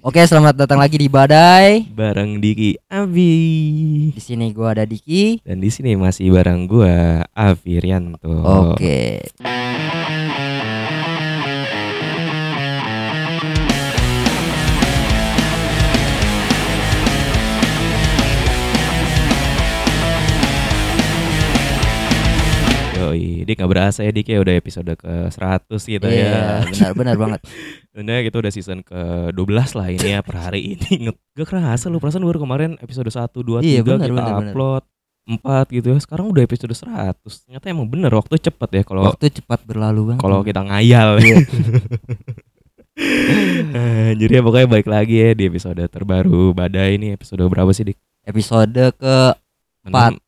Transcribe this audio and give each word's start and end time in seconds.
Oke, 0.00 0.24
selamat 0.24 0.56
datang 0.56 0.80
lagi 0.80 0.96
di 0.96 1.12
Badai. 1.12 1.84
bareng 1.92 2.40
Diki 2.40 2.72
Abi 2.88 3.36
Di 4.10 4.22
sini 4.22 4.48
gua 4.50 4.72
ada 4.72 4.88
Diki. 4.88 5.44
dan 5.44 5.60
di 5.60 5.68
sini 5.68 5.92
masih 5.94 6.32
bareng 6.32 6.64
gua 6.64 7.20
Avi 7.36 7.76
Rianto. 7.76 8.32
Oke. 8.72 9.20
Yoi, 23.00 23.48
Dik 23.48 23.56
nggak 23.56 23.70
berasa 23.70 24.04
ya 24.04 24.12
Dik 24.12 24.28
ya 24.28 24.44
udah 24.44 24.54
episode 24.54 24.92
ke 24.92 25.32
100 25.32 25.72
gitu 25.80 26.04
Iya, 26.04 26.60
ya. 26.60 26.68
benar 26.68 26.92
benar 26.92 27.16
banget. 27.16 27.40
Udah 27.90 28.22
kita 28.22 28.30
gitu, 28.30 28.36
udah 28.38 28.52
season 28.54 28.78
ke-12 28.86 29.74
lah 29.74 29.86
ini 29.90 30.14
ya 30.14 30.22
per 30.22 30.38
hari 30.38 30.60
ini. 30.78 31.10
Gak 31.10 31.46
kerasa 31.50 31.90
lu 31.90 31.98
perasaan 31.98 32.22
baru 32.22 32.38
kemarin 32.38 32.78
episode 32.78 33.10
1 33.10 33.34
2 33.34 33.60
3 33.60 33.66
iya, 33.66 33.82
bener, 33.82 34.06
kita 34.06 34.14
bener, 34.14 34.54
upload 34.54 34.82
bener. 35.26 35.66
4 35.66 35.74
gitu 35.74 35.86
ya. 35.90 35.98
Sekarang 35.98 36.30
udah 36.30 36.42
episode 36.46 36.70
100. 36.70 37.18
Ternyata 37.18 37.66
emang 37.66 37.90
bener 37.90 38.14
waktu 38.14 38.38
cepet 38.38 38.70
ya 38.70 38.82
kalau 38.86 39.10
Waktu 39.10 39.42
cepat 39.42 39.66
berlalu 39.66 40.14
banget. 40.14 40.22
Kalau 40.22 40.46
kita 40.46 40.62
ngayal. 40.62 41.18
Iya. 41.18 41.42
jadi 44.20 44.32
ya 44.38 44.42
pokoknya 44.44 44.68
balik 44.70 44.88
lagi 44.90 45.16
ya 45.16 45.30
di 45.32 45.48
episode 45.48 45.80
terbaru 45.88 46.52
Badai 46.52 47.00
ini 47.00 47.16
episode 47.16 47.40
berapa 47.48 47.72
sih 47.72 47.88
Dik? 47.90 47.98
Episode 48.28 48.92
ke 48.94 49.16
4 49.88 50.20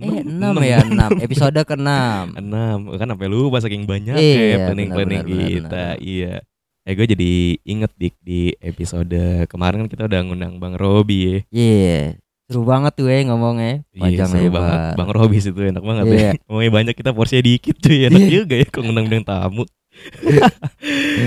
eh 0.00 0.22
6 0.22 0.32
ya, 0.62 0.78
6. 0.82 1.20
Episode 1.20 1.60
ke 1.60 1.74
6. 1.74 2.36
Enam 2.40 2.78
kan 2.90 3.06
sampai 3.06 3.26
lupa 3.26 3.58
saking 3.58 3.84
banyak 3.84 4.14
Iya, 4.14 4.40
ya 4.46 4.56
planning 4.66 4.88
planning 4.88 5.20
benar, 5.20 5.26
benar, 5.26 5.38
benar, 5.38 5.48
kita 5.50 5.68
benar. 5.70 5.94
iya 6.00 6.34
eh 6.80 6.92
gue 6.92 7.06
jadi 7.06 7.32
inget 7.62 7.92
dik 7.94 8.14
di 8.18 8.40
episode 8.58 9.20
kemarin 9.46 9.84
kan 9.84 9.88
kita 9.88 10.02
udah 10.04 10.20
ngundang 10.22 10.56
bang 10.56 10.74
Robi 10.74 11.18
ya 11.20 11.36
Iya. 11.50 12.00
Seru 12.46 12.66
banget 12.66 12.92
tuh 12.94 13.06
ya 13.06 13.22
ngomongnya. 13.24 13.84
iya 13.86 14.00
Panjang 14.00 14.28
seru 14.28 14.42
lebar. 14.42 14.58
banget 14.58 14.80
bang 14.96 15.10
Robi 15.12 15.36
itu 15.38 15.60
enak 15.62 15.84
banget 15.84 16.04
Iya. 16.06 16.16
ya 16.16 16.30
ngomongnya 16.44 16.72
banyak 16.72 16.94
kita 16.96 17.10
porsinya 17.12 17.42
dikit 17.42 17.76
cuy 17.76 17.98
enak 18.06 18.20
Iya. 18.20 18.30
juga 18.32 18.54
ya 18.56 18.66
kalau 18.66 18.90
ngundang 18.90 19.22
tamu 19.22 19.64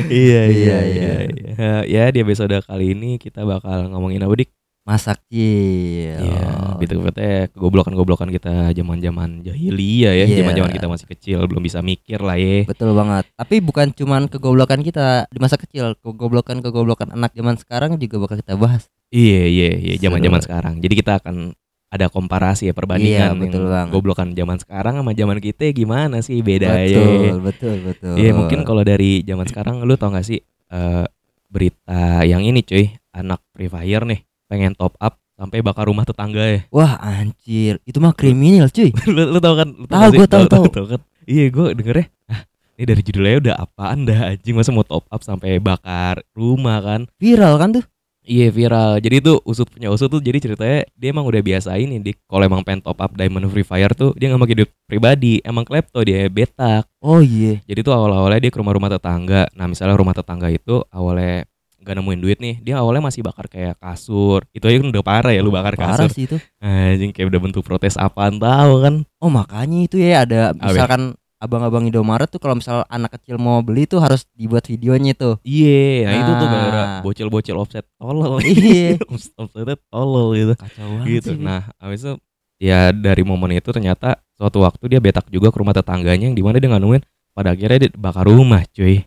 iya 0.09 0.41
iya 0.47 0.49
Iya, 0.49 0.77
iya 0.83 1.13
iya 1.29 1.71
ya 1.85 2.03
di 2.09 2.19
episode 2.19 2.55
kali 2.59 2.91
ini 2.91 3.15
kita 3.17 3.43
bakal 3.43 3.87
ngomongin 3.87 4.21
apa 4.21 4.33
dik 4.35 4.49
Masa 4.83 5.15
kecil. 5.15 6.19
Iya, 6.19 6.75
gitu 6.83 6.99
katanya 6.99 7.47
kegoblokan-goblokan 7.55 8.27
kita 8.27 8.75
zaman-zaman 8.75 9.39
jahiliyah 9.39 10.11
ya, 10.11 10.25
Iya. 10.27 10.43
zaman-zaman 10.43 10.75
kita 10.75 10.87
masih 10.91 11.07
kecil 11.07 11.39
belum 11.47 11.63
bisa 11.63 11.79
mikir 11.79 12.19
lah 12.19 12.35
ya. 12.35 12.67
Betul 12.67 12.91
banget. 12.91 13.31
Tapi 13.31 13.63
bukan 13.63 13.95
cuman 13.95 14.27
kegoblokan 14.27 14.83
kita 14.83 15.31
di 15.31 15.39
masa 15.39 15.55
kecil, 15.55 15.95
kegoblokan-kegoblokan 16.03 17.15
anak 17.15 17.31
zaman 17.31 17.55
sekarang 17.55 17.95
juga 17.95 18.27
bakal 18.27 18.43
kita 18.43 18.59
bahas. 18.59 18.91
Iya 19.07 19.47
iya 19.47 19.69
iya 19.71 19.93
zaman-zaman 20.03 20.43
sekarang. 20.43 20.73
Jadi 20.83 20.93
kita 20.99 21.23
akan 21.23 21.55
ada 21.87 22.11
komparasi 22.11 22.67
ya 22.67 22.75
perbandingan 22.75 23.37
Iya, 23.37 23.39
betul 23.39 23.63
yang 23.63 23.71
banget. 23.71 23.91
goblokan 23.95 24.27
zaman 24.35 24.57
sekarang 24.59 24.93
sama 24.99 25.11
zaman 25.15 25.37
kita 25.39 25.63
gimana 25.71 26.19
sih 26.19 26.43
bedanya. 26.43 26.91
Betul, 26.91 27.35
betul, 27.39 27.75
betul. 27.87 28.13
Iya 28.19 28.35
mungkin 28.35 28.67
kalau 28.67 28.83
dari 28.83 29.23
zaman 29.23 29.47
sekarang 29.47 29.79
lu 29.85 29.95
tau 29.95 30.11
gak 30.11 30.27
sih 30.27 30.43
eh, 30.43 31.05
berita 31.47 32.25
yang 32.25 32.41
ini 32.41 32.65
cuy 32.65 32.89
anak 33.13 33.39
Free 33.53 33.69
Fire 33.69 34.03
nih 34.03 34.25
pengen 34.53 34.77
top 34.77 34.93
up 35.01 35.17
sampai 35.33 35.65
bakar 35.65 35.89
rumah 35.89 36.05
tetangga 36.05 36.45
ya. 36.45 36.59
Wah, 36.69 37.01
anjir. 37.01 37.81
Itu 37.83 37.97
mah 37.97 38.13
kriminal, 38.13 38.69
cuy. 38.69 38.93
lu, 39.09 39.33
lu 39.33 39.39
tau 39.41 39.57
kan? 39.57 39.65
Lu 39.73 39.89
Tahu, 39.89 39.97
gak 39.97 40.09
sih? 40.13 40.17
gua 40.21 40.27
tahu, 40.29 40.45
tahu. 40.45 40.85
kan? 40.93 41.01
Iya 41.25 41.45
gue 41.49 41.67
dengernya. 41.73 42.05
Ah, 42.29 42.41
ini 42.75 42.83
dari 42.85 43.01
judulnya 43.01 43.37
udah 43.41 43.55
apaan 43.57 44.05
dah 44.05 44.19
anjing 44.29 44.53
masa 44.53 44.69
mau 44.69 44.85
top 44.85 45.09
up 45.09 45.21
sampai 45.25 45.57
bakar 45.57 46.21
rumah 46.37 46.77
kan? 46.79 47.01
Viral 47.17 47.57
kan 47.57 47.73
tuh? 47.73 47.85
Iya 48.23 48.55
viral. 48.55 49.03
Jadi 49.03 49.19
tuh 49.19 49.43
usut 49.43 49.67
punya 49.67 49.91
usut 49.91 50.07
tuh 50.07 50.23
jadi 50.23 50.39
ceritanya 50.39 50.87
dia 50.95 51.11
emang 51.11 51.27
udah 51.27 51.43
biasa 51.43 51.75
ini 51.75 51.99
dik. 51.99 52.23
Kalau 52.23 52.43
emang 52.43 52.63
pengen 52.63 52.79
top 52.79 52.99
up 52.99 53.11
diamond 53.15 53.51
free 53.51 53.67
fire 53.67 53.91
tuh 53.91 54.15
dia 54.15 54.31
nggak 54.31 54.39
pakai 54.39 54.55
duit 54.63 54.71
pribadi. 54.87 55.33
Emang 55.43 55.67
klepto 55.67 55.99
dia 56.03 56.31
betak. 56.31 56.87
Oh 57.03 57.19
iya. 57.19 57.59
Jadi 57.67 57.83
tuh 57.83 57.91
awal-awalnya 57.91 58.47
dia 58.47 58.51
ke 58.51 58.59
rumah-rumah 58.63 58.87
tetangga. 58.87 59.51
Nah 59.55 59.67
misalnya 59.67 59.99
rumah 59.99 60.15
tetangga 60.15 60.47
itu 60.47 60.83
awalnya 60.87 61.43
gak 61.83 61.95
nemuin 61.95 62.19
duit 62.19 62.37
nih 62.37 62.55
dia 62.59 62.75
awalnya 62.75 63.03
masih 63.03 63.19
bakar 63.19 63.45
kayak 63.45 63.75
kasur 63.77 64.43
itu 64.49 64.63
aja 64.63 64.79
kan 64.79 64.89
udah 64.89 65.03
parah 65.03 65.29
ya 65.29 65.39
lu 65.39 65.51
bakar 65.51 65.75
Parah 65.75 66.07
kasur 66.07 66.09
sih 66.09 66.25
itu. 66.25 66.37
anjing 66.57 67.11
kayak 67.11 67.27
udah 67.27 67.41
bentuk 67.41 67.61
protes 67.61 67.95
apaan 67.95 68.35
tahu 68.35 68.73
kan 68.79 68.95
Oh, 69.17 69.27
makanya 69.27 69.77
itu 69.81 69.95
ya 69.97 70.23
ada 70.23 70.51
misalkan 70.51 71.13
abang-abang 71.37 71.83
Indomaret 71.83 72.27
tuh 72.27 72.39
kalau 72.39 72.55
misal 72.55 72.87
anak 72.87 73.13
kecil 73.13 73.35
mau 73.35 73.59
beli 73.59 73.83
tuh 73.83 73.99
harus 73.99 74.23
dibuat 74.31 74.63
videonya 74.63 75.11
tuh. 75.11 75.43
Iya, 75.43 76.07
nah, 76.07 76.15
itu 76.17 76.31
tuh 76.33 76.47
Nah. 76.47 76.55
gara 76.57 76.83
bocil-bocil 76.99 77.55
offset 77.55 77.83
tolol. 77.93 78.39
Iya. 78.43 78.95
Offsetnya 79.35 79.75
tolol 79.85 80.27
gitu. 80.33 80.53
Kacau 80.55 80.87
banget 80.93 81.07
Gitu. 81.09 81.29
sih. 81.31 81.39
Nah, 81.39 81.67
habis 81.77 81.99
itu 81.99 82.15
ya 82.59 82.91
dari 82.91 83.23
momen 83.23 83.51
itu 83.53 83.69
ternyata 83.69 84.23
suatu 84.33 84.63
waktu 84.63 84.87
dia 84.87 84.99
betak 84.99 85.27
juga 85.27 85.51
ke 85.51 85.59
rumah 85.59 85.71
tetangganya 85.71 86.31
yang 86.31 86.35
di 86.35 86.39
mana 86.39 86.59
dia 86.59 86.67
nggak 86.67 86.79
nemuin 86.79 87.03
pada 87.31 87.51
akhirnya 87.51 87.77
dia 87.81 87.91
bakar 87.93 88.23
rumah, 88.23 88.63
cuy. 88.69 89.03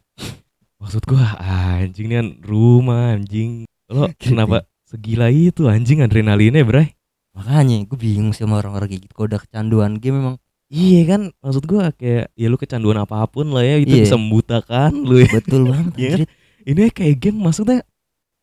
Maksud 0.76 1.02
gua 1.04 1.36
anjing 1.40 2.06
nih 2.06 2.16
kan 2.20 2.28
rumah 2.42 3.14
anjing. 3.14 3.64
Lo 3.88 4.08
kenapa 4.22 4.62
segila 4.84 5.28
itu 5.28 5.66
anjing 5.66 6.00
adrenalinnya, 6.00 6.62
Bray? 6.62 6.92
Makanya 7.32 7.84
gue 7.84 7.96
bingung 7.96 8.32
sih 8.32 8.44
sama 8.44 8.60
orang-orang 8.60 8.88
kayak 8.88 9.02
gitu. 9.04 9.12
Kalau 9.12 9.28
udah 9.28 9.40
kecanduan 9.40 9.92
game 9.96 10.16
memang 10.16 10.36
Iya 10.66 11.00
kan, 11.06 11.20
maksud 11.38 11.62
gua 11.62 11.94
kayak 11.94 12.34
ya 12.34 12.46
lu 12.50 12.58
kecanduan 12.58 12.98
apa 12.98 13.22
pun 13.30 13.46
lah 13.54 13.62
ya 13.62 13.78
itu 13.78 13.92
Iya. 13.92 14.02
bisa 14.02 14.18
membutakan 14.18 14.90
lu 14.98 15.22
ya. 15.22 15.30
betul 15.30 15.62
banget. 15.70 15.92
Iya. 16.00 16.08
anjir. 16.10 16.26
ini 16.66 16.80
kayak 16.90 17.16
game 17.22 17.38
maksudnya 17.38 17.78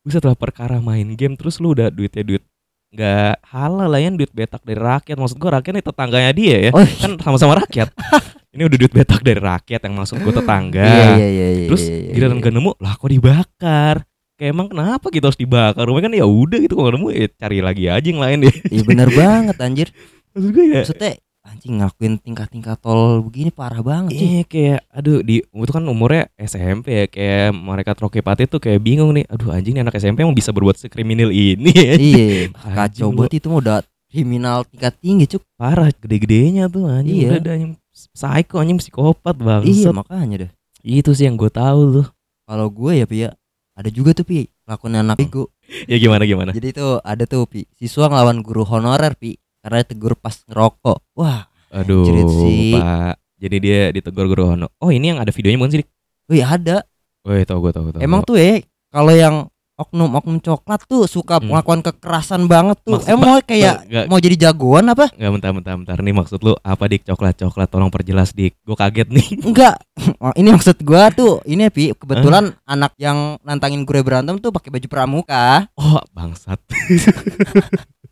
bisa 0.01 0.23
setelah 0.23 0.39
perkara 0.39 0.79
main 0.79 1.03
game 1.15 1.35
terus 1.35 1.59
lu 1.59 1.75
udah 1.75 1.91
duitnya 1.91 2.23
duit 2.23 2.43
nggak 2.91 3.43
halal 3.43 3.87
lah 3.87 3.99
ya 3.99 4.07
duit 4.09 4.31
betak 4.31 4.61
dari 4.61 4.79
rakyat 4.79 5.17
maksud 5.17 5.35
gua 5.35 5.59
rakyat 5.59 5.73
nih 5.73 5.83
tetangganya 5.83 6.31
dia 6.31 6.55
ya 6.59 6.71
Oh, 6.71 6.79
kan 6.79 7.11
sama-sama 7.19 7.59
rakyat 7.59 7.91
ini 8.53 8.63
udah 8.63 8.77
duit 8.77 8.93
betak 8.93 9.21
dari 9.21 9.37
rakyat 9.37 9.81
yang 9.81 9.95
maksud 9.95 10.17
gua 10.19 10.33
tetangga 10.35 10.85
iya 10.85 11.05
iya 11.13 11.27
iya 11.27 11.47
iya. 11.55 11.67
terus 11.67 11.83
iya, 11.83 11.97
iya, 11.99 12.11
giliran 12.13 12.37
iya. 12.37 12.43
gak 12.43 12.53
nemu 12.53 12.71
lah 12.77 12.93
kok 12.93 13.09
dibakar 13.09 13.95
kayak 14.33 14.49
emang 14.49 14.67
kenapa 14.67 15.05
gitu 15.09 15.25
harus 15.25 15.37
dibakar 15.37 15.83
rumah 15.83 16.01
kan 16.01 16.11
ya 16.11 16.23
udah 16.23 16.57
gitu 16.59 16.73
kalau 16.73 16.91
nemu 16.91 17.07
ya 17.09 17.25
cari 17.31 17.59
lagi 17.59 17.83
aja 17.87 18.03
yang 18.03 18.17
lain 18.17 18.37
deh 18.41 18.55
Iya 18.67 18.81
bener 18.83 19.09
banget 19.19 19.57
anjir. 19.57 19.87
maksud 20.31 20.49
gua 20.49 20.63
ya 20.63 20.75
Maksudnya 20.79 21.11
anjing 21.43 21.73
ngakuin 21.75 22.13
tingkat-tingkat 22.17 22.77
tol 22.79 23.19
begini 23.19 23.51
parah 23.51 23.83
banget 23.83 24.15
sih. 24.15 24.27
Iya 24.31 24.43
kayak 24.43 24.79
aduh 24.89 25.19
di 25.19 25.43
itu 25.43 25.71
kan 25.71 25.83
umurnya 25.83 26.31
SMP 26.35 26.85
ya 26.89 27.05
kayak 27.05 27.51
mereka 27.51 27.91
Troke 27.93 28.19
Pati 28.19 28.47
tuh 28.47 28.57
kayak 28.57 28.79
bingung 28.79 29.11
nih 29.11 29.27
aduh 29.27 29.51
anjing 29.51 29.75
nih 29.75 29.83
anak 29.83 29.93
SMP 29.93 30.21
emang 30.21 30.31
bisa 30.31 30.49
berbuat 30.49 30.77
sekriminal 30.77 31.29
ini 31.29 31.69
ya 31.69 31.93
Iya, 31.93 32.25
Anjing 32.63 32.73
kacau 32.73 33.07
lu. 33.07 33.17
banget 33.19 33.33
itu 33.37 33.47
udah 33.51 33.79
kriminal 34.07 34.61
tingkat 34.63 34.93
tinggi 34.95 35.25
cuk. 35.27 35.41
parah 35.53 35.89
gede-gedenya 35.91 36.65
tuh 36.67 36.85
anjing 36.85 37.17
Iya. 37.17 37.29
udah 37.29 37.41
ada 37.41 37.53
yang 37.55 37.73
psycho 37.93 38.57
anjing 38.59 38.81
psikopat 38.81 39.37
Iya 39.37 39.45
banget 39.61 39.93
makanya 39.93 40.35
deh. 40.47 40.51
itu 40.83 41.13
sih 41.15 41.29
yang 41.29 41.37
gue 41.39 41.47
tahu 41.47 42.01
tuh 42.01 42.07
Kalau 42.43 42.67
gue 42.67 42.91
ya 42.99 43.05
pi 43.07 43.23
ya 43.23 43.29
ada 43.73 43.87
juga 43.87 44.11
tuh 44.11 44.25
pi 44.27 44.49
lakukan 44.67 44.99
anak 44.99 45.15
bego. 45.17 45.47
ya 45.91 45.95
gimana 46.01 46.27
gimana 46.27 46.51
Jadi 46.51 46.75
tuh 46.75 46.99
ada 47.05 47.23
tuh 47.23 47.47
pi 47.47 47.69
siswa 47.77 48.11
ngelawan 48.11 48.43
guru 48.43 48.65
honorer 48.67 49.15
pi 49.15 49.37
karena 49.63 49.79
tegur 49.87 50.19
pas 50.19 50.43
ngerokok. 50.43 50.99
Wah, 51.15 51.47
aduh 51.71 52.03
sih. 52.43 52.75
pak 52.75 53.15
jadi 53.39 53.57
dia 53.59 53.79
ditegur 53.91 54.27
guru 54.27 54.43
Hono 54.55 54.67
oh 54.79 54.91
ini 54.91 55.11
yang 55.15 55.19
ada 55.23 55.31
videonya 55.31 55.59
bukan 55.59 55.71
sih 55.71 55.87
wih 56.31 56.43
ada. 56.43 56.83
Woi 57.23 57.47
tau 57.47 57.63
gue 57.63 57.71
tau 57.71 57.87
tau 57.91 57.99
Emang 58.03 58.23
tuh 58.23 58.35
ya 58.35 58.59
kalau 58.91 59.11
yang 59.15 59.47
oknum-oknum 59.75 60.37
coklat 60.39 60.85
tuh 60.85 61.03
suka 61.05 61.37
Hmm. 61.37 61.49
melakukan 61.49 61.81
kekerasan 61.83 62.45
banget 62.45 62.77
tuh. 62.81 62.97
Maksud- 62.97 63.09
Emang 63.09 63.27
mau 63.27 63.39
kayak 63.39 63.75
nggak- 63.83 64.07
mau 64.07 64.17
jadi 64.17 64.35
jagoan 64.39 64.85
apa? 64.87 65.09
nggak 65.09 65.31
bentar 65.33 65.49
bentar 65.51 65.73
bentar 65.75 65.97
nih 65.99 66.13
maksud 66.13 66.39
lu 66.39 66.53
apa 66.55 66.83
dik 66.85 67.03
coklat 67.03 67.35
coklat 67.35 67.67
tolong 67.67 67.89
perjelas 67.89 68.31
dik 68.31 68.53
gue 68.59 68.75
kaget 68.75 69.07
nih 69.09 69.27
Enggak. 69.47 69.75
Oh, 70.17 70.33
ini 70.33 70.49
maksud 70.49 70.77
gua 70.81 71.09
tuh 71.09 71.41
ini 71.43 71.67
pi 71.67 71.89
kebetulan 71.91 72.53
anak 72.63 72.93
yang 72.97 73.37
nantangin 73.41 73.81
gue 73.81 73.99
berantem 73.99 74.37
tuh 74.37 74.49
pakai 74.49 74.69
baju 74.69 74.87
pramuka. 74.87 75.65
oh 75.73 76.01
bangsat 76.11 76.61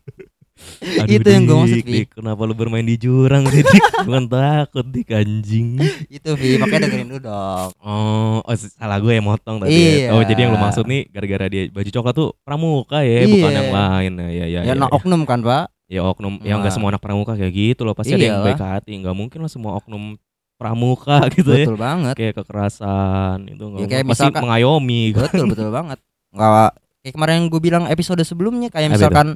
Itu 1.04 1.24
yang 1.24 1.44
gua 1.44 1.62
maksud, 1.62 1.82
Dik, 1.82 2.08
kenapa 2.12 2.42
lu 2.42 2.52
bermain 2.52 2.82
di 2.82 2.96
jurang 2.96 3.46
sih 3.46 3.62
dik 3.62 3.84
bukan 4.06 4.26
takut 4.26 4.82
dik 4.84 5.08
anjing 5.08 5.78
Itu 6.06 6.34
pi 6.34 6.58
makanya 6.58 6.86
dengerin 6.86 7.08
dulu 7.08 7.20
dong. 7.22 7.68
Oh, 7.78 8.38
oh 8.40 8.54
salah 8.56 8.98
gue 8.98 9.12
yang 9.12 9.24
motong 9.24 9.56
tadi. 9.58 9.70
Iya. 9.70 9.94
ya. 9.98 10.08
Oh, 10.12 10.22
jadi 10.22 10.40
yang 10.42 10.52
lu 10.52 10.58
maksud 10.58 10.84
nih 10.84 11.06
gara-gara 11.08 11.46
dia 11.46 11.62
baju 11.68 11.86
coklat 11.88 12.14
tuh 12.14 12.28
pramuka 12.42 12.98
ya, 13.00 13.22
bukan 13.24 13.38
Iya. 13.46 13.58
yang 13.58 13.70
lain. 13.70 14.12
Ya, 14.12 14.22
ya, 14.22 14.28
ya. 14.28 14.44
Ya, 14.44 14.60
ya, 14.68 14.74
ya. 14.74 14.86
oknum 14.90 15.22
kan 15.22 15.38
pak? 15.40 15.64
Ya, 15.86 16.00
oknum, 16.02 16.40
ya 16.40 16.56
nggak 16.56 16.66
Nah. 16.66 16.74
semua 16.74 16.88
anak 16.90 17.02
pramuka 17.02 17.32
kayak 17.34 17.52
gitu 17.52 17.82
loh. 17.82 17.92
Pasti 17.92 18.12
ada 18.12 18.22
yang 18.22 18.40
Iyalah. 18.40 18.46
baik 18.48 18.60
hati. 18.60 18.92
Nggak 18.98 19.12
mungkin 19.14 19.38
lah 19.40 19.50
semua 19.52 19.76
oknum 19.76 20.16
pramuka 20.56 21.16
gitu 21.36 21.50
ya. 21.52 21.66
Betul 21.68 21.78
banget. 21.78 22.14
Kayak 22.16 22.34
kekerasan 22.38 23.38
itu 23.46 23.62
nggak 23.62 23.80
Ya, 23.80 23.86
kayak 23.88 24.04
pasti 24.06 24.24
misalkan- 24.24 24.42
mengayomi. 24.42 25.00
gitu. 25.10 25.20
betul 25.22 25.46
betul 25.46 25.68
banget. 25.70 25.98
Enggak 26.32 26.70
kayak 27.02 27.14
kemarin 27.14 27.34
yang 27.36 27.46
gue 27.50 27.60
bilang 27.60 27.84
episode 27.86 28.22
sebelumnya 28.22 28.70
kayak 28.70 28.88
Apa 28.88 28.94
misalkan 28.96 29.28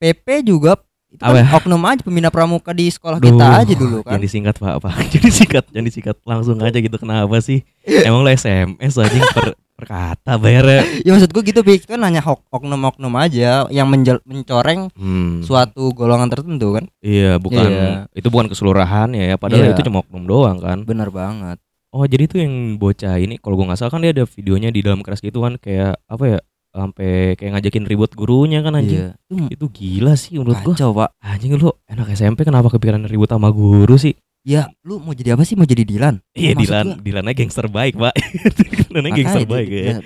PP 0.00 0.26
juga 0.42 0.80
Itu 1.06 1.20
kan 1.20 1.42
Apa? 1.42 1.58
oknum 1.58 1.82
aja 1.84 2.00
pembina 2.00 2.30
pramuka 2.30 2.70
di 2.70 2.86
sekolah 2.86 3.18
Duh, 3.18 3.34
kita 3.34 3.46
aja 3.58 3.74
dulu 3.74 3.98
kan. 4.00 4.14
Jangan 4.14 4.22
disingkat 4.22 4.54
pak, 4.56 4.78
pak. 4.78 4.94
Jadi 5.12 5.28
singkat, 5.28 5.64
jangan 5.68 5.84
disingkat 5.84 6.16
langsung 6.22 6.56
aja 6.60 6.78
gitu. 6.78 6.96
Kenapa 6.96 7.34
sih? 7.40 7.66
Emang 8.06 8.22
lo 8.22 8.30
SMS 8.30 8.94
anjing 8.94 9.18
per, 9.28 9.52
perkata 9.74 10.38
bayarnya. 10.38 10.86
Ya 11.02 11.10
maksud 11.10 11.28
gua 11.28 11.42
gitu 11.42 11.66
itu 11.66 11.82
kan 11.84 11.98
hanya 12.00 12.22
hok- 12.22 12.46
oknum-oknum 12.48 13.10
aja 13.16 13.66
yang 13.68 13.90
menjel- 13.90 14.22
mencoreng 14.22 14.86
Hmm, 14.94 15.42
suatu 15.42 15.90
golongan 15.90 16.30
tertentu 16.30 16.72
kan. 16.72 16.86
iya 17.00 17.36
bukan 17.36 17.58
Iya. 17.66 17.90
itu 18.12 18.30
bukan 18.30 18.46
keseluruhan 18.46 19.10
ya, 19.10 19.24
ya. 19.24 19.36
Padahal 19.36 19.66
Iya. 19.66 19.74
itu 19.74 19.82
cuma 19.82 20.00
oknum 20.00 20.24
doang 20.24 20.56
kan. 20.56 20.86
Bener 20.86 21.10
banget. 21.10 21.58
Oh 21.90 22.06
jadi 22.06 22.24
tuh 22.24 22.38
yang 22.38 22.54
bocah 22.78 23.18
ini 23.18 23.34
kalau 23.36 23.58
gua 23.58 23.66
nggak 23.66 23.82
salah 23.82 23.90
kan 23.90 23.98
dia 23.98 24.14
ada 24.14 24.22
videonya 24.22 24.70
di 24.70 24.78
dalam 24.78 25.02
kelas 25.02 25.18
gitu 25.18 25.42
kan 25.42 25.58
kayak 25.58 25.98
apa 26.06 26.24
ya 26.24 26.38
sampai 26.70 27.10
kayak 27.34 27.50
ngajakin 27.52 27.84
ribut 27.84 28.10
gurunya 28.12 28.60
kan 28.60 28.72
anjing. 28.72 29.10
Iya. 29.10 29.18
Itu 29.26 29.44
Itu 29.50 29.66
gila 29.68 30.14
sih 30.14 30.34
menurut 30.34 30.58
gua. 30.58 30.72
kacau, 30.72 30.90
Pak. 30.92 31.10
Anjing 31.18 31.52
lu 31.54 31.70
anak 31.84 32.08
SMP 32.10 32.42
kenapa 32.42 32.68
kepikiran 32.68 33.02
ribut 33.04 33.26
sama 33.26 33.50
guru 33.50 33.94
sih? 33.94 34.14
Ya, 34.40 34.72
lu 34.80 34.96
mau 34.96 35.12
jadi 35.12 35.34
apa 35.34 35.42
sih? 35.42 35.52
Mau 35.52 35.64
jadi 35.64 35.82
Dilan? 35.82 36.16
Iya 36.32 36.54
Dilan, 36.54 36.86
gua- 36.88 37.02
Dilannya 37.02 37.34
gangster 37.34 37.66
baik 37.66 37.94
pak. 37.94 38.14
Dilannya 38.88 39.10
gangster 39.12 39.44
baik 39.44 39.68
ya. 39.68 39.82
dia- 39.92 40.02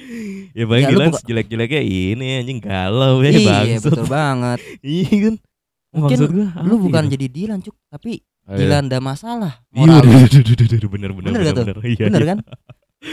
Ya 0.51 0.65
bang 0.65 0.81
Ya, 0.81 0.89
Dilan 0.89 1.09
buka- 1.09 1.23
jelek-jeleknya 1.25 1.81
ini 1.83 2.27
anjing 2.39 2.59
galau 2.59 3.19
ya 3.21 3.31
Iya, 3.31 3.79
betul 3.79 4.03
banget. 4.05 4.59
Iya 4.83 5.07
kan. 5.21 5.35
Mungkin 5.93 6.17
Maksud 6.19 6.31
gua, 6.33 6.47
Lu 6.63 6.75
bukan 6.81 7.05
ya? 7.05 7.11
jadi 7.13 7.27
Dilan, 7.29 7.59
Cuk, 7.61 7.77
tapi 7.87 8.23
Oh, 8.45 8.53
iya. 8.53 8.59
Dilanda 8.61 8.99
masalah. 8.99 9.63
Iya, 9.71 9.89
Moral. 9.89 10.05
duh, 10.05 10.29
duh, 10.29 10.43
duh, 10.43 10.55
duh, 10.55 10.67
duh, 10.67 10.79
duh, 10.79 10.91
bener 10.91 11.11
bener 11.11 11.31
Bener 11.31 11.41
gak 11.41 11.55
tuh? 11.55 11.65
bener. 11.65 11.77
Iya, 11.81 12.05
Bener 12.05 12.21
iya. 12.21 12.29
kan? 12.29 12.39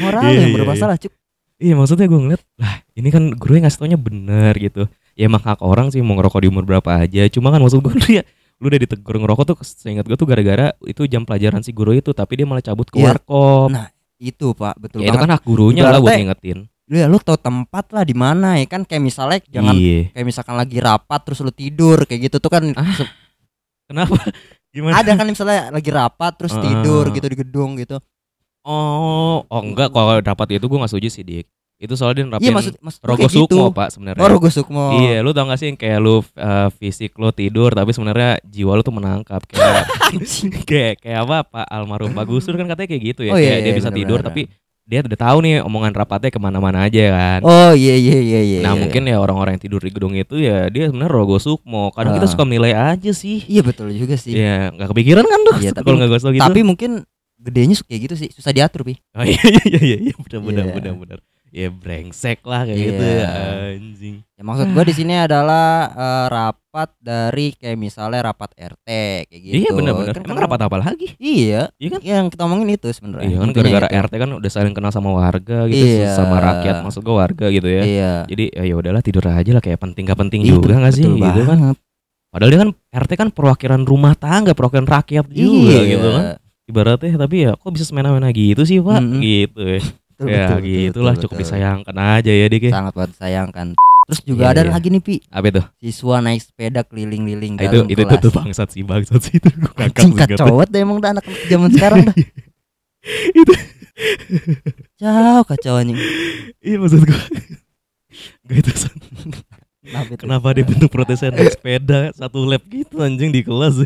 Moral 0.01 0.21
Iya, 0.21 0.31
yang 0.33 0.44
iya, 0.44 0.56
bermasalah, 0.57 0.95
Cuk. 0.97 1.13
Iya 1.61 1.77
maksudnya 1.77 2.05
gue 2.05 2.17
ngeliat 2.17 2.41
lah 2.57 2.81
ini 2.91 3.07
kan 3.07 3.23
guru 3.31 3.53
yang 3.53 3.63
ngasih 3.63 3.79
taunya 3.79 3.95
bener 3.95 4.53
gitu. 4.57 4.89
Ya 5.13 5.29
emang 5.29 5.39
hak 5.39 5.61
orang 5.61 5.93
sih 5.93 6.01
mau 6.01 6.17
ngerokok 6.17 6.41
di 6.41 6.49
umur 6.49 6.65
berapa 6.65 6.89
aja. 6.97 7.29
Cuma 7.29 7.53
kan 7.53 7.61
maksud 7.61 7.79
gue 7.79 7.93
lu 7.93 8.07
ya 8.17 8.23
lu 8.57 8.65
udah 8.65 8.79
ditegur 8.79 9.15
ngerokok 9.15 9.45
tuh 9.45 9.57
seingat 9.61 10.03
gue 10.03 10.13
tuh 10.13 10.25
gara-gara 10.25 10.73
itu 10.83 11.05
jam 11.05 11.21
pelajaran 11.21 11.61
si 11.61 11.69
guru 11.69 11.93
itu 11.93 12.09
tapi 12.11 12.33
dia 12.35 12.45
malah 12.45 12.61
cabut 12.61 12.85
ke 12.85 12.97
warkop. 12.97 13.69
Nah, 13.69 13.89
itu, 14.17 14.53
Pak, 14.53 14.77
betul 14.77 15.01
ya 15.01 15.09
itu 15.09 15.17
banget. 15.17 15.21
kan 15.23 15.33
hak 15.33 15.43
gurunya 15.43 15.81
lah 15.83 15.97
buat 15.97 16.13
ngingetin. 16.13 16.65
Lu 16.85 16.95
ya 16.95 17.05
lu 17.05 17.17
tau 17.17 17.37
tempat 17.37 17.89
lah 17.89 18.03
di 18.03 18.13
mana 18.13 18.57
ya 18.57 18.65
kan 18.65 18.81
kayak 18.81 19.01
misalnya 19.01 19.39
jangan 19.47 19.73
Iya. 19.73 20.13
kayak 20.13 20.25
misalkan 20.27 20.55
lagi 20.55 20.77
rapat 20.77 21.19
terus 21.21 21.39
lu 21.39 21.49
tidur 21.49 22.05
kayak 22.05 22.21
gitu 22.25 22.37
tuh 22.37 22.49
kan 22.49 22.63
Ah, 22.73 22.85
Kenapa? 23.89 24.17
Gimana? 24.71 24.93
ada 24.97 25.11
kan 25.11 25.25
misalnya 25.25 25.67
lagi 25.69 25.89
rapat 25.89 26.31
terus 26.35 26.53
Ah. 26.53 26.61
tidur 26.61 27.09
gitu 27.09 27.27
di 27.27 27.37
gedung 27.37 27.75
gitu. 27.75 27.97
Oh, 28.63 29.41
oh 29.43 29.61
enggak 29.61 29.89
kalau 29.89 30.17
dapat 30.19 30.47
itu 30.53 30.65
gue 30.65 30.77
nggak 30.77 30.91
setuju 30.91 31.09
sih 31.09 31.23
dik. 31.23 31.47
Itu 31.75 31.97
soalnya 31.97 32.21
dia 32.21 32.25
nerapin 32.29 32.45
Iya 32.45 32.53
maksud 32.53 32.73
maksud 32.77 33.01
rogo 33.01 33.25
gitu. 33.25 33.33
sukmo 33.49 33.73
pak 33.73 33.89
sebenarnya. 33.89 34.21
Oh, 34.21 34.29
Rogo 34.29 34.49
Sukmo. 34.49 35.01
Iya, 35.01 35.25
lu 35.25 35.33
tau 35.33 35.49
gak 35.49 35.57
sih 35.57 35.65
yang 35.65 35.75
kayak 35.75 35.97
lu 35.97 36.21
uh, 36.21 36.69
fisik 36.71 37.17
lu 37.17 37.33
tidur 37.33 37.73
tapi 37.73 37.89
sebenarnya 37.89 38.37
jiwa 38.45 38.77
lu 38.77 38.85
tuh 38.85 38.93
menangkap 38.93 39.41
kayak 39.49 39.89
kayak 40.69 40.93
kayak 41.01 41.19
apa 41.25 41.37
Pak 41.43 41.65
almarhum 41.67 42.13
Pak 42.13 42.25
Gusur 42.25 42.53
kan 42.53 42.69
katanya 42.69 42.85
kayak 42.87 43.03
gitu 43.07 43.21
ya 43.25 43.33
Oh, 43.33 43.39
iya, 43.41 43.49
kayak 43.49 43.59
dia 43.59 43.65
iya, 43.65 43.73
bisa 43.73 43.89
benar, 43.89 43.97
tidur 43.97 44.19
tapi 44.21 44.41
dia 44.81 44.99
udah 45.01 45.13
tahu 45.15 45.37
nih 45.41 45.53
omongan 45.61 45.93
rapatnya 45.95 46.29
ke 46.29 46.37
mana-mana 46.37 46.85
aja 46.85 47.01
kan. 47.09 47.39
Oh 47.41 47.71
iya 47.71 47.95
iya 47.95 48.17
iya 48.19 48.41
iya. 48.43 48.59
nah 48.61 48.75
iya. 48.75 48.81
mungkin 48.81 49.01
ya 49.07 49.17
orang-orang 49.17 49.55
yang 49.55 49.63
tidur 49.63 49.79
di 49.79 49.89
gedung 49.89 50.13
itu 50.13 50.37
ya 50.37 50.69
dia 50.69 50.85
sebenarnya 50.85 51.09
rogo 51.09 51.41
sukmo. 51.41 51.89
Kadang 51.97 52.13
kita 52.13 52.27
Ah. 52.27 52.31
suka 52.33 52.43
menilai 52.45 52.73
aja 52.77 53.09
sih. 53.09 53.41
Iya 53.47 53.65
betul 53.65 53.89
juga 53.89 54.19
sih. 54.21 54.35
Ya 54.35 54.69
nggak 54.69 54.89
kepikiran 54.91 55.23
kan 55.23 55.39
tuh 55.49 55.55
Iya, 55.57 55.71
tapi- 55.77 55.85
kalau 55.85 55.97
nggak 55.97 56.09
gue 56.11 56.19
gitu. 56.35 56.43
Tapi 56.43 56.59
mungkin 56.61 56.91
gedenya 57.41 57.73
suka 57.73 57.89
kayak 57.89 58.01
gitu 58.05 58.15
sih, 58.17 58.29
susah 58.29 58.51
diatur, 58.51 58.81
Pi. 58.83 58.95
oh, 59.11 59.25
iya 59.25 59.41
iya 59.65 59.79
iya 59.81 59.97
iya 59.99 60.13
benar 60.15 60.39
benar 60.39 60.63
Iya. 60.63 60.73
benar 60.73 60.93
benar. 60.95 61.19
Ya 61.51 61.67
brengsek 61.67 62.39
lah 62.41 62.63
kayak 62.63 62.77
Iya. 62.77 62.88
gitu 62.88 63.05
anjing. 63.35 64.15
Ya 64.31 64.41
maksud 64.41 64.67
gua 64.71 64.83
di 64.83 64.95
sini 64.95 65.19
adalah 65.19 65.67
eh, 65.91 66.25
rapat 66.27 66.89
dari 66.97 67.51
kayak 67.51 67.75
misalnya 67.75 68.23
rapat 68.23 68.55
RT 68.55 68.88
kayak 69.27 69.41
gitu. 69.41 69.55
Iya 69.57 69.69
benar 69.73 69.93
benar. 69.93 70.13
Kan 70.13 70.23
Emang 70.23 70.31
kadang- 70.31 70.43
rapat 70.47 70.59
apa 70.63 70.77
lagi? 70.79 71.07
Iya, 71.17 71.67
Iya 71.75 71.89
kan? 71.89 71.99
yang 72.01 72.25
kita 72.27 72.41
omongin 72.41 72.71
itu 72.71 72.88
sebenarnya. 72.89 73.27
Iya 73.27 73.38
kan 73.38 73.49
gara-gara 73.51 73.87
itu. 73.89 73.99
RT 73.99 74.13
kan 74.15 74.29
udah 74.31 74.47
saling 74.49 74.71
kenal 74.71 74.89
sama 74.89 75.11
warga 75.11 75.67
gitu 75.67 75.83
Iya. 75.83 76.15
sama 76.15 76.39
rakyat 76.39 76.75
maksud 76.81 77.01
gua 77.01 77.15
warga 77.19 77.45
gitu 77.49 77.67
ya. 77.67 77.83
Iya. 77.83 78.13
Jadi 78.25 78.44
ya 78.49 78.63
ya 78.63 78.75
udahlah 78.77 79.01
tidur 79.01 79.23
aja 79.25 79.51
lah 79.51 79.59
kayak 79.59 79.79
penting 79.81 80.03
gak 80.07 80.19
penting 80.21 80.41
Iya, 80.41 80.55
juga 80.55 80.73
nggak 80.79 80.94
sih 80.95 81.03
betul 81.03 81.19
gitu 81.19 81.41
kan. 81.44 81.57
Padahal 82.31 82.47
dia 82.47 82.59
kan 82.63 82.69
RT 82.95 83.11
kan 83.19 83.27
perwakilan 83.27 83.81
rumah 83.83 84.15
tangga, 84.15 84.55
perwakilan 84.55 84.87
rakyat 84.87 85.27
juga 85.27 85.75
Iya. 85.75 85.89
gitu 85.89 86.07
kan. 86.07 86.23
Ibaratnya 86.71 87.19
tapi 87.19 87.35
ya 87.44 87.51
kok 87.53 87.69
bisa 87.69 87.83
semena-mena 87.83 88.31
gitu 88.31 88.63
sih 88.63 88.79
Pak 88.79 88.97
Mm-mm. 88.97 89.19
gitu 89.19 89.62
ya. 89.62 89.81
Betul, 90.15 90.27
ya 90.29 90.45
betul, 90.47 90.59
gitulah 90.63 91.13
betul, 91.13 91.21
cukup 91.25 91.35
betul. 91.35 91.45
disayangkan 91.50 91.95
aja 91.97 92.31
ya 92.31 92.45
Dik. 92.47 92.63
ya. 92.63 92.71
Sangat 92.71 92.94
banget 92.95 93.12
sayangkan. 93.19 93.68
Terus 94.01 94.19
juga 94.23 94.44
Iya, 94.44 94.51
ada 94.51 94.62
iya. 94.63 94.71
lagi 94.71 94.88
nih 94.89 95.01
Pi, 95.01 95.15
Apa 95.29 95.45
itu? 95.47 95.62
siswa 95.77 96.15
naik 96.19 96.41
sepeda 96.41 96.81
keliling-liling 96.83 97.53
Ah, 97.57 97.69
itu 97.69 97.77
itu, 97.85 98.01
itu 98.01 98.15
tuh 98.18 98.31
bangsat 98.33 98.68
sih 98.69 98.83
bangsat 98.83 99.21
sih 99.23 99.35
itu 99.39 99.50
Anjing 99.77 100.12
kacau 100.13 100.45
banget 100.57 100.69
deh 100.69 100.81
emang 100.81 100.97
dah 101.00 101.09
anak 101.15 101.23
zaman 101.47 101.69
sekarang 101.75 102.00
dah. 102.06 102.15
Itu. 103.31 103.53
Kacau 104.97 105.41
kacau 105.47 105.73
anjing. 105.77 105.97
Iya 106.59 106.75
maksud 106.77 107.01
gua. 107.01 107.21
Gak 108.45 108.57
itu. 108.57 108.71
Kenapa? 109.81 110.13
Kenapa 110.13 110.48
dia 110.54 110.62
bentuk 110.62 110.88
protesnya 110.88 111.33
naik 111.33 111.51
sepeda 111.51 112.13
satu 112.13 112.45
lap 112.45 112.62
gitu 112.66 113.01
anjing 113.01 113.30
di 113.30 113.42
kelas 113.42 113.81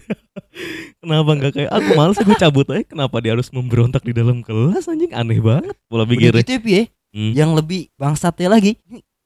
Kenapa 1.02 1.30
nggak 1.32 1.52
kayak 1.56 1.72
aku 1.72 1.90
males 1.94 2.20
gue 2.20 2.36
cabut 2.36 2.68
aja 2.68 2.84
Kenapa 2.84 3.16
dia 3.18 3.32
harus 3.32 3.48
memberontak 3.48 4.04
di 4.04 4.12
dalam 4.12 4.44
kelas 4.44 4.86
anjing 4.86 5.16
Aneh 5.16 5.40
banget 5.40 5.72
pola 5.88 6.04
pikirnya 6.04 6.44
gitu 6.44 6.52
ya 6.52 6.60
Pi 6.60 6.72
ya. 6.74 6.84
Hmm. 7.16 7.32
Yang 7.32 7.52
lebih 7.56 7.82
bangsatnya 7.96 8.52
lagi, 8.52 8.76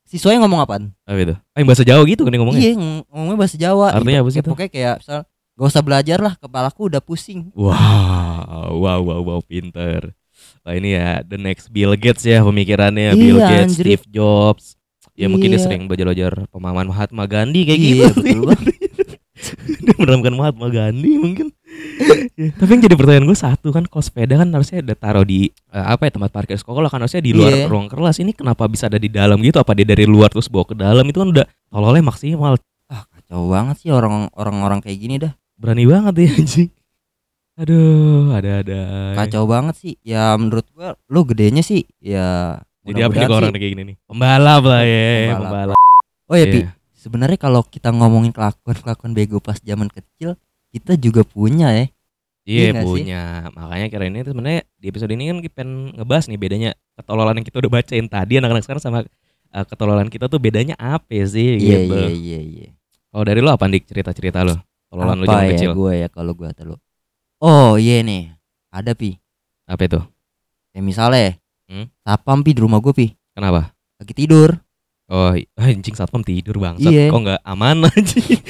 siswanya 0.06 0.46
ngomong 0.46 0.62
apaan? 0.62 0.84
Apa 1.04 1.18
itu? 1.18 1.34
Ah, 1.34 1.58
yang 1.58 1.66
bahasa 1.66 1.82
Jawa 1.82 2.06
gitu 2.06 2.22
kan 2.22 2.30
ngomongnya 2.32 2.62
Iya, 2.62 2.74
ng- 2.78 3.02
ngomongnya 3.10 3.38
bahasa 3.40 3.58
Jawa. 3.58 3.88
Artinya 3.90 4.22
apa 4.22 4.30
sih 4.30 4.34
Kayak- 4.36 4.38
itu? 4.38 4.50
Pokoknya 4.54 4.72
kayak 4.72 4.96
misal 5.02 5.20
Gak 5.60 5.68
usah 5.68 5.84
belajar 5.84 6.18
lah, 6.22 6.34
kepalaku 6.40 6.88
udah 6.88 7.04
pusing. 7.04 7.52
Wow, 7.52 8.80
wow, 8.80 9.00
wow, 9.04 9.20
wow, 9.20 9.40
pinter. 9.44 10.16
Wah 10.64 10.72
ini 10.72 10.96
ya 10.96 11.20
the 11.20 11.36
next 11.36 11.68
Bill 11.68 11.92
Gates 11.94 12.24
ya 12.24 12.40
pemikirannya 12.40 13.12
Iya, 13.12 13.20
Bill 13.20 13.40
Gates, 13.42 13.76
anjir. 13.76 13.84
Steve 13.84 14.06
Jobs. 14.08 14.79
Ya 15.20 15.28
mungkin 15.28 15.52
dia 15.52 15.60
Iya. 15.60 15.66
sering 15.68 15.84
belajar 15.86 16.48
pemahaman 16.48 16.88
Mahatma 16.88 17.28
Gandhi 17.28 17.68
kayak 17.68 17.76
Iya, 17.78 17.92
gitu. 18.08 18.08
betul 18.16 18.42
banget. 18.48 18.76
dia 19.84 19.94
meneramkan 19.96 20.34
Mahatma 20.34 20.68
Gandhi 20.72 21.20
mungkin. 21.20 21.48
Ya, 22.40 22.56
Tapi 22.56 22.72
yang 22.72 22.84
jadi 22.88 22.96
pertanyaan 22.96 23.28
gue 23.28 23.36
satu 23.36 23.68
kan 23.70 23.84
kalau 23.84 24.00
sepeda 24.00 24.40
kan 24.40 24.48
harusnya 24.50 24.80
ada 24.80 24.96
taruh 24.96 25.28
di 25.28 25.52
eh, 25.70 25.86
apa 25.86 26.08
ya 26.08 26.16
tempat 26.16 26.32
parkir 26.32 26.56
sekolah 26.56 26.88
kan 26.88 27.04
harusnya 27.04 27.20
di 27.20 27.36
luar 27.36 27.52
Iya. 27.52 27.68
ruang 27.68 27.92
kelas. 27.92 28.24
Ini 28.24 28.32
kenapa 28.32 28.64
bisa 28.66 28.88
ada 28.88 28.96
di 28.96 29.12
dalam 29.12 29.36
gitu? 29.44 29.60
Apa 29.60 29.76
dia 29.76 29.84
dari 29.84 30.08
luar 30.08 30.32
terus 30.32 30.48
bawa 30.48 30.64
ke 30.64 30.74
dalam? 30.74 31.04
Itu 31.04 31.20
kan 31.20 31.36
udah 31.36 31.44
tololnya 31.68 32.00
maksimal. 32.02 32.56
Ah, 32.88 33.04
kacau 33.06 33.52
banget 33.52 33.76
sih 33.84 33.92
orang 33.92 34.32
orang-orang 34.34 34.80
kayak 34.80 34.98
gini 34.98 35.16
dah. 35.20 35.36
Berani 35.60 35.84
banget 35.84 36.14
ya 36.16 36.30
anjing. 36.32 36.70
Aduh, 37.60 38.32
ada-ada. 38.32 38.82
Kacau 39.20 39.44
banget 39.44 39.76
sih. 39.76 39.94
Ya 40.00 40.32
menurut 40.40 40.64
gua 40.72 40.96
lu 41.12 41.28
gedenya 41.28 41.60
sih 41.60 41.84
ya 42.00 42.56
Jadi 42.90 43.00
apa 43.00 43.14
nih 43.14 43.22
kalau 43.24 43.38
orang 43.40 43.54
kayak 43.54 43.72
gini 43.72 43.84
nih? 43.86 43.96
Pembalap 44.04 44.64
lah 44.64 44.82
ya, 44.82 45.06
Pembalap. 45.06 45.42
pembalap. 45.46 45.80
Oh 46.26 46.36
ya 46.36 46.46
Pi, 46.46 46.60
Iya. 46.62 46.70
sebenarnya 46.92 47.38
kalau 47.38 47.62
kita 47.64 47.90
ngomongin 47.90 48.32
kelakuan-kelakuan 48.32 49.12
bego 49.14 49.38
pas 49.38 49.58
zaman 49.58 49.88
kecil, 49.88 50.34
kita 50.70 50.94
juga 50.96 51.22
punya 51.22 51.70
ya. 51.72 51.86
Iya 52.44 52.58
Iya 52.66 52.68
nggak 52.72 52.82
sih? 52.84 52.90
punya. 52.90 53.22
Makanya 53.54 53.88
kira 53.88 54.04
ini 54.06 54.18
tuh 54.22 54.32
sebenarnya 54.34 54.62
di 54.76 54.86
episode 54.88 55.12
ini 55.12 55.24
kan 55.26 55.38
kita 55.40 55.54
pengen 55.56 55.72
ngebahas 55.94 56.26
nih 56.26 56.40
bedanya 56.40 56.70
ketololan 56.96 57.36
yang 57.38 57.46
kita 57.46 57.58
udah 57.58 57.72
bacain 57.72 58.06
tadi 58.06 58.34
anak-anak 58.38 58.64
sekarang 58.66 58.82
sama 58.82 59.00
uh, 59.50 59.66
ketololan 59.66 60.10
kita 60.10 60.26
tuh 60.26 60.42
bedanya 60.42 60.74
apa 60.76 61.14
sih 61.26 61.62
Iya 61.62 61.78
gitu. 61.86 61.94
iya 61.94 62.10
iya 62.10 62.40
iya. 62.42 62.68
Kalau 63.10 63.22
dari 63.26 63.42
lo 63.42 63.50
apa 63.50 63.66
dik 63.66 63.86
cerita-cerita 63.86 64.42
lo? 64.42 64.58
Tololan 64.90 65.18
lo 65.18 65.26
zaman 65.26 65.46
ya 65.46 65.52
kecil. 65.54 65.72
gue 65.78 65.94
ya 65.96 66.08
kalau 66.10 66.34
gua 66.34 66.50
terlalu. 66.50 66.78
Oh 67.38 67.78
iya 67.78 68.02
nih, 68.02 68.34
ada 68.70 68.92
Pi. 68.94 69.18
Apa 69.64 69.86
itu? 69.86 70.02
Kayak 70.70 70.84
misalnya, 70.84 71.38
Hmm? 71.70 71.86
sapam 72.02 72.42
Pi 72.42 72.52
di 72.52 72.60
rumah 72.60 72.82
gua 72.82 72.92
Pi, 72.92 73.14
Kenapa? 73.32 73.70
lagi 73.96 74.14
tidur. 74.14 74.58
Oh, 75.06 75.34
ah, 75.34 75.38
anjing 75.60 75.94
satpam 75.94 76.22
tidur 76.22 76.58
bangsat. 76.58 76.86
Iya. 76.86 77.10
Kok 77.10 77.20
nggak 77.20 77.42
aman 77.44 77.78
anjing? 77.88 78.42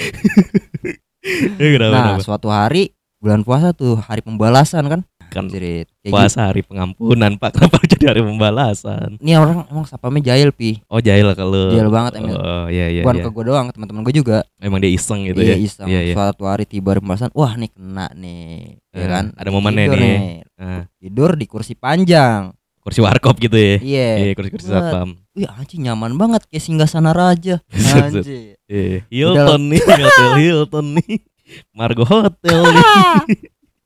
Ya, 1.56 1.68
kenapa, 1.70 1.88
Nah, 1.90 2.04
kenapa? 2.16 2.24
suatu 2.24 2.48
hari 2.48 2.96
bulan 3.18 3.44
puasa 3.44 3.72
tuh 3.72 3.96
hari 3.98 4.20
pembalasan 4.20 4.88
kan. 4.88 5.02
Kan 5.30 5.46
Jerit. 5.46 5.86
Kayak 5.94 6.04
gitu. 6.04 6.16
puasa 6.16 6.40
hari 6.44 6.62
pengampunan 6.64 7.38
pak 7.38 7.54
kenapa 7.54 7.78
jadi 7.92 8.10
hari 8.10 8.22
pembalasan 8.24 9.22
Ini 9.22 9.38
orang 9.38 9.62
emang 9.68 9.86
sapamnya 9.86 10.26
jahil 10.26 10.50
Pi. 10.50 10.82
oh 10.84 10.98
jahil 10.98 11.30
kalau 11.32 11.70
Jahil 11.70 11.86
banget 11.88 12.18
emang. 12.18 12.34
oh 12.34 12.66
iya 12.68 12.90
iya, 12.90 13.06
Bukan 13.06 13.16
iya. 13.16 13.24
ke 13.24 13.30
gua 13.30 13.44
doang, 13.46 13.68
teman-teman 13.70 14.02
gua 14.02 14.16
juga. 14.16 14.38
emang 14.58 14.80
dia 14.80 14.90
iseng 14.90 15.24
gitu 15.24 15.38
iya, 15.38 15.54
ya 15.54 15.58
iseng. 15.60 15.86
iya 15.86 16.02
iya 16.02 16.14
Suatu 16.14 16.44
hari 16.44 16.66
tiba 16.66 16.92
hari 16.92 17.00
pembalasan, 17.00 17.30
wah 17.32 17.54
nih 17.54 17.70
kena 17.70 18.10
nih. 18.12 18.82
Ya 18.90 18.98
Eh, 18.98 19.08
kan? 19.08 19.26
ada 19.32 19.50
momennya 19.50 19.86
Tidur 19.86 20.00
nih. 20.02 20.18
Ah, 20.58 20.84
Tidur 20.98 21.30
di 21.36 21.46
kursi 21.46 21.74
panjang. 21.74 22.50
Kursi 22.90 23.02
warkop 23.06 23.38
gitu 23.38 23.54
ya 23.54 23.78
Iya. 23.78 24.10
iya 24.18 24.32
kursi-kursi 24.34 24.66
Buat. 24.66 24.82
satpam 24.82 25.10
Wih 25.38 25.46
anjing 25.46 25.86
nyaman 25.86 26.18
banget 26.18 26.42
kayak 26.50 26.64
singgah 26.66 26.90
raja. 27.16 27.62
Set, 27.72 28.12
set. 28.12 28.26
Anjir. 28.26 28.60
Iya, 28.68 29.06
Hilton 29.08 29.62
nih, 29.72 29.80
Hotel 29.88 30.32
Hilton 30.36 30.86
nih. 31.00 31.16
Margo 31.72 32.04
Hotel 32.04 32.60
nih. 32.60 32.86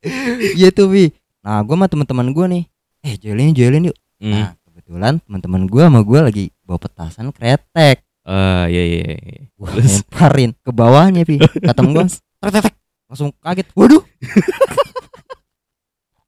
Iya 0.60 0.68
tuh 0.76 0.92
Wi. 0.92 1.16
Nah 1.46 1.64
gue 1.64 1.76
sama 1.78 1.88
teman-teman 1.88 2.28
gue 2.36 2.46
nih. 2.52 2.64
Eh 3.08 3.16
joelin 3.16 3.56
joelin 3.56 3.88
yuk. 3.94 3.98
Hmm. 4.20 4.34
Nah 4.36 4.50
kebetulan 4.66 5.14
teman-teman 5.24 5.64
gue 5.70 5.84
sama 5.84 6.00
gue 6.04 6.20
lagi 6.20 6.46
bawa 6.68 6.80
petasan 6.82 7.32
kretek. 7.32 8.04
Ah, 8.28 8.68
iya 8.68 8.84
iya. 8.84 9.16
iya. 9.16 9.48
Wah 9.56 9.72
Terus? 9.78 10.04
lemparin 10.04 10.52
ke 10.60 10.72
bawahnya 10.76 11.24
Pi. 11.24 11.40
Kata 11.40 11.80
gue 11.86 12.04
tek 12.10 12.50
tek 12.52 12.64
tek. 12.68 12.76
langsung 13.08 13.30
kaget 13.46 13.68
waduh 13.78 14.02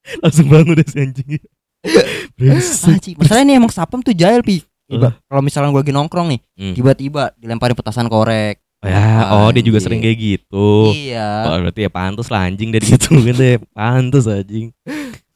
Langsung 0.21 0.45
bangun 0.53 0.77
deh 0.77 0.85
si 0.85 0.97
anjing. 1.01 1.41
Brengsek. 2.37 2.91
anjing 2.91 3.15
masalahnya 3.15 3.45
nih 3.45 3.55
emang 3.55 3.71
sapam 3.71 3.99
tuh 3.99 4.11
jahil 4.11 4.41
pi 4.41 4.61
Tiba- 4.85 5.09
Uh. 5.09 5.13
kalau 5.25 5.41
misalnya 5.41 5.69
gue 5.69 5.81
lagi 5.81 5.91
nongkrong 5.91 6.27
nih 6.29 6.39
Hmm. 6.53 6.73
tiba-tiba 6.73 7.33
dilemparin 7.35 7.73
petasan 7.73 8.05
korek 8.05 8.61
Ya, 8.79 9.33
oh 9.33 9.49
dia 9.49 9.59
juga 9.59 9.81
sering 9.81 9.97
kayak 9.97 10.13
gitu. 10.13 10.93
iya 10.93 11.41
Oh, 11.43 11.57
berarti 11.57 11.81
ya 11.81 11.89
pantas 11.89 12.29
lah 12.29 12.45
anjing 12.45 12.69
dari 12.69 12.85
situ 12.85 13.17
kan 13.17 13.33
deh. 13.33 13.57
Pantas 13.73 14.29
anjing. 14.29 14.69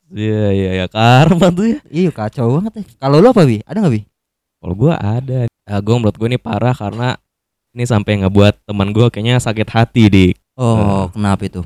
Iya 0.07 0.45
iya 0.51 0.69
ya 0.75 0.85
karma 0.85 1.49
tuh 1.49 1.65
ya. 1.67 1.79
iya 1.87 2.09
kacau 2.09 2.45
banget 2.55 2.73
ya 2.75 2.83
kalau 2.99 3.17
lu 3.17 3.25
apa 3.27 3.41
bi 3.43 3.57
ada 3.63 3.77
nggak 3.79 3.89
bi 3.91 4.01
Kalau 4.55 4.73
gua 4.75 4.93
ada. 4.97 5.49
Uh, 5.65 5.79
gue 5.79 5.95
menurut 5.95 6.13
gue 6.13 6.27
ini 6.27 6.37
parah 6.37 6.73
karena 6.73 7.17
ini 7.71 7.83
sampai 7.83 8.21
ngebuat 8.21 8.65
teman 8.65 8.89
gua 8.89 9.07
kayaknya 9.07 9.37
sakit 9.37 9.65
hati 9.65 10.03
dik. 10.07 10.33
oh 10.53 11.09
kenapa 11.09 11.41
itu 11.43 11.61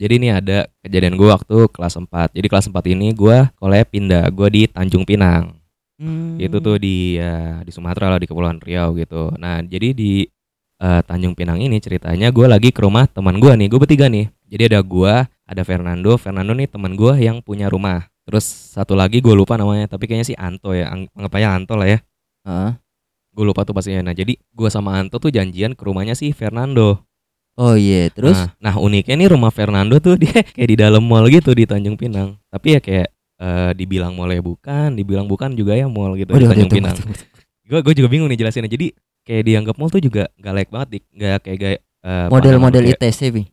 Jadi 0.00 0.16
ini 0.16 0.28
ada 0.32 0.64
kejadian 0.80 1.20
gua 1.20 1.36
waktu 1.36 1.68
kelas 1.68 2.00
4 2.00 2.32
Jadi 2.32 2.46
kelas 2.48 2.72
4 2.72 2.96
ini 2.96 3.12
gua 3.12 3.52
kolej 3.60 3.84
pindah. 3.92 4.32
Gua 4.32 4.48
di 4.48 4.64
Tanjung 4.64 5.04
Pinang. 5.04 5.60
Hmm. 6.00 6.40
Itu 6.40 6.64
tuh 6.64 6.80
di 6.80 7.20
ya, 7.20 7.60
di 7.60 7.68
Sumatera 7.68 8.08
lah 8.08 8.16
di 8.16 8.24
Kepulauan 8.24 8.64
Riau 8.64 8.96
gitu. 8.96 9.28
Nah 9.36 9.60
jadi 9.60 9.92
di 9.92 10.24
eh, 10.80 11.00
Tanjung 11.04 11.36
Pinang 11.36 11.60
ini 11.60 11.76
ceritanya 11.84 12.32
gua 12.32 12.48
lagi 12.48 12.72
ke 12.72 12.80
rumah 12.80 13.04
teman 13.12 13.36
gua 13.36 13.52
nih. 13.60 13.68
Gue 13.68 13.76
bertiga 13.84 14.08
nih. 14.08 14.32
Jadi 14.48 14.72
ada 14.72 14.80
gua, 14.80 15.28
ada 15.44 15.62
Fernando. 15.68 16.16
Fernando 16.16 16.56
nih 16.56 16.72
teman 16.72 16.96
gua 16.96 17.20
yang 17.20 17.44
punya 17.44 17.68
rumah. 17.68 18.08
Terus 18.24 18.48
satu 18.48 18.94
lagi 18.94 19.18
gue 19.18 19.34
lupa 19.34 19.58
namanya 19.58 19.90
Tapi 19.90 20.06
kayaknya 20.06 20.26
si 20.32 20.34
Anto 20.38 20.72
ya. 20.72 20.88
Ang- 20.88 21.10
Anggap 21.12 21.34
aja 21.36 21.48
Anto 21.52 21.74
lah 21.76 21.88
ya. 21.92 21.98
Heeh. 22.48 22.72
Gue 23.36 23.44
lupa 23.44 23.68
tuh 23.68 23.76
pastinya. 23.76 24.08
Nah 24.08 24.14
jadi 24.16 24.32
gua 24.56 24.72
sama 24.72 24.96
Anto 24.96 25.20
tuh 25.20 25.28
janjian 25.28 25.76
ke 25.76 25.82
rumahnya 25.84 26.16
si 26.16 26.32
Fernando 26.32 27.09
oh 27.60 27.76
iya 27.76 28.08
terus 28.08 28.40
Nah, 28.56 28.72
nah, 28.72 28.74
uniknya 28.76 29.14
nih 29.16 29.28
rumah 29.28 29.52
Fernando 29.52 30.00
tuh 30.00 30.16
dia 30.16 30.32
kayak 30.56 30.68
di 30.68 30.76
dalam 30.76 31.04
mall 31.04 31.28
gitu 31.28 31.52
di 31.52 31.68
Tanjung 31.68 31.94
Pinang. 31.94 32.40
Tapi 32.48 32.68
ya 32.72 32.80
kayak 32.80 33.08
eh, 33.36 33.70
dibilang 33.76 34.16
mall 34.16 34.28
ya 34.28 34.40
bukan, 34.40 34.96
dibilang 34.96 35.28
bukan 35.28 35.52
juga 35.52 35.76
ya 35.76 35.84
mall 35.86 36.16
gitu 36.16 36.32
di 36.32 36.34
Waduh, 36.34 36.48
Tanjung 36.50 36.72
Pinang. 36.72 36.96
Gue 37.68 37.80
gue 37.84 37.94
juga 37.94 38.08
bingung 38.08 38.26
nih 38.26 38.40
jelasinnya. 38.40 38.66
Jadi 38.66 38.90
kayak 39.22 39.42
dianggap 39.44 39.74
mall 39.76 39.88
tuh 39.88 40.00
juga 40.00 40.26
gak 40.36 40.52
layak 40.52 40.70
banget, 40.70 40.88
dik. 40.90 41.04
Gak 41.12 41.38
kayak 41.44 41.56
gak 41.60 41.72
eh, 42.02 42.26
model-model 42.28 42.82
kayak, 42.82 42.98
ITC 42.98 43.20
bi 43.30 43.44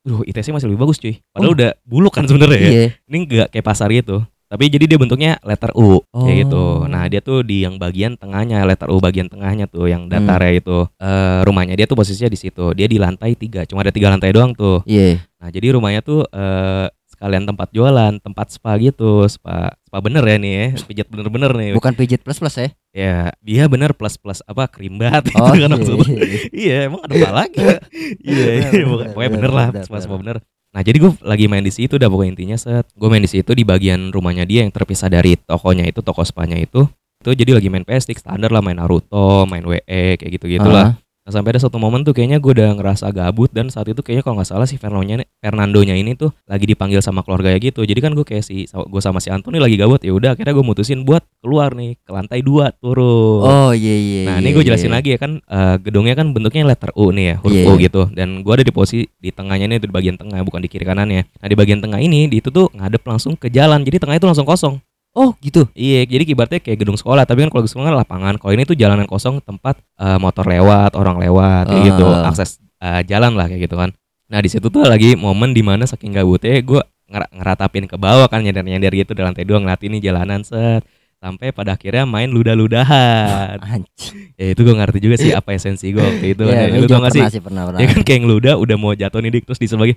Duh, 0.00 0.24
ITC 0.24 0.48
masih 0.48 0.66
lebih 0.66 0.80
bagus 0.80 0.96
cuy. 0.96 1.20
Padahal 1.28 1.52
Oh. 1.52 1.56
udah 1.60 1.70
buluk 1.84 2.16
kan 2.16 2.24
sebenarnya 2.24 2.56
ya. 2.56 2.70
iya 2.72 2.86
Ini 3.04 3.16
gak 3.28 3.48
kayak 3.52 3.66
pasar 3.68 3.92
gitu. 3.92 4.24
Tapi 4.50 4.66
jadi 4.66 4.84
dia 4.84 4.98
bentuknya 4.98 5.38
letter 5.40 5.70
U 5.72 6.02
kayak 6.10 6.36
gitu. 6.44 6.58
Oh. 6.58 6.82
Nah, 6.84 7.06
dia 7.06 7.22
tuh 7.22 7.40
di 7.40 7.62
yang 7.62 7.78
bagian 7.78 8.18
tengahnya, 8.18 8.66
letter 8.66 8.90
U 8.90 8.98
bagian 8.98 9.30
tengahnya 9.30 9.64
tuh 9.64 9.86
yang 9.86 10.04
Hmm. 10.04 10.12
datarnya 10.12 10.58
itu. 10.58 10.78
Eh 10.98 11.40
rumahnya 11.40 11.74
dia 11.74 11.86
tuh 11.86 11.94
posisinya 11.94 12.26
di 12.26 12.34
situ. 12.36 12.74
Dia 12.74 12.84
di 12.84 12.98
lantai 12.98 13.32
tiga, 13.32 13.62
cuma 13.62 13.80
ada 13.80 13.90
tiga 13.90 14.10
lantai 14.10 14.30
doang 14.30 14.50
tuh. 14.50 14.82
iya 14.84 15.22
Nah, 15.38 15.48
jadi 15.48 15.72
rumahnya 15.72 16.02
tuh 16.02 16.26
eh 16.26 16.90
sekalian 17.06 17.44
tempat 17.44 17.68
jualan, 17.70 18.16
tempat 18.18 18.48
spa 18.48 18.74
gitu, 18.76 19.22
spa 19.26 19.70
spa 19.78 19.98
bener 20.00 20.24
ya 20.24 20.36
nih 20.36 20.52
ya, 20.52 20.66
pijat 20.82 21.06
bener-bener 21.06 21.52
nih. 21.52 21.70
bukan 21.72 21.92
pijit 21.92 22.18
plus 22.18 22.36
plus 22.36 22.56
ya 22.56 22.68
Ya, 22.90 23.16
dia 23.38 23.64
bener 23.64 23.92
plus 23.92 24.16
plus 24.16 24.40
apa 24.42 24.66
krimbat 24.66 25.22
gitu 25.24 25.36
oh 25.36 25.52
kan 25.52 25.60
iya, 25.60 25.68
maksudnya. 25.68 26.10
iya, 26.10 26.24
iya. 26.24 26.40
Iya, 26.50 26.76
emang 26.88 27.00
ada 27.04 27.14
apa 27.14 27.30
lagi? 27.36 27.60
Iya, 28.26 28.48
iya, 28.50 28.68
Bener, 28.72 28.84
pokoknya- 29.12 29.14
bener, 29.14 29.30
bener 29.36 29.52
lah, 29.52 29.68
bener, 29.70 29.84
spa 29.84 29.96
spa 30.00 30.16
bener. 30.16 30.36
bener. 30.42 30.59
Nah, 30.70 30.86
jadi 30.86 31.02
gue 31.02 31.10
lagi 31.26 31.50
main 31.50 31.66
di 31.66 31.74
situ 31.74 31.98
dah 31.98 32.06
pokoknya 32.06 32.30
intinya 32.38 32.56
set. 32.58 32.86
Gue 32.94 33.10
main 33.10 33.22
di 33.22 33.30
situ 33.30 33.50
di 33.58 33.66
bagian 33.66 34.14
rumahnya 34.14 34.46
dia 34.46 34.62
yang 34.62 34.70
terpisah 34.70 35.10
dari 35.10 35.34
tokonya 35.34 35.82
itu, 35.82 35.98
toko 35.98 36.22
spanya 36.22 36.54
itu. 36.54 36.86
Itu 37.20 37.34
jadi 37.34 37.58
lagi 37.58 37.68
main 37.68 37.82
PS 37.82 38.14
standar 38.14 38.54
lah 38.54 38.62
main 38.62 38.78
Naruto, 38.78 39.44
main 39.50 39.66
WE 39.66 40.16
kayak 40.16 40.30
gitu-gitulah. 40.40 40.94
Ah, 40.94 41.09
Nah, 41.30 41.38
sampai 41.38 41.54
ada 41.54 41.62
satu 41.62 41.78
momen 41.78 42.02
tuh 42.02 42.10
kayaknya 42.10 42.42
gue 42.42 42.58
udah 42.58 42.74
ngerasa 42.74 43.06
gabut 43.14 43.54
dan 43.54 43.70
saat 43.70 43.86
itu 43.86 44.02
kayaknya 44.02 44.26
kalau 44.26 44.42
nggak 44.42 44.50
salah 44.50 44.66
si 44.66 44.74
Fernandonya 44.82 45.22
Fernandonya 45.38 45.94
ini 45.94 46.18
tuh 46.18 46.34
lagi 46.50 46.66
dipanggil 46.66 46.98
sama 46.98 47.22
keluarga 47.22 47.54
gitu. 47.54 47.86
Jadi 47.86 48.02
kan 48.02 48.18
gue 48.18 48.26
kayak 48.26 48.42
si 48.42 48.66
gue 48.66 48.98
sama 48.98 49.22
si 49.22 49.30
Antoni 49.30 49.62
lagi 49.62 49.78
gabut 49.78 50.02
ya 50.02 50.10
udah 50.10 50.34
akhirnya 50.34 50.50
gue 50.50 50.66
mutusin 50.66 51.06
buat 51.06 51.22
keluar 51.38 51.78
nih 51.78 51.94
ke 52.02 52.10
lantai 52.10 52.42
dua 52.42 52.74
turun. 52.74 53.46
oh 53.46 53.70
iya 53.70 53.94
iya 53.94 54.22
Nah, 54.26 54.42
iya, 54.42 54.42
ini 54.42 54.48
gue 54.58 54.64
jelasin 54.66 54.90
iya. 54.90 54.96
lagi 54.98 55.08
ya 55.14 55.18
kan 55.22 55.38
eh, 55.38 55.76
gedungnya 55.78 56.18
kan 56.18 56.34
bentuknya 56.34 56.66
letter 56.66 56.90
U 56.98 57.14
nih 57.14 57.24
ya, 57.30 57.34
huruf 57.46 57.54
Iya, 57.54 57.66
U 57.70 57.72
iya. 57.78 57.84
gitu. 57.86 58.02
Dan 58.10 58.28
gue 58.42 58.50
ada 58.50 58.66
di 58.66 58.74
posisi 58.74 59.06
di 59.22 59.30
tengahnya 59.30 59.70
nih 59.70 59.78
di 59.78 59.86
bagian 59.86 60.18
tengah 60.18 60.42
bukan 60.42 60.58
di 60.58 60.66
kiri 60.66 60.82
kanannya. 60.82 61.22
Nah, 61.30 61.46
di 61.46 61.54
bagian 61.54 61.78
tengah 61.78 62.02
ini 62.02 62.26
di 62.26 62.42
itu 62.42 62.50
tuh 62.50 62.66
ngadep 62.74 63.06
langsung 63.06 63.38
ke 63.38 63.46
jalan. 63.54 63.86
Jadi 63.86 64.02
tengah 64.02 64.18
itu 64.18 64.26
langsung 64.26 64.42
kosong. 64.42 64.82
Oh 65.12 65.34
gitu 65.38 65.66
Iya, 65.72 66.04
jadi 66.04 66.22
kibarnya 66.24 66.58
kayak 66.58 66.78
gedung 66.78 66.94
sekolah, 66.94 67.24
tapi 67.24 67.42
kan 67.42 67.48
kalau 67.48 67.62
gedung 67.62 67.74
sekolah 67.74 67.86
kan 67.88 67.96
lapangan. 67.98 68.34
Kalau 68.36 68.52
ini 68.52 68.62
tuh 68.62 68.74
jalanan 68.74 69.04
kosong, 69.04 69.40
tempat 69.40 69.78
eh, 69.96 70.18
motor 70.18 70.44
lewat, 70.44 70.94
orang 70.94 71.18
lewat, 71.18 71.64
Ah. 71.66 71.82
gitu, 71.82 72.06
akses 72.24 72.58
eh, 72.78 73.02
jalan 73.04 73.34
lah 73.34 73.46
kayak 73.46 73.66
gitu 73.66 73.74
kan. 73.74 73.90
Nah 74.26 74.38
di 74.38 74.46
situ 74.46 74.66
tuh 74.66 74.86
lagi 74.86 75.14
momen 75.14 75.50
di 75.50 75.60
mana 75.60 75.82
saking 75.84 76.12
gabutnya 76.12 76.60
gue 76.60 76.78
ngeratapin 77.10 77.84
ke 77.84 77.98
bawah 77.98 78.30
kan 78.30 78.38
nyender 78.38 78.62
nyender 78.62 78.94
gitu 78.94 79.10
di 79.10 79.20
lantai 79.20 79.42
dua 79.42 79.58
ngeliatin 79.58 79.98
nih 79.98 80.02
jalanan 80.06 80.46
set 80.46 80.86
sampai 81.18 81.50
pada 81.50 81.74
akhirnya 81.74 82.06
main 82.06 82.30
ludah-ludahan. 82.30 83.58
anjing 83.74 84.30
ya 84.38 84.54
itu 84.54 84.60
gue 84.62 84.72
ngerti 84.72 84.98
juga 85.02 85.16
sih 85.18 85.34
apa 85.34 85.52
esensi 85.52 85.90
gue 85.90 85.98
waktu 85.98 86.26
itu. 86.32 86.46
Iya, 86.46 86.54
Ya, 86.54 86.62
ini 86.70 86.78
lu 86.78 86.86
tau 86.86 87.02
gak 87.02 87.10
sih? 87.10 87.18
pernah 87.18 87.34
sih 87.34 87.42
pernah 87.42 87.62
pernah 87.66 87.80
Ya 87.82 87.86
kan 87.88 88.00
kayak 88.00 88.20
ngeludah 88.22 88.54
udah 88.56 88.76
mau 88.78 88.94
jatuh 88.94 89.18
nih 89.18 89.30
dik 89.34 89.44
terus 89.44 89.58
di 89.58 89.66
sebelah 89.66 89.90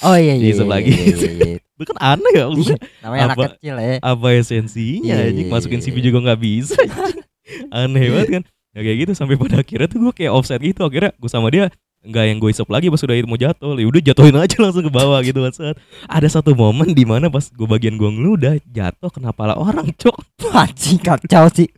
oh 0.00 0.16
iya 0.16 0.34
iya 0.34 0.42
Diisep 0.42 0.64
iya, 0.64 0.72
lagi. 0.72 0.90
iya, 0.90 1.04
iya, 1.04 1.32
iya. 1.54 1.58
Itu 1.80 1.88
kan 1.88 1.98
aneh 1.98 2.32
ya 2.36 2.44
maksudnya. 2.46 2.80
Namanya 3.04 3.22
anak 3.24 3.36
Apa? 3.36 3.44
kecil 3.56 3.74
ya. 3.80 3.94
apa 4.04 4.26
esensinya 4.36 5.14
anjing? 5.16 5.48
iya, 5.48 5.52
masukin 5.52 5.80
iya, 5.80 5.86
CV 5.88 5.96
iya. 5.96 6.04
juga 6.12 6.18
nggak 6.28 6.40
bisa 6.40 6.80
aneh 7.80 8.04
banget 8.12 8.28
kan? 8.38 8.42
Ya 8.70 8.80
kayak 8.86 8.98
gitu 9.02 9.12
sampai 9.18 9.34
pada 9.34 9.56
akhirnya 9.64 9.88
tuh 9.90 9.98
gue 10.04 10.12
kayak 10.14 10.32
offset 10.36 10.60
gitu. 10.62 10.80
Akhirnya 10.84 11.10
gue 11.16 11.30
sama 11.30 11.48
dia 11.50 11.72
nggak 12.00 12.24
yang 12.32 12.38
gue 12.40 12.50
isep 12.52 12.68
lagi 12.68 12.86
pas 12.92 13.00
udah 13.00 13.16
mau 13.24 13.38
jatuh. 13.40 13.72
Ya 13.80 13.86
udah 13.88 14.02
jatuhin 14.04 14.36
aja 14.36 14.56
langsung 14.64 14.84
ke 14.84 14.92
bawah 14.92 15.18
gitu 15.24 15.40
kan 15.40 15.52
ada 16.06 16.28
satu 16.28 16.52
momen 16.52 16.92
di 16.92 17.04
mana 17.08 17.32
pas 17.32 17.48
gue 17.48 17.66
bagian 17.66 17.96
gue 17.96 18.10
ngeludah 18.12 18.54
jatuh 18.68 19.10
kena 19.10 19.32
pala 19.32 19.56
orang 19.56 19.88
cok. 19.96 20.44
Anjing 20.52 21.00
kacau 21.00 21.48
sih. 21.50 21.68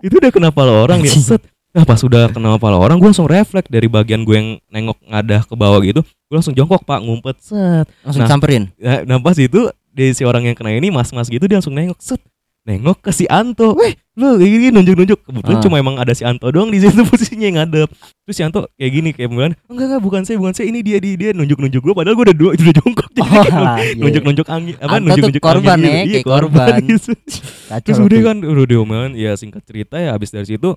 Itu 0.00 0.18
udah 0.18 0.32
kena 0.32 0.50
pala 0.50 0.88
orang 0.88 1.04
ya 1.04 1.12
set 1.12 1.42
nah 1.78 1.86
pas 1.86 2.00
udah 2.00 2.26
kena 2.28 2.58
pala 2.58 2.74
orang 2.74 2.98
gue 2.98 3.06
langsung 3.06 3.24
refleks 3.24 3.70
dari 3.70 3.86
bagian 3.86 4.20
gue 4.20 4.34
yang 4.34 4.48
nengok 4.66 4.98
ngadah 5.00 5.46
ke 5.46 5.54
bawah 5.54 5.78
gitu 5.80 6.02
gue 6.02 6.34
langsung 6.34 6.50
jongkok 6.52 6.82
pak 6.82 6.98
ngumpet 6.98 7.38
set 7.38 7.86
langsung 8.02 8.22
Nah. 8.22 8.28
samperin 8.28 8.64
Nah, 8.74 9.06
nah 9.06 9.16
pas 9.16 9.34
itu 9.34 9.70
di 9.88 10.10
si 10.10 10.22
orang 10.22 10.42
yang 10.42 10.54
kena 10.54 10.70
ini 10.72 10.90
mas-mas 10.90 11.26
gitu 11.26 11.46
dia 11.46 11.56
langsung 11.56 11.72
nengok 11.72 11.98
set 11.98 12.18
nengok 12.64 13.00
ke 13.00 13.08
si 13.10 13.24
Anto, 13.24 13.72
weh 13.72 13.96
lu 14.12 14.36
kayak 14.36 14.50
gini 14.50 14.66
nunjuk-nunjuk 14.68 15.24
kebetulan 15.24 15.56
Ah. 15.56 15.62
cuma 15.62 15.76
emang 15.78 15.96
ada 15.96 16.12
si 16.12 16.20
Anto 16.20 16.44
doang 16.46 16.68
di 16.68 16.76
situ 16.76 17.00
posisinya 17.08 17.46
yang 17.46 17.56
ngadep 17.56 17.88
terus 18.20 18.34
si 18.34 18.42
Anto 18.42 18.68
kayak 18.74 18.92
gini 18.92 19.10
kayak 19.10 19.30
bilang 19.30 19.54
enggak 19.64 19.86
enggak 19.88 20.02
bukan 20.02 20.20
saya 20.20 20.36
bukan 20.36 20.52
saya 20.52 20.66
ini 20.66 20.82
dia 20.82 20.98
dia 20.98 21.14
dia 21.16 21.30
nunjuk-nunjuk 21.32 21.80
gua 21.80 21.94
padahal 21.96 22.12
gua 22.12 22.28
udah 22.28 22.36
dua 22.36 22.50
udah 22.52 22.74
jongkok 22.76 23.08
jadi 23.08 23.24
Oh, 23.24 23.44
kayak 23.48 23.56
iya. 23.88 23.96
nunjuk-nunjuk 23.96 24.46
angin 24.48 24.74
apa 24.76 24.96
nunjuk-nunjuk 24.98 25.40
korban 25.40 25.70
angin 25.72 25.88
ya, 25.88 25.96
gitu. 25.96 26.04
Iya, 26.04 26.12
kayak 26.12 26.26
korban. 26.28 26.80
gitu. 26.84 27.10
kacau 27.70 27.84
terus 27.86 27.98
udah 28.02 28.18
kan 28.22 28.36
udah 28.42 28.64
diomelin 28.66 29.12
ya 29.14 29.32
singkat 29.32 29.62
cerita 29.64 29.96
ya 29.96 30.12
abis 30.12 30.28
dari 30.28 30.44
situ 30.46 30.70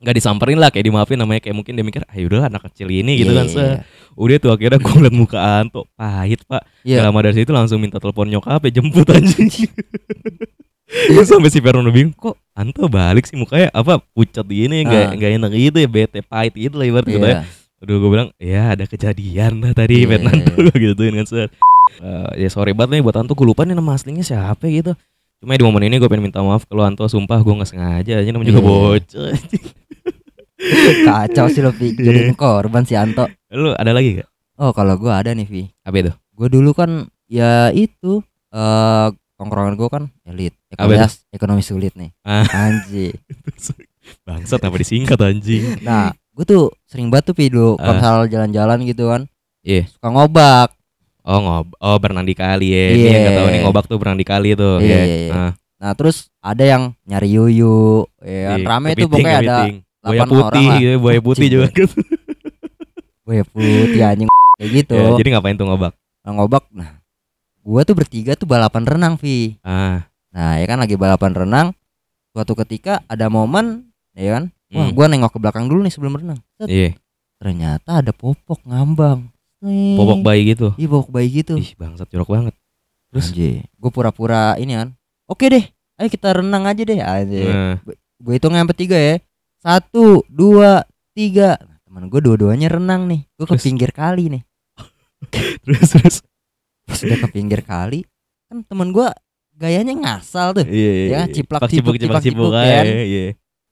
nggak 0.00 0.14
disamperin 0.14 0.56
lah 0.56 0.68
kayak 0.68 0.86
dimaafin 0.86 1.14
namanya 1.14 1.40
kayak 1.40 1.54
mungkin 1.54 1.72
dia 1.72 1.82
mikir 1.82 2.02
ah 2.02 2.16
udah 2.16 2.48
anak 2.48 2.64
kecil 2.66 2.88
ini 2.88 3.16
gitu 3.16 3.30
Iya, 3.30 3.38
kan 3.38 3.46
set 3.46 3.78
udah 4.10 4.36
tuh 4.36 4.50
akhirnya 4.50 4.78
gue 4.78 4.90
ngeliat 4.90 5.12
muka 5.14 5.38
Anto 5.38 5.84
pahit 5.92 6.40
pak 6.44 6.64
iya 6.82 6.98
Gak 6.98 7.06
lama 7.06 7.20
dari 7.20 7.36
situ 7.36 7.50
langsung 7.50 7.78
minta 7.78 7.96
telepon 7.96 8.26
nyokap 8.26 8.60
ya 8.62 8.70
jemput 8.72 9.06
anjing 9.06 9.48
Terus 10.90 11.22
sampai 11.24 11.48
si 11.48 11.62
Fernando 11.62 11.88
bingung 11.88 12.10
kok 12.12 12.34
Anto 12.50 12.88
balik 12.88 13.22
sih 13.22 13.38
mukanya 13.38 13.70
apa 13.70 14.02
pucat 14.02 14.42
gini 14.42 14.82
nggak 14.82 15.04
Ah. 15.04 15.14
nggak 15.14 15.30
enak 15.38 15.50
gitu 15.52 15.78
ya 15.78 15.88
bete 15.88 16.18
pahit 16.20 16.50
gitu 16.52 16.74
lah 16.74 16.84
ibarat 16.84 17.06
gitu 17.06 17.20
ya. 17.20 17.30
iya 17.30 17.40
Aduh 17.78 17.96
gue 17.96 18.10
bilang 18.10 18.28
ya 18.36 18.74
ada 18.74 18.84
kejadian 18.84 19.60
lah 19.60 19.72
tadi 19.72 20.02
Iya. 20.02 20.08
Fernando 20.10 20.52
gituin 20.74 21.14
kan 21.14 21.26
set. 21.26 21.50
Eh, 21.96 22.30
ya 22.38 22.48
sorry 22.48 22.72
banget 22.72 22.98
nih 22.98 23.02
buat 23.02 23.16
Anto 23.16 23.32
gue 23.32 23.44
lupa 23.44 23.62
nih 23.62 23.72
nama 23.72 23.94
aslinya 23.94 24.20
siapa 24.20 24.66
gitu. 24.66 24.92
Cuma 25.40 25.52
di 25.52 25.64
momen 25.64 25.82
ini 25.82 25.96
gue 25.96 26.04
pengen 26.04 26.24
minta 26.26 26.40
maaf 26.40 26.64
kalau 26.64 26.84
Anto 26.84 27.04
sumpah 27.06 27.40
gue 27.40 27.54
nggak 27.54 27.66
sengaja 27.66 28.12
aja 28.14 28.28
namanya 28.28 28.50
juga 28.50 28.60
Iya. 28.60 28.68
bocah. 28.68 29.30
kacau 31.02 31.46
sih 31.48 31.60
lo 31.60 31.72
Iya. 31.72 31.96
jadi 31.98 32.20
korban 32.34 32.84
si 32.84 32.92
Anto 32.92 33.24
Lu 33.50 33.72
ada 33.72 33.90
lagi 33.90 34.20
gak? 34.20 34.28
oh 34.56 34.70
kalau 34.70 34.94
gua 34.94 35.18
ada 35.18 35.32
nih 35.32 35.44
Vi 35.44 35.62
Apa 35.80 35.96
itu? 35.98 36.12
gue 36.12 36.48
dulu 36.50 36.70
kan 36.70 36.90
ya 37.24 37.68
itu 37.70 38.20
eh 38.50 39.08
tongkrongan 39.34 39.74
gue 39.74 39.88
kan 39.88 40.04
elit 40.22 40.52
Apa 40.70 40.92
ekonomi, 40.92 41.08
ekonomi 41.32 41.62
sulit 41.62 41.92
nih 41.94 42.12
Ah. 42.20 42.44
anjing 42.44 43.16
Bangsat 44.26 44.60
apa 44.60 44.76
disingkat 44.76 45.16
anjing? 45.18 45.80
nah 45.80 46.12
gue 46.30 46.44
tuh 46.44 46.68
sering 46.84 47.08
banget 47.08 47.32
tuh 47.32 47.34
Pi 47.34 47.48
dulu 47.48 47.76
misal 47.78 48.26
jalan-jalan 48.26 48.84
gitu 48.84 49.08
kan 49.08 49.24
Iya. 49.60 49.88
suka 49.88 50.08
ngobak 50.10 50.68
Oh 51.20 51.38
ngob, 51.38 51.66
oh 51.76 51.96
berenang 51.96 52.24
di 52.24 52.32
kali 52.32 52.72
ya. 52.72 52.84
Ini 52.90 52.96
Iya. 52.96 53.10
yang 53.10 53.22
gak 53.22 53.36
tahu 53.36 53.48
nih 53.48 53.60
ngobak 53.60 53.84
tuh 53.84 53.96
berenang 53.96 54.18
di 54.18 54.26
kali 54.26 54.48
tuh. 54.54 54.76
Iya, 54.80 54.88
ya. 54.88 55.02
iya, 55.04 55.16
iya. 55.20 55.32
Ah, 55.32 55.52
nah 55.76 55.92
terus 55.92 56.16
ada 56.40 56.64
yang 56.64 56.82
nyari 57.04 57.28
yuyu 57.30 58.04
ya 58.20 58.40
kan 58.46 58.58
iya, 58.60 58.66
rame 58.66 58.86
kepiting, 58.90 59.08
pokoknya 59.08 59.32
ada 59.38 59.56
buaya 60.00 60.20
8 60.24 60.28
putih, 60.28 60.40
orang 60.40 60.80
gitu, 60.80 60.94
buaya 60.98 61.20
putih 61.20 61.46
juga 61.48 61.66
kan. 61.68 61.88
Buaya 63.26 63.44
putih 63.46 64.00
anjing 64.02 64.28
kayak 64.58 64.70
gitu 64.74 64.96
Ya, 64.96 65.10
jadi 65.14 65.28
ngapain 65.32 65.54
tuh 65.54 65.66
ngobak? 65.68 65.92
Nah, 66.20 66.32
ngobak 66.34 66.64
nah 66.72 66.90
gua 67.60 67.84
tuh 67.84 67.92
bertiga 67.94 68.32
tuh 68.34 68.48
balapan 68.48 68.84
renang 68.84 69.14
Vi 69.16 69.60
Ah, 69.60 70.08
nah 70.32 70.56
ya 70.56 70.64
kan 70.64 70.80
lagi 70.80 70.96
balapan 70.96 71.32
renang 71.36 71.66
suatu 72.32 72.56
ketika 72.56 73.04
ada 73.06 73.28
momen 73.28 73.92
ya 74.16 74.40
kan 74.40 74.44
wah 74.72 74.88
Hmm. 74.88 74.94
gua 74.94 75.06
nengok 75.06 75.36
ke 75.36 75.38
belakang 75.38 75.66
dulu 75.66 75.82
nih 75.82 75.92
sebelum 75.92 76.14
renang 76.16 76.40
iya. 76.64 76.94
ternyata 77.36 78.00
ada 78.00 78.12
popok 78.12 78.62
ngambang. 78.64 79.28
Popok 79.60 80.20
bayi 80.24 80.56
gitu. 80.56 80.72
Iya 80.80 80.88
popok 80.88 81.10
bayi 81.12 81.28
gitu. 81.28 81.54
Ih, 81.60 81.72
bangsat 81.76 82.08
jorok 82.08 82.32
banget. 82.32 82.54
Terus 83.12 83.28
gue 83.34 83.90
pura-pura 83.92 84.56
ini 84.56 84.76
kan. 84.76 84.88
Oke 85.28 85.46
deh, 85.52 85.64
ayo 86.00 86.08
kita 86.08 86.32
renang 86.32 86.64
aja 86.64 86.82
deh. 86.82 86.98
Anjir. 86.98 87.46
nah, 87.46 87.76
Gue 88.20 88.36
hitung 88.36 88.56
yang 88.56 88.66
bertiga 88.66 88.96
ya. 88.96 89.20
Satu, 89.60 90.24
dua, 90.26 90.88
tiga. 91.12 91.60
Nah, 91.60 91.78
teman 91.84 92.08
gue 92.08 92.20
dua-duanya 92.24 92.72
renang 92.72 93.04
nih. 93.04 93.28
Gue 93.36 93.46
ke 93.46 93.56
pinggir 93.60 93.92
kali 93.92 94.32
nih. 94.32 94.42
terus 95.64 95.88
terus. 95.92 96.16
Pas 96.88 96.98
udah 97.04 97.18
ke 97.22 97.28
pinggir 97.30 97.60
kali, 97.62 98.02
kan 98.50 98.66
teman 98.66 98.90
gue 98.90 99.06
gayanya 99.60 99.92
ngasal 99.92 100.56
tuh. 100.56 100.64
Iya, 100.64 100.90
iya. 100.90 101.04
Ya, 101.06 101.20
iya. 101.28 101.34
ciplak, 101.36 101.60
Pak 101.60 101.70
cibuk, 101.70 101.94
ciplak, 102.00 102.24
aja, 102.24 102.80
kan. 102.80 102.84
iya. 102.88 103.24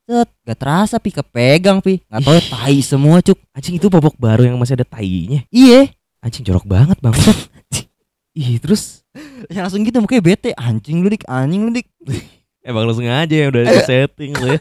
Set, 0.08 0.28
gak 0.40 0.56
terasa 0.56 0.96
pi 0.96 1.12
kepegang 1.12 1.84
pi. 1.84 2.00
Gak 2.08 2.24
tau 2.24 2.40
tai 2.40 2.80
semua 2.80 3.20
cuk. 3.20 3.36
Anjing 3.52 3.76
itu 3.76 3.92
popok 3.92 4.16
baru 4.16 4.48
yang 4.48 4.56
masih 4.56 4.80
ada 4.80 4.88
tainya. 4.88 5.44
Iya. 5.52 5.92
Anjing 6.24 6.48
jorok 6.48 6.64
banget 6.64 6.96
bangsat. 7.04 7.36
Ih, 8.38 8.56
terus 8.56 9.04
Ya 9.52 9.64
langsung 9.64 9.84
gitu 9.84 10.00
mukanya 10.00 10.24
bete. 10.24 10.50
Anjing 10.56 11.04
lu 11.04 11.08
dik, 11.12 11.28
anjing 11.28 11.60
lu 11.68 11.70
dik. 11.76 11.88
emang 12.68 12.88
langsung 12.88 13.04
aja 13.04 13.34
yang 13.34 13.52
udah 13.52 13.62
di 13.68 13.78
setting 13.84 14.32
lu 14.32 14.46
ya. 14.56 14.60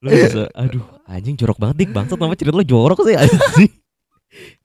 Lu 0.00 0.08
bisa 0.12 0.42
aduh 0.52 0.84
anjing 1.08 1.36
jorok 1.36 1.60
banget 1.60 1.86
dik 1.86 1.90
bangsat 1.92 2.16
nama 2.16 2.36
cerita 2.36 2.56
lu 2.56 2.66
jorok 2.66 3.04
sih 3.04 3.16
anjing. 3.16 3.70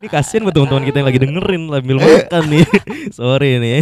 Ini 0.02 0.08
kasihan 0.12 0.44
buat 0.44 0.56
teman-teman 0.58 0.84
kita 0.84 1.00
yang 1.00 1.08
lagi 1.08 1.20
dengerin 1.22 1.64
sambil 1.72 1.98
makan 2.00 2.44
nih. 2.52 2.66
Sorry 3.20 3.52
nih. 3.62 3.80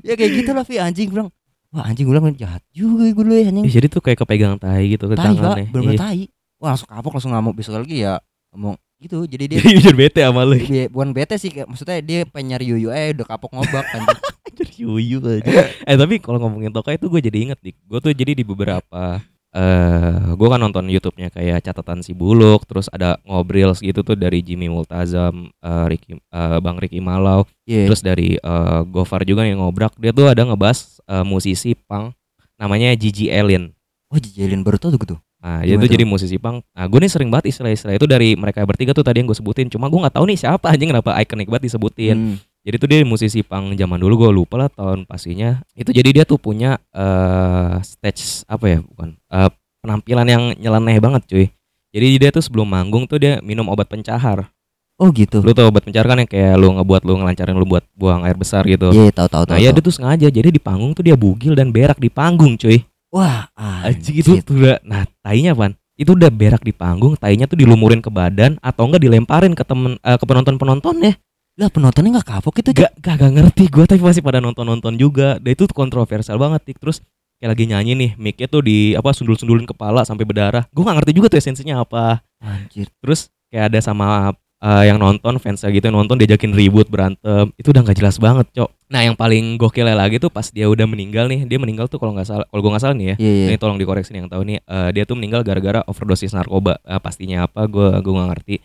ya 0.00 0.14
kayak 0.16 0.32
gitu 0.44 0.50
lah 0.56 0.64
pi 0.64 0.80
anjing 0.80 1.08
bilang. 1.12 1.28
Wah 1.76 1.84
anjing 1.84 2.02
gue 2.02 2.14
bilang 2.14 2.32
jahat 2.32 2.64
juga 2.70 3.04
gue 3.06 3.20
dulu 3.20 3.34
ya 3.34 3.46
anjing. 3.46 3.62
Ih, 3.62 3.72
jadi 3.74 3.86
tuh 3.86 4.00
kayak 4.00 4.18
kepegang 4.18 4.56
tai 4.56 4.88
gitu 4.88 5.06
ke 5.06 5.14
tai 5.14 5.28
tangannya. 5.30 5.68
bener 5.68 5.92
Iya. 5.92 6.00
tai 6.00 6.20
wah 6.56 6.72
langsung 6.72 6.88
kapok 6.88 7.12
langsung 7.12 7.30
ngamuk 7.30 7.52
besok 7.54 7.76
lagi 7.78 8.00
ya 8.00 8.16
ngomong 8.48 8.74
gitu 8.96 9.16
jadi 9.22 9.44
dia 9.46 9.58
Jadi 9.60 9.92
bete 9.92 10.20
sama 10.20 10.40
lu. 10.42 10.56
dia 10.56 10.88
bukan 10.88 11.12
bete 11.12 11.36
sih 11.36 11.52
kayak 11.52 11.68
maksudnya 11.68 12.00
dia 12.00 12.24
pengen 12.24 12.46
nyari 12.50 12.64
yuyu 12.66 12.88
eh 12.88 13.12
udah 13.12 13.28
kapok 13.28 13.52
ngobak 13.52 13.84
kan 13.84 14.02
Jadi 14.48 14.72
yuyu 14.82 15.20
aja. 15.20 15.52
eh 15.84 15.94
tapi 15.94 16.16
kalau 16.16 16.40
ngomongin 16.40 16.72
Toka 16.72 16.90
itu 16.90 17.04
gue 17.06 17.20
jadi 17.20 17.38
inget 17.42 17.60
dik. 17.60 17.76
Gue 17.82 18.00
tuh 18.00 18.10
jadi 18.10 18.32
di 18.32 18.40
beberapa 18.40 19.20
eh 19.56 20.36
gue 20.36 20.48
kan 20.52 20.60
nonton 20.60 20.84
YouTube-nya 20.84 21.32
kayak 21.32 21.64
catatan 21.64 22.04
si 22.04 22.12
Buluk, 22.12 22.68
terus 22.68 22.92
ada 22.92 23.16
ngobrol 23.24 23.72
gitu 23.72 24.04
tuh 24.04 24.12
dari 24.12 24.44
Jimmy 24.44 24.68
Multazam, 24.68 25.48
eh, 25.48 25.84
Ricky, 25.88 26.20
eh, 26.20 26.58
Bang 26.60 26.76
Ricky 26.76 27.00
Malau, 27.00 27.48
Iya. 27.64 27.88
terus 27.88 28.04
dari 28.04 28.36
eh, 28.36 28.80
Gofar 28.92 29.24
juga 29.24 29.48
yang 29.48 29.64
ngobrak. 29.64 29.96
Dia 29.96 30.12
tuh 30.12 30.28
ada 30.28 30.44
ngebahas 30.44 31.00
eh, 31.08 31.24
musisi 31.24 31.72
punk 31.72 32.12
namanya 32.60 32.92
Gigi 32.92 33.32
Allen. 33.32 33.72
oh 34.06 34.20
Jijelin 34.22 34.62
baru 34.62 34.78
tau 34.78 34.94
tuh 34.94 35.18
Nah, 35.46 35.62
dia 35.62 35.76
Gimana 35.76 35.82
tuh 35.84 35.86
tuh? 35.86 35.94
jadi 35.94 36.04
musisi 36.08 36.36
punk. 36.42 36.64
Nah, 36.74 36.84
gue 36.90 36.98
nih 36.98 37.10
sering 37.12 37.30
banget 37.30 37.54
istilah-istilah 37.54 37.94
itu 37.94 38.06
dari 38.10 38.34
mereka 38.34 38.66
bertiga 38.66 38.90
tuh 38.90 39.06
tadi 39.06 39.22
yang 39.22 39.28
gue 39.30 39.38
sebutin. 39.38 39.70
Cuma 39.70 39.86
gue 39.86 40.00
nggak 40.02 40.16
tahu 40.18 40.26
nih 40.26 40.38
siapa 40.42 40.74
anjing 40.74 40.90
kenapa 40.90 41.14
ikonik 41.22 41.46
banget 41.46 41.70
disebutin. 41.70 42.16
Hmm. 42.16 42.36
Jadi 42.66 42.76
tuh 42.82 42.88
dia 42.90 42.98
musisi 43.06 43.46
punk 43.46 43.78
zaman 43.78 43.94
dulu 43.94 44.26
gue 44.26 44.30
lupa 44.34 44.58
lah 44.58 44.68
tahun 44.68 45.06
pastinya. 45.06 45.62
Itu 45.78 45.94
jadi 45.94 46.10
dia 46.10 46.24
tuh 46.26 46.34
punya 46.36 46.82
eh 46.90 47.78
stage 47.86 48.42
apa 48.50 48.64
ya 48.66 48.78
bukan 48.82 49.14
eh, 49.14 49.50
penampilan 49.80 50.26
yang 50.26 50.42
nyeleneh 50.58 50.98
banget 50.98 51.22
cuy. 51.30 51.46
Jadi 51.94 52.06
dia 52.18 52.34
tuh 52.34 52.42
sebelum 52.42 52.66
manggung 52.66 53.06
tuh 53.06 53.22
dia 53.22 53.38
minum 53.40 53.70
obat 53.70 53.86
pencahar. 53.86 54.50
oh 54.98 55.12
gitu 55.12 55.44
Lu 55.44 55.52
tau 55.52 55.68
obat 55.68 55.84
pencahar 55.84 56.08
kan 56.08 56.18
yang 56.18 56.26
kayak 56.26 56.56
lu 56.56 56.72
ngebuat 56.72 57.04
lu 57.04 57.20
ngelancarin 57.20 57.52
lu 57.52 57.68
buat 57.68 57.84
buang 57.92 58.24
air 58.24 58.32
besar 58.32 58.64
gitu. 58.64 58.88
iya 58.96 59.12
tahu 59.12 59.28
tahu 59.28 59.44
tahu 59.44 59.52
Nah 59.52 59.60
ya 59.60 59.68
tahu. 59.68 59.76
dia 59.76 59.82
tuh 59.84 59.94
sengaja 59.94 60.26
jadi 60.32 60.48
di 60.48 60.56
panggung 60.56 60.96
tuh 60.96 61.04
dia 61.04 61.12
bugil 61.12 61.52
dan 61.52 61.68
berak 61.68 62.00
di 62.00 62.08
panggung 62.08 62.56
cuy. 62.56 62.80
wah 63.12 63.44
Anjing 63.84 64.16
itu 64.24 64.40
tuh 64.40 64.56
udah 64.56 64.80
nah 64.82 65.04
tainya 65.20 65.52
pan 65.52 65.76
itu 66.00 66.16
udah 66.16 66.32
berak 66.32 66.64
di 66.64 66.72
panggung 66.72 67.12
tainya 67.14 67.44
tuh 67.44 67.60
dilumurin 67.60 68.00
ke 68.00 68.08
badan 68.08 68.56
atau 68.64 68.88
enggak 68.88 69.04
dilemparin 69.04 69.52
ke 69.52 69.64
temen 69.68 70.00
eh, 70.00 70.16
ke 70.16 70.24
penonton 70.24 70.56
penontonnya 70.56 71.12
lah 71.56 71.72
penontonnya 71.72 72.20
nggak 72.20 72.28
kapok 72.36 72.60
itu 72.60 72.70
gak 72.76 72.92
gak, 73.00 73.16
gak 73.16 73.32
ngerti 73.32 73.64
gue 73.72 73.84
tapi 73.88 74.00
masih 74.04 74.20
pada 74.20 74.44
nonton 74.44 74.68
nonton 74.68 74.92
juga. 75.00 75.40
Dan 75.40 75.56
itu 75.56 75.64
kontroversial 75.72 76.36
banget 76.36 76.68
Tik. 76.68 76.78
terus 76.78 77.00
kayak 77.40 77.56
lagi 77.56 77.64
nyanyi 77.68 77.92
nih 77.96 78.10
mic 78.16 78.40
tuh 78.48 78.64
di 78.64 78.92
apa 78.96 79.12
sundul 79.16 79.40
sundulin 79.40 79.64
kepala 79.64 80.04
sampai 80.04 80.28
berdarah. 80.28 80.68
Gue 80.68 80.84
gak 80.84 80.96
ngerti 81.00 81.12
juga 81.16 81.32
tuh 81.32 81.40
esensinya 81.40 81.80
apa. 81.80 82.20
Anjir. 82.44 82.92
Terus 83.00 83.32
kayak 83.48 83.72
ada 83.72 83.80
sama 83.80 84.36
eh, 84.60 84.84
yang 84.84 85.00
nonton 85.00 85.40
fansnya 85.40 85.72
gitu 85.72 85.88
yang 85.88 85.96
nonton 85.96 86.20
diajakin 86.20 86.52
ribut 86.52 86.92
berantem. 86.92 87.48
Itu 87.56 87.72
udah 87.72 87.88
nggak 87.88 88.04
jelas 88.04 88.20
banget 88.20 88.52
cok. 88.52 88.92
Nah 88.92 89.00
yang 89.08 89.16
paling 89.16 89.56
gokilnya 89.56 89.96
lagi 89.96 90.20
tuh 90.20 90.28
pas 90.28 90.44
dia 90.52 90.68
udah 90.68 90.84
meninggal 90.84 91.24
nih. 91.24 91.48
Dia 91.48 91.56
meninggal 91.56 91.88
tuh 91.88 91.96
kalau 91.96 92.12
nggak 92.12 92.28
salah 92.28 92.44
kalau 92.52 92.60
gue 92.60 92.70
nggak 92.76 92.84
salah 92.84 92.96
nih 93.00 93.06
ya. 93.08 93.16
Iya 93.16 93.32
iya. 93.32 93.46
Ini 93.48 93.56
tolong 93.56 93.80
dikoreksi 93.80 94.12
nih 94.12 94.28
yang 94.28 94.30
tahu 94.30 94.42
nih. 94.44 94.58
Eh, 94.60 94.88
dia 94.92 95.08
tuh 95.08 95.16
meninggal 95.16 95.40
gara-gara 95.40 95.80
overdosis 95.88 96.36
narkoba. 96.36 96.76
Eh, 96.84 97.00
pastinya 97.00 97.48
apa? 97.48 97.64
Gue 97.64 97.88
gue 98.04 98.12
nggak 98.12 98.30
ngerti 98.36 98.56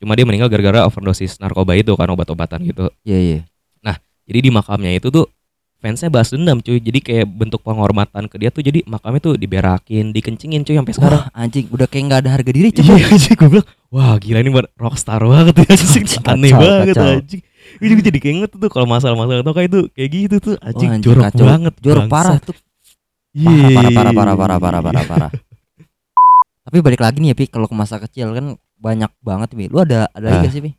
cuma 0.00 0.16
dia 0.16 0.24
meninggal 0.24 0.48
gara-gara 0.48 0.88
overdosis 0.88 1.36
narkoba 1.38 1.76
itu 1.76 1.92
kan 1.94 2.08
obat-obatan 2.08 2.64
gitu. 2.64 2.88
Iya 3.04 3.20
iya. 3.20 3.40
Jadi 4.30 4.46
di 4.46 4.50
makamnya 4.54 4.94
itu 4.94 5.10
tuh 5.10 5.26
fansnya 5.82 6.06
bahas 6.06 6.30
dendam 6.30 6.62
cuy. 6.62 6.78
Jadi 6.78 7.02
kayak 7.02 7.26
bentuk 7.26 7.66
penghormatan 7.66 8.30
ke 8.30 8.38
dia 8.38 8.54
tuh 8.54 8.62
jadi 8.62 8.86
makamnya 8.86 9.18
tuh 9.18 9.34
diberakin 9.34 10.14
dikencingin 10.14 10.62
cuy 10.62 10.78
sampai 10.78 10.94
sekarang. 10.94 11.22
Wah, 11.26 11.34
anjing 11.34 11.66
udah 11.66 11.90
kayak 11.90 12.04
nggak 12.06 12.20
ada 12.22 12.30
harga 12.38 12.50
diri 12.54 12.70
Iya 12.70 12.78
coba 12.78 12.94
anjing 13.10 13.34
gue 13.34 13.48
bilang 13.50 13.68
Wah 13.90 14.14
gila 14.22 14.38
ini 14.38 14.50
buat 14.54 14.70
rockstar 14.78 15.18
banget 15.26 15.54
ya 15.58 15.66
anjing. 15.74 16.04
Kacau, 16.06 16.30
Aneh 16.30 16.52
banget 16.54 16.94
kacau. 16.94 17.10
anjing. 17.10 17.42
Gue 17.82 17.86
juga 17.90 18.02
jadi 18.06 18.18
kayak 18.22 18.34
inget 18.38 18.50
tuh 18.54 18.70
kalau 18.70 18.86
masalah-masalah 18.86 19.42
Toka 19.42 19.62
itu 19.66 19.80
kayak 19.90 20.08
gitu 20.14 20.36
tuh 20.38 20.54
anjing, 20.62 20.86
Wah, 20.86 20.94
anjing, 20.94 21.06
jorok 21.10 21.24
kacau. 21.26 21.46
banget 21.50 21.74
jorok 21.82 22.04
parah 22.06 22.38
tuh. 22.38 22.56
Iya. 23.34 23.66
parah 23.74 23.90
parah 23.90 24.12
parah 24.14 24.34
parah 24.38 24.58
parah 24.62 24.80
parah 24.86 25.04
parah. 25.10 25.30
Tapi 26.70 26.78
balik 26.86 27.02
lagi 27.02 27.18
nih 27.18 27.34
ya 27.34 27.34
pi 27.34 27.50
kalau 27.50 27.66
ke 27.66 27.74
masa 27.74 27.98
kecil 27.98 28.30
kan 28.30 28.54
banyak 28.80 29.12
banget 29.20 29.48
pi 29.52 29.68
lu 29.68 29.84
ada 29.84 30.08
ada 30.10 30.24
lagi 30.24 30.36
Ah. 30.40 30.44
gak 30.48 30.54
sih 30.56 30.64
pi 30.64 30.72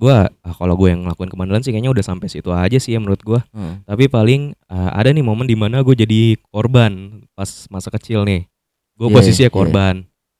Gua 0.00 0.24
ah, 0.24 0.54
kalau 0.56 0.80
gue 0.80 0.88
yang 0.88 1.04
ngelakuin 1.04 1.28
kemandelan 1.28 1.60
sih 1.60 1.76
kayaknya 1.76 1.92
udah 1.92 2.00
sampai 2.00 2.32
situ 2.32 2.48
aja 2.48 2.80
sih 2.80 2.96
ya 2.96 3.04
menurut 3.04 3.20
gua. 3.20 3.44
Hmm. 3.52 3.84
Tapi 3.84 4.08
paling 4.08 4.56
ah, 4.72 4.96
ada 4.96 5.12
nih 5.12 5.20
momen 5.20 5.44
di 5.44 5.52
mana 5.52 5.84
gue 5.84 5.92
jadi 5.92 6.40
korban 6.48 7.20
pas 7.36 7.68
masa 7.68 7.92
kecil 7.92 8.24
nih. 8.24 8.48
Gue 8.96 9.12
Iya, 9.12 9.16
posisinya 9.20 9.50
iya. 9.52 9.58
korban. 9.60 9.94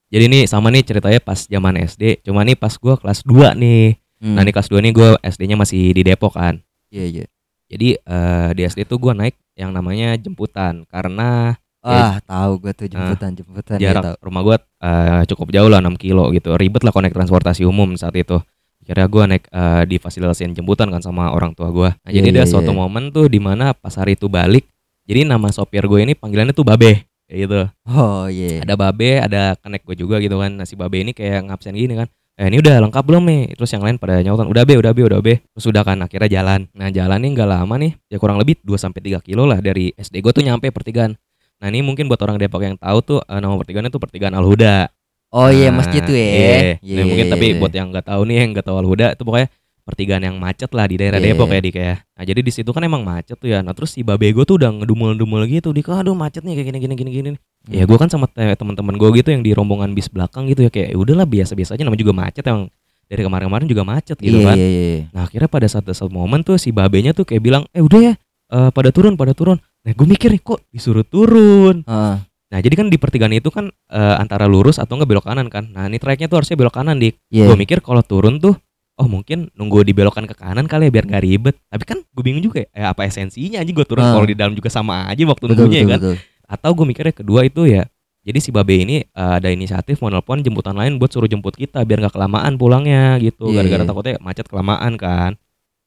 Jadi 0.09 0.25
nih 0.33 0.43
sama 0.49 0.73
nih 0.73 0.81
ceritanya 0.81 1.21
pas 1.21 1.45
zaman 1.45 1.77
SD. 1.77 2.25
Cuma 2.25 2.41
nih 2.41 2.57
pas 2.57 2.73
gua 2.73 2.97
kelas 2.97 3.21
2 3.21 3.53
nih. 3.53 4.01
Hmm. 4.17 4.33
Nah 4.33 4.41
nih 4.41 4.49
kelas 4.49 4.65
2 4.65 4.81
nih 4.81 4.93
gue 4.97 5.09
SD-nya 5.29 5.53
masih 5.53 5.93
di 5.93 6.01
Depok 6.01 6.33
kan. 6.33 6.57
Iya 6.89 7.05
iya. 7.05 7.25
Jadi 7.69 8.01
eh, 8.01 8.49
di 8.57 8.61
SD 8.65 8.89
tuh 8.89 8.97
gue 8.97 9.13
naik 9.13 9.37
yang 9.53 9.69
namanya 9.69 10.17
jemputan. 10.17 10.89
Karena 10.89 11.53
ah 11.81 12.21
tahu 12.21 12.61
gue 12.61 12.71
tuh 12.77 12.87
jemputan 12.89 13.33
jemputan 13.33 13.77
iya, 13.81 13.93
jarak 13.93 14.03
tahu. 14.05 14.15
rumah 14.29 14.41
gue 14.45 14.57
eh, 14.61 15.21
cukup 15.33 15.47
jauh 15.49 15.69
lah 15.69 15.81
6 15.81 15.97
kilo 15.97 16.29
gitu. 16.31 16.53
Ribet 16.53 16.85
lah 16.85 16.93
konek 16.93 17.13
transportasi 17.13 17.65
umum 17.65 17.97
saat 17.97 18.13
itu. 18.13 18.37
Akhirnya 18.81 19.07
gue 19.09 19.23
naik 19.37 19.43
eh, 19.49 19.83
di 19.89 19.97
fasilitasin 19.97 20.53
jemputan 20.53 20.89
kan 20.93 21.01
sama 21.01 21.33
orang 21.33 21.53
tua 21.53 21.69
gue. 21.73 21.89
Nah, 21.89 22.09
Iya, 22.09 22.21
jadi 22.21 22.27
ada 22.33 22.43
iya, 22.45 22.49
suatu 22.49 22.71
iya. 22.73 22.77
momen 22.77 23.09
tuh 23.09 23.25
di 23.29 23.39
mana 23.41 23.73
pas 23.73 23.93
hari 23.97 24.13
itu 24.13 24.29
balik. 24.29 24.65
Jadi 25.09 25.25
nama 25.25 25.49
sopir 25.49 25.85
gue 25.85 25.99
ini 26.05 26.13
panggilannya 26.13 26.53
tuh 26.53 26.63
Babe 26.65 27.05
kayak 27.31 27.39
gitu. 27.47 27.61
oh 27.87 28.27
iya 28.27 28.59
Ada 28.67 28.75
Babe, 28.75 29.23
ada 29.23 29.55
kenek 29.57 29.81
gue 29.87 29.95
juga 29.97 30.19
gitu 30.19 30.37
kan. 30.37 30.51
Nah 30.53 30.65
si 30.67 30.75
Babe 30.77 31.01
ini 31.01 31.11
kayak 31.15 31.47
ngabsen 31.49 31.73
gini 31.73 31.97
kan. 31.97 32.07
Eh 32.39 32.47
ini 32.47 32.57
udah 32.63 32.79
lengkap 32.87 33.03
belum 33.05 33.23
nih? 33.27 33.41
Terus 33.59 33.69
yang 33.75 33.83
lain 33.83 33.95
pada 33.99 34.17
nyautan, 34.23 34.47
udah 34.47 34.63
be, 34.63 34.73
udah 34.79 34.91
be, 34.95 35.01
udah 35.03 35.19
be. 35.19 35.33
Terus 35.51 35.65
udah 35.67 35.83
kan 35.83 35.99
akhirnya 36.01 36.41
jalan. 36.41 36.65
Nah 36.73 36.89
jalan 36.89 37.19
nih 37.21 37.31
nggak 37.37 37.49
lama 37.49 37.75
nih, 37.77 37.91
ya 38.07 38.17
kurang 38.17 38.39
lebih 38.39 38.59
2 38.63 38.75
sampai 38.79 38.99
3 39.03 39.19
kilo 39.21 39.43
lah 39.45 39.59
dari 39.59 39.91
SD 39.93 40.23
gue 40.23 40.31
tuh 40.31 40.43
nyampe 40.43 40.71
pertigaan. 40.71 41.15
Nah 41.61 41.69
ini 41.69 41.79
mungkin 41.79 42.09
buat 42.09 42.17
orang 42.19 42.35
Depok 42.35 42.61
yang 42.61 42.75
tahu 42.75 42.97
tuh 43.01 43.19
eh, 43.21 43.37
nama 43.37 43.53
pertigaannya 43.55 43.93
tuh 43.93 44.01
pertigaan 44.01 44.33
Al 44.33 44.43
Huda. 44.43 44.89
oh 45.31 45.47
iya 45.47 45.69
Nah, 45.71 45.79
masjid 45.79 46.01
tuh 46.01 46.11
ya 46.11 46.25
Iya. 46.27 46.57
Iya, 46.81 46.95
Nah, 46.99 47.05
mungkin 47.07 47.25
iya, 47.29 47.33
tapi 47.33 47.45
iya. 47.53 47.59
buat 47.61 47.71
yang 47.71 47.87
nggak 47.93 48.05
tahu 48.09 48.21
nih 48.27 48.35
yang 48.41 48.49
nggak 48.51 48.65
tahu 48.65 48.77
Al 48.81 48.87
Huda 48.89 49.07
itu 49.15 49.23
pokoknya 49.23 49.47
pertigaan 49.81 50.23
yang 50.23 50.35
macet 50.37 50.69
lah 50.73 50.85
di 50.85 50.95
daerah 50.97 51.17
Iya, 51.17 51.33
Depok 51.33 51.49
iya. 51.49 51.55
ya 51.55 51.61
di 51.61 51.71
kayak. 51.71 51.97
Nah 52.17 52.23
jadi 52.27 52.39
di 52.41 52.51
situ 52.51 52.69
kan 52.69 52.81
emang 52.81 53.01
macet 53.01 53.37
tuh 53.37 53.47
ya. 53.47 53.61
Nah 53.61 53.71
terus 53.71 53.93
si 53.93 54.01
babe 54.01 54.27
gue 54.27 54.43
tuh 54.43 54.57
udah 54.59 54.69
ngedumel-dumel 54.81 55.45
gitu 55.47 55.69
di 55.71 55.81
aduh 55.81 56.17
macet 56.17 56.41
nih 56.43 56.53
kayak 56.57 56.67
gini 56.67 56.79
gini 56.81 56.93
gini 56.97 57.11
gini. 57.13 57.29
Hmm. 57.31 57.73
Ya 57.77 57.83
gue 57.85 57.97
kan 57.97 58.09
sama 58.09 58.25
te- 58.27 58.57
teman-teman 58.57 58.97
gue 58.97 59.09
gitu 59.21 59.29
yang 59.31 59.39
di 59.45 59.53
rombongan 59.53 59.93
bis 59.93 60.09
belakang 60.09 60.49
gitu 60.49 60.65
ya 60.65 60.71
kayak 60.73 60.91
"Ya 60.93 60.97
udahlah 60.97 61.25
biasa-biasa 61.25 61.77
aja 61.77 61.83
namanya 61.85 62.01
juga 62.01 62.13
macet 62.17 62.43
emang 62.43 62.67
dari 63.07 63.21
kemarin-kemarin 63.23 63.67
juga 63.69 63.83
macet 63.83 64.17
gitu 64.19 64.39
iya, 64.39 64.47
kan. 64.51 64.55
iya 64.57 64.67
iya 64.67 64.81
iya 64.83 65.03
Nah 65.13 65.21
akhirnya 65.27 65.47
pada 65.47 65.67
satu 65.67 65.91
satu 65.91 66.09
momen 66.09 66.41
tuh 66.41 66.55
si 66.57 66.71
babenya 66.71 67.11
tuh 67.13 67.23
kayak 67.23 67.39
bilang 67.39 67.63
eh 67.71 67.83
udah 67.83 67.99
ya 68.01 68.13
eh, 68.51 68.69
pada 68.75 68.89
turun 68.91 69.15
pada 69.15 69.31
turun. 69.31 69.59
Nah 69.81 69.91
gue 69.91 70.07
mikir 70.07 70.29
nih 70.29 70.41
kok 70.41 70.61
disuruh 70.69 71.01
turun. 71.01 71.81
Heeh. 71.85 72.15
Nah 72.51 72.59
jadi 72.59 72.75
kan 72.75 72.91
di 72.91 72.99
pertigaan 72.99 73.31
itu 73.31 73.49
kan 73.49 73.69
eh, 73.89 74.15
antara 74.19 74.45
lurus 74.45 74.77
atau 74.77 74.99
enggak 74.99 75.09
belok 75.09 75.25
kanan 75.25 75.47
kan. 75.47 75.71
Nah 75.71 75.89
ini 75.89 75.97
tracknya 75.97 76.27
tuh 76.27 76.43
harusnya 76.43 76.57
belok 76.59 76.75
kanan 76.75 76.99
dik. 76.99 77.17
Iya. 77.33 77.49
Gue 77.49 77.57
mikir 77.57 77.81
kalau 77.81 78.03
turun 78.05 78.37
tuh 78.37 78.53
oh 78.99 79.07
mungkin 79.09 79.49
nunggu 79.57 79.81
dibelokkan 79.81 80.29
ke 80.29 80.35
kanan 80.37 80.69
kali 80.69 80.87
ya 80.87 80.91
biar 80.93 81.05
nggak 81.09 81.23
ribet. 81.23 81.55
Tapi 81.65 81.83
kan 81.87 81.97
gue 82.03 82.23
bingung 82.23 82.43
juga 82.43 82.61
ya 82.61 82.69
eh, 82.75 82.87
apa 82.91 83.07
esensinya 83.07 83.57
aja 83.63 83.71
gue 83.71 83.85
turun 83.87 84.05
Ah. 84.05 84.13
kalau 84.13 84.27
di 84.29 84.35
dalam 84.37 84.53
juga 84.53 84.69
sama 84.69 85.09
aja 85.09 85.21
waktu 85.25 85.43
betul 85.49 85.55
nunggunya 85.57 85.79
ya 85.81 85.85
betul 85.85 85.89
kan. 85.89 85.99
betul 85.99 86.15
Atau 86.51 86.69
gue 86.75 86.85
mikirnya 86.85 87.13
kedua 87.15 87.41
itu 87.47 87.63
ya 87.65 87.87
jadi 88.21 88.37
si 88.37 88.53
Babe 88.53 88.77
ini 88.77 89.01
eh, 89.01 89.33
ada 89.41 89.49
inisiatif 89.49 89.97
mau 90.05 90.13
nelpon 90.13 90.45
jemputan 90.45 90.77
lain 90.77 91.01
buat 91.01 91.09
suruh 91.09 91.25
jemput 91.25 91.57
kita 91.57 91.81
biar 91.81 92.05
nggak 92.05 92.13
kelamaan 92.13 92.53
pulangnya 92.53 93.17
gitu. 93.17 93.49
Iya, 93.49 93.65
Gara-gara 93.65 93.81
iya. 93.81 93.89
takutnya 93.89 94.15
macet 94.21 94.45
kelamaan 94.45 94.93
kan. 94.93 95.41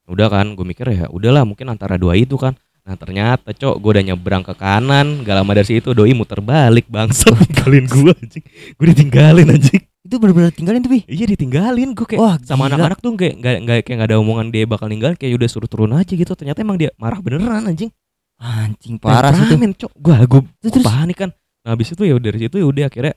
Udah 0.05 0.29
kan, 0.29 0.53
gue 0.53 0.67
mikir 0.67 0.85
ya 0.91 1.07
udahlah 1.09 1.47
mungkin 1.47 1.71
antara 1.71 1.95
dua 1.95 2.19
itu 2.19 2.35
kan. 2.35 2.59
Nah 2.85 3.01
ternyata 3.01 3.57
cok 3.57 3.81
gue 3.81 3.91
udah 3.97 4.05
nyebrang 4.13 4.45
ke 4.45 4.53
kanan 4.53 5.25
Gak 5.25 5.37
lama 5.41 5.57
dari 5.57 5.65
situ 5.65 5.97
doi 5.97 6.13
muter 6.13 6.45
balik 6.45 6.85
bangsat 6.93 7.33
Tinggalin 7.49 7.89
gue 7.89 8.13
anjing 8.13 8.45
Gue 8.77 8.87
ditinggalin 8.93 9.49
anjing 9.57 9.83
itu 10.05 10.13
itu 10.13 10.21
benar-benar 10.21 10.53
tinggalin 10.53 10.85
tuh, 10.85 10.93
Pi. 10.93 11.01
Iya 11.09 11.25
ditinggalin 11.33 11.97
gue 11.97 12.05
kayak 12.05 12.21
Wah, 12.21 12.37
sama 12.45 12.69
anak-anak 12.69 13.01
tuh 13.01 13.17
kayak 13.17 13.41
nggak 13.41 13.57
nggak 13.65 13.79
kayak 13.89 13.97
nggak 13.97 14.11
ada 14.13 14.21
omongan 14.21 14.53
dia 14.53 14.69
bakal 14.69 14.85
ninggalin 14.93 15.17
kayak 15.17 15.41
udah 15.41 15.49
suruh 15.49 15.65
turun 15.65 15.97
aja 15.97 16.13
gitu. 16.13 16.29
Ternyata 16.37 16.61
emang 16.61 16.77
dia 16.77 16.93
marah 17.01 17.25
beneran 17.25 17.65
anjing. 17.65 17.89
Anjing 18.37 19.01
parah 19.01 19.33
sih 19.33 19.49
itu. 19.49 19.57
Cok. 19.57 19.93
Gua 19.97 20.21
terus? 20.61 20.85
panik 20.85 21.17
kan. 21.25 21.31
Nah, 21.65 21.73
habis 21.73 21.89
itu 21.89 22.05
ya 22.05 22.21
dari 22.21 22.37
situ 22.37 22.61
ya 22.61 22.69
udah 22.69 22.93
akhirnya 22.93 23.17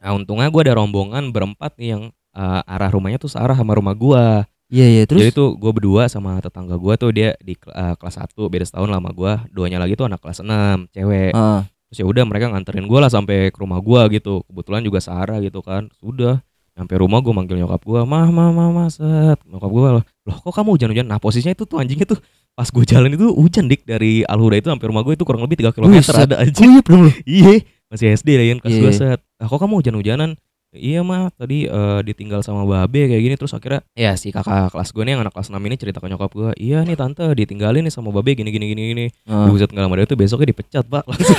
Nah, 0.00 0.10
untungnya 0.16 0.48
gua 0.48 0.62
ada 0.64 0.74
rombongan 0.80 1.28
berempat 1.28 1.76
nih 1.76 1.88
yang 1.92 2.02
eh, 2.32 2.60
arah 2.64 2.88
rumahnya 2.88 3.20
tuh 3.20 3.28
searah 3.28 3.52
sama 3.52 3.76
rumah 3.76 3.92
gua. 3.92 4.48
Iya, 4.68 4.86
iya, 4.86 5.02
terus 5.08 5.24
Jadi 5.24 5.32
tuh 5.32 5.56
gue 5.56 5.72
berdua 5.72 6.12
sama 6.12 6.36
tetangga 6.44 6.76
gua 6.76 7.00
tuh 7.00 7.08
dia 7.08 7.32
di 7.40 7.56
eh, 7.56 7.94
kelas 7.96 8.20
1 8.20 8.52
beda 8.52 8.68
setahun 8.68 8.88
lama 8.92 9.08
gua. 9.16 9.48
Duanya 9.48 9.80
lagi 9.80 9.96
tuh 9.96 10.04
anak 10.04 10.20
kelas 10.20 10.44
6 10.44 10.92
cewek. 10.92 11.32
Heeh. 11.32 11.60
Terus 11.88 11.98
ya 12.00 12.04
udah 12.04 12.24
mereka 12.28 12.52
nganterin 12.52 12.84
gua 12.84 13.08
lah 13.08 13.10
sampai 13.10 13.48
ke 13.48 13.56
rumah 13.56 13.80
gua 13.80 14.12
gitu. 14.12 14.44
Kebetulan 14.44 14.84
juga 14.84 15.00
searah 15.00 15.40
gitu 15.40 15.64
kan. 15.64 15.88
Sudah 15.96 16.44
sampai 16.76 17.00
rumah 17.00 17.24
gua 17.24 17.32
manggil 17.32 17.56
nyokap 17.56 17.80
gua, 17.80 18.04
"Mah, 18.04 18.28
mah, 18.28 18.52
mah, 18.52 18.68
mah, 18.68 18.88
set." 18.92 19.40
Nyokap 19.48 19.70
gua 19.72 19.88
loh, 19.98 20.04
"Loh, 20.28 20.36
kok 20.36 20.52
kamu 20.52 20.76
hujan-hujan?" 20.76 21.08
Nah, 21.08 21.16
posisinya 21.16 21.56
itu 21.56 21.64
tuh 21.64 21.80
anjingnya 21.80 22.04
tuh 22.04 22.20
pas 22.58 22.66
gue 22.74 22.82
jalan 22.82 23.14
itu 23.14 23.30
hujan 23.38 23.70
dik 23.70 23.86
dari 23.86 24.26
Alhuda 24.26 24.58
itu 24.58 24.66
sampai 24.66 24.90
rumah 24.90 25.06
gue 25.06 25.14
itu 25.14 25.22
kurang 25.22 25.46
lebih 25.46 25.62
3 25.62 25.70
km 25.70 25.94
ada 26.10 26.42
anjing. 26.42 26.58
Kuyup 26.58 26.84
dong 26.90 27.00
lu. 27.06 27.10
Iya, 27.22 27.62
masih 27.86 28.06
SD 28.18 28.28
lah 28.34 28.46
kan 28.50 28.58
kelas 28.66 28.74
Iya. 28.74 28.82
dua 28.82 28.92
set. 28.92 29.20
Ah, 29.38 29.46
kok 29.46 29.62
kamu 29.62 29.78
hujan-hujanan? 29.78 30.34
Iya 30.68 31.00
mah 31.00 31.32
tadi 31.32 31.64
eh, 31.64 32.00
ditinggal 32.04 32.44
sama 32.44 32.68
babe 32.68 33.08
kayak 33.08 33.22
gini 33.24 33.34
terus 33.40 33.56
akhirnya 33.56 33.80
ya 33.96 34.12
si 34.20 34.28
kakak 34.28 34.68
kelas 34.68 34.92
gue 34.92 35.00
nih 35.00 35.16
yang 35.16 35.24
anak 35.24 35.32
kelas 35.32 35.48
6 35.48 35.56
ini 35.56 35.80
cerita 35.80 35.96
ke 35.96 36.12
nyokap 36.12 36.28
gue. 36.28 36.52
Iya 36.60 36.84
nih 36.84 36.92
tante 36.92 37.24
ditinggalin 37.32 37.80
nih 37.80 37.92
sama 37.92 38.12
babe 38.12 38.36
gini 38.36 38.52
gini 38.52 38.68
gini 38.68 38.82
gini. 38.92 39.06
Heeh. 39.24 39.46
buset 39.48 39.72
nggak 39.72 39.80
lama 39.80 39.96
dari 39.96 40.04
itu 40.04 40.12
besoknya 40.12 40.52
dipecat 40.52 40.84
pak 40.84 41.08
langsung 41.08 41.38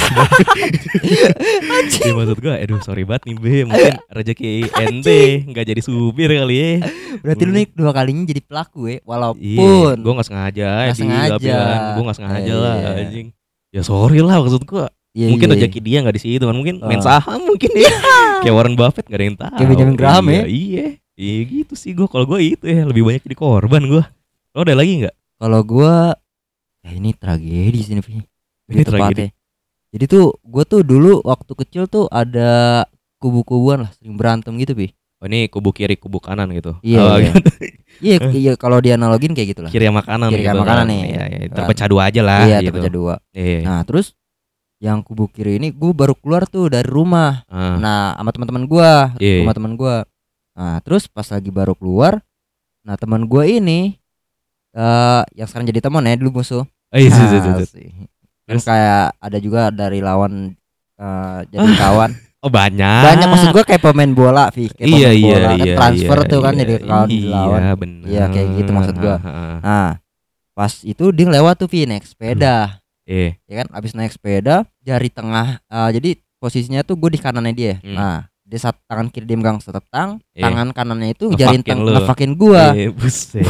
Iya 2.02 2.13
maksud 2.18 2.38
gue 2.42 2.54
aduh 2.58 2.82
sorry 2.82 3.06
banget 3.06 3.30
nih 3.30 3.36
be 3.38 3.56
mungkin 3.70 3.94
rezeki 4.10 4.65
ente 4.82 5.22
nggak 5.46 5.65
jadi 5.68 5.82
supir 5.86 6.30
kali 6.34 6.56
ya. 6.58 6.72
Berarti 7.22 7.42
lu 7.46 7.52
nih 7.54 7.65
dua 7.70 7.92
kalinya 7.94 8.26
jadi 8.26 8.42
pelaku 8.42 8.89
ya, 8.89 8.98
iya 8.98 9.02
walaupun 9.06 9.94
gue 10.02 10.13
nggak 10.18 10.28
sengaja 10.28 10.70
di 10.89 10.98
sengaja. 10.98 11.58
gue 11.94 12.02
nggak 12.02 12.18
sengaja 12.18 12.50
Iya, 12.50 12.56
lah 12.58 12.76
iya. 12.82 12.89
anjing. 13.06 13.28
Ya 13.70 13.82
sorry 13.86 14.26
lah 14.26 14.42
maksud 14.42 14.65
gue 14.65 14.86
Iya, 15.19 15.27
mungkin 15.27 15.47
iya. 15.47 15.55
rezeki 15.60 15.79
dia 15.82 15.97
nggak 15.99 16.15
di 16.15 16.21
situ 16.21 16.39
kan 16.41 16.55
mungkin 16.55 16.75
main 16.79 16.99
Ah. 16.99 17.19
saham 17.19 17.43
mungkin 17.43 17.71
ya 17.73 17.91
kayak 18.41 18.53
Warren 18.53 18.73
Buffett 18.73 19.03
nggak 19.03 19.15
ada 19.15 19.25
yang 19.25 19.38
tahu 19.38 19.51
Kayak 19.53 19.69
Benjamin 19.69 19.95
Graham 19.95 20.25
iya, 20.25 20.32
ya. 20.32 20.45
iya 20.47 20.86
iya 21.13 21.39
gitu 21.45 21.73
sih 21.73 21.91
gue 21.91 22.05
kalau 22.05 22.23
gue 22.25 22.39
itu 22.41 22.63
ya 22.63 22.84
lebih 22.84 23.03
banyak 23.03 23.21
jadi 23.21 23.36
korban 23.36 23.84
gue 23.84 24.03
lo 24.49 24.60
ada 24.60 24.73
lagi 24.73 24.93
nggak 24.99 25.15
Kalau 25.38 25.60
gua 25.62 26.15
ya 26.79 26.91
ini 26.91 27.12
tragedi 27.13 27.79
sini, 27.82 27.99
Pi. 27.99 28.12
Ini 28.12 28.23
Lebih 28.69 28.84
tepatnya. 28.86 29.27
Jadi 29.89 30.05
tuh 30.05 30.36
gua 30.41 30.63
tuh 30.63 30.82
dulu 30.82 31.19
waktu 31.21 31.51
kecil 31.58 31.84
tuh 31.86 32.08
ada 32.08 32.84
kubu-kubuan 33.17 33.82
lah, 33.82 33.91
sering 33.93 34.13
berantem 34.13 34.51
gitu, 34.55 34.71
Pi. 34.73 34.91
oh 35.15 35.25
ini 35.25 35.47
kubu 35.47 35.71
kiri 35.71 35.95
kubu 35.95 36.17
kanan 36.17 36.47
gitu 36.49 36.75
Iya, 36.79 36.99
Oh, 37.01 37.15
iya. 37.17 37.32
Iya, 37.99 38.17
iya 38.32 38.51
kalau 38.55 38.79
dianalogin 38.79 39.32
kayak 39.32 39.47
gitu 39.49 39.62
lah. 39.62 39.67
kiri 39.67 39.84
sama 39.86 39.99
kanan 40.01 40.27
Kiri 40.29 40.39
gitu 40.41 40.51
sama 40.53 40.63
kanan 40.65 40.79
kan. 40.82 40.88
nih. 40.89 41.01
iya, 41.05 41.23
iya. 41.25 41.39
Kan. 41.41 41.55
terpecah 41.55 41.88
dua 41.88 42.01
aja 42.08 42.21
lah 42.21 42.41
Iya, 42.41 42.58
gitu 42.60 42.67
terpecah 42.73 42.91
dua. 42.91 43.13
iya 43.34 43.60
Nah, 43.62 43.82
terus 43.84 44.15
yang 44.80 45.04
kubu 45.04 45.28
kiri 45.28 45.60
ini 45.60 45.70
gue 45.70 45.92
baru 45.92 46.15
keluar 46.15 46.48
tuh 46.48 46.68
dari 46.68 46.88
rumah. 46.88 47.44
Ah, 47.46 47.76
Nah, 47.76 48.15
sama 48.15 48.32
teman-teman 48.32 48.63
gua, 48.63 49.12
Iya. 49.18 49.44
rumah 49.44 49.52
teman 49.54 49.74
gua. 49.76 49.96
Nah, 50.56 50.80
terus 50.80 51.06
pas 51.06 51.24
lagi 51.26 51.48
baru 51.50 51.72
keluar, 51.72 52.24
nah 52.82 52.96
teman 52.96 53.24
gua 53.24 53.44
ini 53.44 54.00
eh 54.70 55.22
yang 55.34 55.46
sekarang 55.46 55.68
jadi 55.68 55.82
teman 55.82 56.04
ya 56.04 56.15
dulu 56.15 56.39
musuh. 56.39 56.63
eh, 56.89 57.02
iya, 57.02 57.12
iya, 57.12 57.28
iya, 57.30 57.39
Ah, 57.46 57.58
iya. 57.58 57.65
sih. 57.65 57.89
Kan 58.42 58.56
Terus? 58.56 58.65
kayak 58.65 59.04
ada 59.20 59.38
juga 59.38 59.62
dari 59.70 60.00
lawan 60.00 60.56
eh 60.96 61.39
jadi 61.46 61.68
kawan. 61.76 62.12
oh 62.44 62.48
banyak 62.50 63.04
Banyak 63.04 63.28
maksud 63.30 63.50
gua 63.52 63.63
kayak 63.63 63.84
pemain 63.84 64.10
bola, 64.10 64.48
Vi. 64.50 64.68
Kayak 64.70 64.88
iya 64.88 65.10
pemain 65.10 65.12
iya 65.13 65.28
bola. 65.28 65.50
Kan 65.50 65.60
iya 65.60 65.76
transfer 65.76 66.18
iya, 66.18 66.28
tuh 66.28 66.39
kan 66.39 66.54
iya, 66.54 66.60
jadi 66.62 66.74
kawan 66.82 67.08
di 67.08 67.20
lawan. 67.26 67.60
iya 67.60 67.72
benar 67.76 68.08
Iya, 68.08 68.24
kayak 68.32 68.48
gitu 68.56 68.70
maksud 68.72 68.96
gua. 68.98 69.15
Ah, 69.15 69.20
ah, 69.20 69.36
ah. 69.36 69.60
Nah, 69.60 69.89
pas 70.56 70.74
itu 70.82 71.06
dia 71.12 71.28
lewat 71.30 71.56
tuh 71.58 71.68
Vi 71.68 71.84
naik 71.84 72.06
sepeda. 72.06 72.79
Iya. 73.10 73.34
Ya 73.50 73.65
kan? 73.65 73.67
Abis 73.74 73.98
naik 73.98 74.13
sepeda 74.13 74.69
jari 74.86 75.10
tengah 75.10 75.58
eh, 75.65 75.89
jadi 75.98 76.10
posisinya 76.38 76.86
tuh 76.86 76.95
gue 76.95 77.17
di 77.17 77.19
kanannya 77.19 77.54
dia. 77.58 77.76
Hmm. 77.82 77.98
nah 77.98 78.19
dia 78.50 78.58
saat 78.58 78.82
tangan 78.89 79.13
kiri 79.13 79.30
dia 79.30 79.38
megang 79.38 79.62
setetang 79.62 80.17
Iya. 80.34 80.50
tangan 80.50 80.74
kanannya 80.74 81.13
itu 81.13 81.30
jari 81.38 81.62
teng 81.62 81.86
lu. 81.86 81.93
ngefakin 81.93 82.34
gua. 82.34 82.74
Eh, 82.74 82.89
buset. 82.89 83.45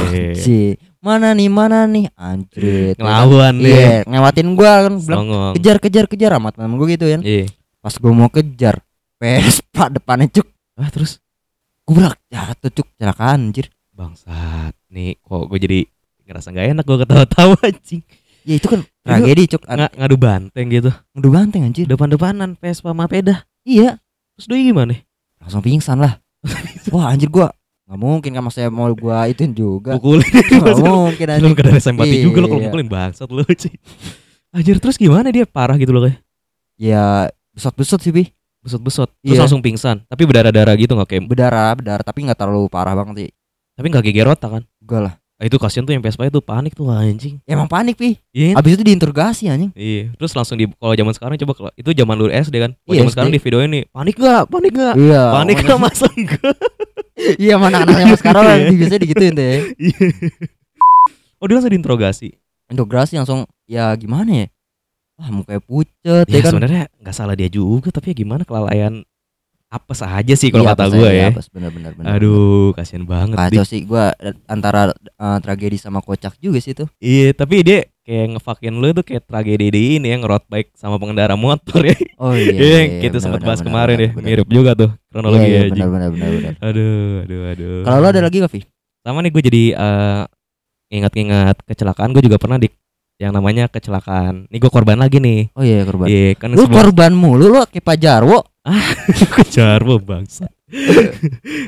Mana 1.00 1.32
nih 1.32 1.48
mana 1.48 1.88
nih? 1.88 2.12
Anjrit 2.20 3.00
kan? 3.00 3.08
ngelawan 3.08 3.56
deh 3.64 3.72
iya 3.72 3.96
ngewatin 4.04 4.60
gua 4.60 4.74
kan. 4.84 4.94
Bilang 5.00 5.56
kejar 5.56 5.78
kejar 5.80 6.06
kejar. 6.12 6.32
Amat 6.36 6.60
temen 6.60 6.76
gue 6.76 6.88
gitu 7.00 7.08
kan. 7.08 7.24
Iya. 7.24 7.48
Pas 7.80 7.96
gue 7.96 8.12
mau 8.12 8.28
kejar 8.28 8.84
Vespa 9.16 9.88
depannya 9.88 10.28
cuk. 10.28 10.48
Ah 10.76 10.92
terus? 10.92 11.24
Gue 11.88 12.04
bilang 12.04 12.12
jatuh 12.28 12.68
cuk. 12.68 12.88
Celakaan 13.00 13.56
anjir. 13.56 13.72
Bangsat. 13.96 14.76
Nih 14.92 15.16
kok 15.24 15.48
gue 15.48 15.60
jadi 15.64 15.80
ngerasa 16.28 16.52
nggak 16.52 16.68
enak 16.76 16.84
gue 16.84 16.98
ketawa-tawa 17.08 17.56
anjing 17.72 18.04
ya 18.48 18.56
itu 18.58 18.68
kan 18.68 18.82
tragedi 19.04 19.44
cuk. 19.50 19.64
Nga, 19.66 19.88
ngadu 19.96 20.16
banteng 20.16 20.66
gitu. 20.70 20.92
Ngadu 21.16 21.30
banteng 21.30 21.62
anjir. 21.66 21.86
Depan-depanan 21.88 22.56
Vespa 22.60 22.92
sama 22.92 23.06
peda 23.10 23.44
iya. 23.64 23.98
Terus 24.38 24.46
doi 24.48 24.64
gimana? 24.64 24.96
Langsung 25.40 25.64
pingsan 25.64 26.00
lah. 26.00 26.20
Wah 26.94 27.12
anjir 27.12 27.28
gua 27.28 27.52
nggak 27.90 28.00
mungkin 28.06 28.30
kan 28.38 28.46
maksudnya 28.46 28.70
mau 28.70 28.86
gua 28.94 29.26
ituin 29.26 29.50
juga. 29.50 29.98
Pukulin 29.98 30.22
nggak 30.30 30.78
mungkin 30.86 31.26
lu 31.26 31.34
anjing 31.34 31.54
gak 31.58 31.66
ada 31.74 31.82
simpati 31.82 32.22
juga 32.22 32.46
lo 32.46 32.48
kalau 32.48 32.62
Iya. 32.62 32.68
pukulin 32.70 32.88
bangsat 32.88 33.30
lu 33.34 33.42
cuy 33.42 33.74
anjir 34.54 34.76
terus 34.78 34.96
gimana 35.02 35.28
dia? 35.34 35.50
Parah 35.50 35.74
gitu 35.74 35.90
loh 35.90 36.06
kayak. 36.06 36.22
Ya 36.78 37.34
besot-besot 37.58 37.98
sih 38.06 38.14
bi. 38.14 38.30
Besot-besot. 38.62 39.10
Terus 39.26 39.36
Iya. 39.36 39.42
langsung 39.42 39.66
pingsan. 39.66 40.06
Tapi 40.06 40.22
berdarah-darah 40.30 40.78
gitu 40.78 40.94
nggak 40.94 41.10
kayak 41.10 41.24
berdarah 41.26 41.74
berdarah. 41.74 42.06
Tapi 42.06 42.20
nggak 42.30 42.38
terlalu 42.38 42.70
parah 42.70 42.94
banget 42.94 43.16
sih. 43.26 43.32
Tapi 43.74 43.86
nggak 43.90 44.04
geger 44.06 44.28
otak 44.38 44.50
kan? 44.54 44.64
Enggak 44.86 45.02
lah 45.10 45.14
Ah, 45.40 45.48
itu 45.48 45.56
kasihan 45.56 45.82
tuh 45.82 45.92
yang 45.92 46.04
Vespa 46.04 46.28
itu 46.28 46.38
panik 46.38 46.76
tuh 46.76 46.86
anjing 46.86 47.40
emang 47.46 47.64
panik 47.66 47.96
pi 47.96 48.20
iya 48.30 48.52
abis 48.54 48.76
itu 48.76 48.84
diinterogasi 48.84 49.48
anjing 49.48 49.72
Iya, 49.72 50.12
terus 50.14 50.32
langsung 50.32 50.54
di 50.54 50.68
kalau 50.70 50.92
zaman 50.92 51.14
sekarang 51.14 51.40
coba 51.40 51.54
kalau 51.56 51.72
itu 51.74 51.90
zaman 51.94 52.14
lu 52.14 52.28
SD 52.28 52.56
kan. 52.58 52.72
Kalau 52.76 52.92
Iya, 52.92 53.00
zaman 53.02 53.12
sekarang 53.14 53.32
di 53.32 53.40
videoin 53.40 53.70
nih, 53.70 53.84
panik 53.88 54.16
gak? 54.16 54.44
Panik 54.46 54.72
gak? 54.74 54.94
iya 54.96 55.24
Panik 55.32 55.58
gak 55.62 55.80
masa 55.80 56.06
enggak? 56.12 56.54
iya 57.42 57.56
mana 57.56 57.76
anak-anak 57.80 58.04
yang 58.06 58.20
sekarang 58.20 58.44
Iya. 58.46 58.68
di- 58.68 58.78
biasanya 58.78 59.02
digituin 59.02 59.34
deh 59.34 59.58
Iya. 59.88 60.06
oh 61.38 61.46
dia 61.48 61.56
langsung 61.56 61.72
diinterogasi. 61.72 62.30
interogasi 62.68 63.14
langsung 63.16 63.40
ya 63.66 63.96
gimana 63.96 64.44
ya 64.44 64.48
wah 65.16 65.30
mukanya 65.34 65.62
pucet 65.62 66.26
Ya, 66.26 66.28
ya 66.30 66.42
kan 66.42 66.52
sebenarnya 66.54 66.84
nggak 66.96 67.16
salah 67.16 67.34
dia 67.34 67.48
juga, 67.48 67.90
tapi 67.90 68.12
ya 68.12 68.16
gimana 68.18 68.44
kelalaian 68.44 69.08
apa 69.70 69.94
saja 69.94 70.34
sih 70.34 70.50
kalau 70.50 70.66
Iya, 70.66 70.74
kata 70.74 70.84
apes 70.84 70.94
gue 70.94 71.06
aja, 71.06 71.14
ya. 71.16 71.28
apes, 71.30 71.48
bener-bener 71.48 71.92
bener. 71.94 72.10
Aduh, 72.12 72.74
kasihan 72.74 73.06
banget. 73.06 73.38
kacau 73.38 73.62
sih 73.64 73.86
gua 73.86 74.18
eh, 74.18 74.34
antara 74.46 74.90
eh, 74.96 75.38
tragedi 75.40 75.78
sama 75.78 76.02
kocak 76.02 76.34
juga 76.38 76.58
sih 76.58 76.74
itu 76.74 76.90
Iya, 76.98 77.32
tapi 77.32 77.62
dia 77.62 77.86
kayak 78.02 78.26
ngefakin 78.34 78.74
lu 78.74 78.90
tuh 78.92 79.06
kayak 79.06 79.24
tragedi 79.24 79.70
di 79.70 79.82
ini 79.96 80.10
yang 80.10 80.26
road 80.26 80.42
bike 80.46 80.74
sama 80.74 80.98
pengendara 80.98 81.38
motor 81.38 81.86
ya. 81.86 81.94
oh 82.18 82.34
iya, 82.34 82.50
Iya, 82.58 82.80
iya, 82.82 83.00
kita 83.00 83.22
sempat 83.22 83.40
bahas 83.40 83.62
bener, 83.62 83.70
kemarin 83.70 83.96
bener, 83.96 84.02
ya. 84.02 84.12
bener. 84.12 84.26
Mirip 84.34 84.48
juga 84.50 84.72
tuh 84.74 84.90
kronologi 85.08 85.42
iya, 85.44 85.54
iya, 85.54 85.62
anjing. 85.70 85.86
bener 85.88 86.10
bener 86.10 86.30
bener 86.34 86.54
Aduh, 86.60 86.90
aduh, 87.24 87.42
aduh. 87.48 87.78
kalau 87.86 87.98
lo 88.00 88.08
ada 88.08 88.22
lagi 88.22 88.38
gak 88.40 88.50
Vi 88.50 88.62
sama 89.00 89.22
nih 89.22 89.30
gue 89.30 89.44
jadi 89.44 89.64
eh, 89.72 90.24
ingat-ingat 90.90 91.62
kecelakaan 91.64 92.10
gue 92.12 92.26
juga 92.26 92.38
pernah 92.38 92.58
di 92.58 92.70
yang 93.20 93.36
namanya 93.36 93.68
kecelakaan. 93.68 94.48
Nih 94.48 94.58
gue 94.58 94.72
korban 94.72 94.96
lagi 94.96 95.20
nih. 95.20 95.52
oh 95.52 95.60
iya 95.60 95.84
korban 95.84 96.08
Iya 96.08 96.40
kan 96.40 96.50
lu 96.50 96.64
sebelum 96.64 96.72
korban 96.74 97.12
mulu 97.12 97.46
lu 97.46 97.60
kayak 97.68 97.84
Jarwo 98.72 99.34
kejar 99.42 99.82
bangsa. 100.02 100.46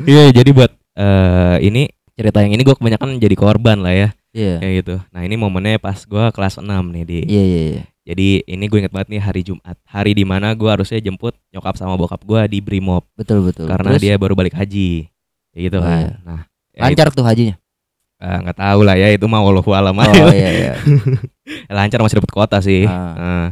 Iya 0.05 0.29
jadi 0.31 0.49
buat 0.53 0.71
eh 0.93 1.57
ini 1.65 1.89
cerita 2.13 2.43
yang 2.43 2.53
ini 2.53 2.61
gue 2.61 2.75
kebanyakan 2.75 3.17
jadi 3.17 3.35
korban 3.35 3.81
lah 3.81 3.93
ya 3.95 4.09
iya 4.31 4.59
kayak 4.61 4.73
gitu. 4.85 4.95
Nah 5.09 5.21
ini 5.25 5.35
momennya 5.35 5.81
pas 5.81 5.97
gue 5.97 6.25
kelas 6.31 6.61
6 6.61 6.67
nih 6.67 7.03
di. 7.03 7.19
iya 7.25 7.43
iya 7.43 7.61
iya 7.77 7.83
Jadi 8.01 8.41
ini 8.49 8.65
gue 8.65 8.77
inget 8.81 8.89
banget 8.89 9.13
nih 9.13 9.21
hari 9.21 9.41
Jumat, 9.45 9.77
hari 9.85 10.17
di 10.17 10.25
mana 10.25 10.57
gue 10.57 10.65
harusnya 10.65 10.97
jemput 10.97 11.37
nyokap 11.53 11.77
sama 11.77 11.93
bokap 11.93 12.25
gue 12.25 12.41
di 12.49 12.57
Brimob 12.57 13.05
betul 13.13 13.45
betul 13.45 13.69
karena 13.69 13.93
Terus, 13.93 14.01
dia 14.01 14.13
baru 14.17 14.33
balik 14.33 14.57
haji, 14.57 15.05
kayak 15.53 15.61
gitu 15.69 15.77
Oh, 15.77 15.85
kan. 15.85 16.01
iya. 16.01 16.13
Nah 16.25 16.39
ya 16.73 16.81
lancar 16.89 17.13
tuh 17.13 17.21
hajinya 17.21 17.55
itu, 18.21 18.25
eh, 18.25 18.37
nggak 18.41 18.57
tahu 18.57 18.79
lah 18.81 18.95
ya 18.97 19.07
itu 19.13 19.25
mah 19.29 19.41
wallahu 19.45 19.69
alam 19.77 19.93
oh 19.93 20.33
iya 20.33 20.49
iya 20.49 20.73
lancar 21.77 22.01
masih 22.01 22.17
dapat 22.17 22.31
kuota 22.33 22.57
sih. 22.59 22.89
Ah. 22.89 23.13
Nah. 23.13 23.47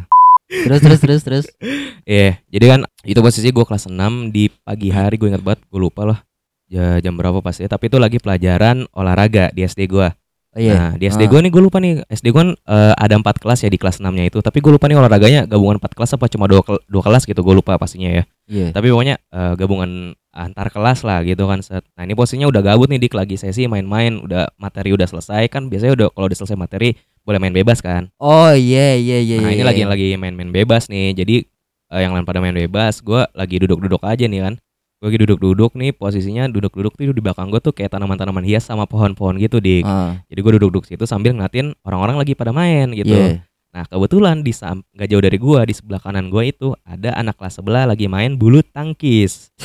Terus 0.49 0.81
terus 0.81 0.99
terus 0.99 1.21
terus 1.23 1.45
Iya, 2.09 2.41
jadi 2.49 2.65
kan 2.67 2.79
itu 3.05 3.21
posisi 3.21 3.47
gue 3.47 3.61
kelas 3.61 3.85
6 3.85 3.93
di 4.29 4.49
pagi 4.49 4.89
hari 4.89 5.15
gue 5.15 5.29
ingat 5.29 5.45
banget, 5.45 5.61
gue 5.63 5.77
lupa 5.77 6.03
lah 6.03 6.19
ja, 6.65 6.97
jam 6.97 7.13
berapa 7.13 7.37
pasti. 7.39 7.65
Tapi 7.65 7.85
itu 7.85 7.97
lagi 7.97 8.17
pelajaran 8.17 8.89
olahraga 8.91 9.49
di 9.49 9.61
SD 9.61 9.85
gue. 9.85 10.09
oh, 10.09 10.57
iya 10.57 10.73
Nah 10.73 10.91
di 10.97 11.05
SD 11.05 11.25
Ah. 11.25 11.29
gue 11.29 11.39
nih 11.45 11.51
gue 11.51 11.61
lupa 11.61 11.77
nih, 11.77 12.01
SD 12.03 12.29
gue 12.29 12.39
kan 12.39 12.49
eh, 12.55 12.93
ada 12.95 13.13
empat 13.13 13.37
kelas 13.37 13.61
ya 13.61 13.69
di 13.69 13.77
kelas 13.77 13.97
6 13.97 14.09
nya 14.09 14.25
itu. 14.25 14.37
Tapi 14.37 14.57
gue 14.57 14.71
lupa 14.71 14.85
nih 14.85 14.97
olahraganya 14.97 15.45
gabungan 15.45 15.77
empat 15.77 15.93
kelas 15.93 16.13
apa 16.13 16.25
cuma 16.27 16.45
dua, 16.45 16.65
kel- 16.65 16.81
dua 16.85 17.01
kelas 17.03 17.25
gitu, 17.25 17.41
gue 17.41 17.55
lupa 17.55 17.77
pastinya 17.77 18.09
ya. 18.09 18.23
iya 18.45 18.73
Tapi 18.73 18.89
pokoknya 18.89 19.21
eh, 19.21 19.53
gabungan 19.53 20.13
antar 20.29 20.69
kelas 20.69 21.05
lah 21.05 21.21
gitu 21.21 21.45
kan. 21.45 21.61
Set. 21.61 21.85
Nah 21.93 22.05
ini 22.05 22.13
posisinya 22.13 22.45
udah 22.45 22.61
gabut 22.63 22.89
nih 22.89 22.97
dik 22.99 23.13
lagi 23.13 23.37
sesi 23.37 23.65
main-main, 23.65 24.17
udah 24.17 24.49
materi 24.57 24.93
udah 24.93 25.05
selesai 25.05 25.45
kan. 25.47 25.69
Biasanya 25.69 25.93
udah 25.93 26.07
kalau 26.09 26.25
udah 26.25 26.37
selesai 26.37 26.57
materi 26.57 26.97
boleh 27.29 27.37
main 27.37 27.53
bebas 27.53 27.77
kan. 27.79 28.09
oh 28.17 28.49
iya 28.57 28.97
iya 28.97 29.21
iya 29.21 29.37
Nah 29.37 29.53
iya, 29.53 29.61
ini 29.61 29.63
lagi 29.63 29.81
iya. 29.85 29.87
lagi 29.87 30.07
main-main 30.17 30.49
bebas 30.49 30.89
nih. 30.89 31.13
Jadi 31.13 31.45
eh, 31.93 32.01
yang 32.01 32.17
lain 32.17 32.25
pada 32.25 32.41
main 32.41 32.57
bebas, 32.57 33.05
gua 33.05 33.29
lagi 33.37 33.61
duduk-duduk 33.61 34.01
aja 34.01 34.25
nih 34.25 34.41
kan. 34.41 34.55
gue 34.99 35.07
lagi 35.07 35.19
duduk-duduk 35.23 35.79
nih 35.79 35.95
posisinya 35.95 36.51
duduk-duduk 36.51 36.91
tuh 36.99 37.15
di 37.15 37.23
belakang 37.23 37.47
gue 37.47 37.63
tuh 37.63 37.71
kayak 37.71 37.95
tanaman-tanaman 37.95 38.43
hias 38.43 38.67
sama 38.67 38.83
pohon-pohon 38.83 39.39
gitu 39.39 39.63
dik 39.63 39.87
Ah, 39.87 40.19
jadi 40.27 40.39
gue 40.43 40.51
duduk-duduk 40.59 40.83
situ 40.91 41.07
sambil 41.07 41.31
ngeliatin 41.31 41.71
orang-orang 41.87 42.19
lagi 42.19 42.35
pada 42.35 42.51
main 42.51 42.91
gitu 42.91 43.15
iya. 43.15 43.39
nah 43.71 43.87
kebetulan 43.87 44.43
di 44.43 44.51
gak 44.51 45.07
jauh 45.07 45.23
dari 45.23 45.39
gue 45.39 45.59
di 45.63 45.71
sebelah 45.71 46.03
kanan 46.03 46.27
gue 46.27 46.51
itu 46.51 46.75
ada 46.83 47.15
anak 47.15 47.39
kelas 47.39 47.63
sebelah 47.63 47.87
lagi 47.87 48.11
main 48.11 48.35
bulu 48.35 48.59
tangkis 48.59 49.55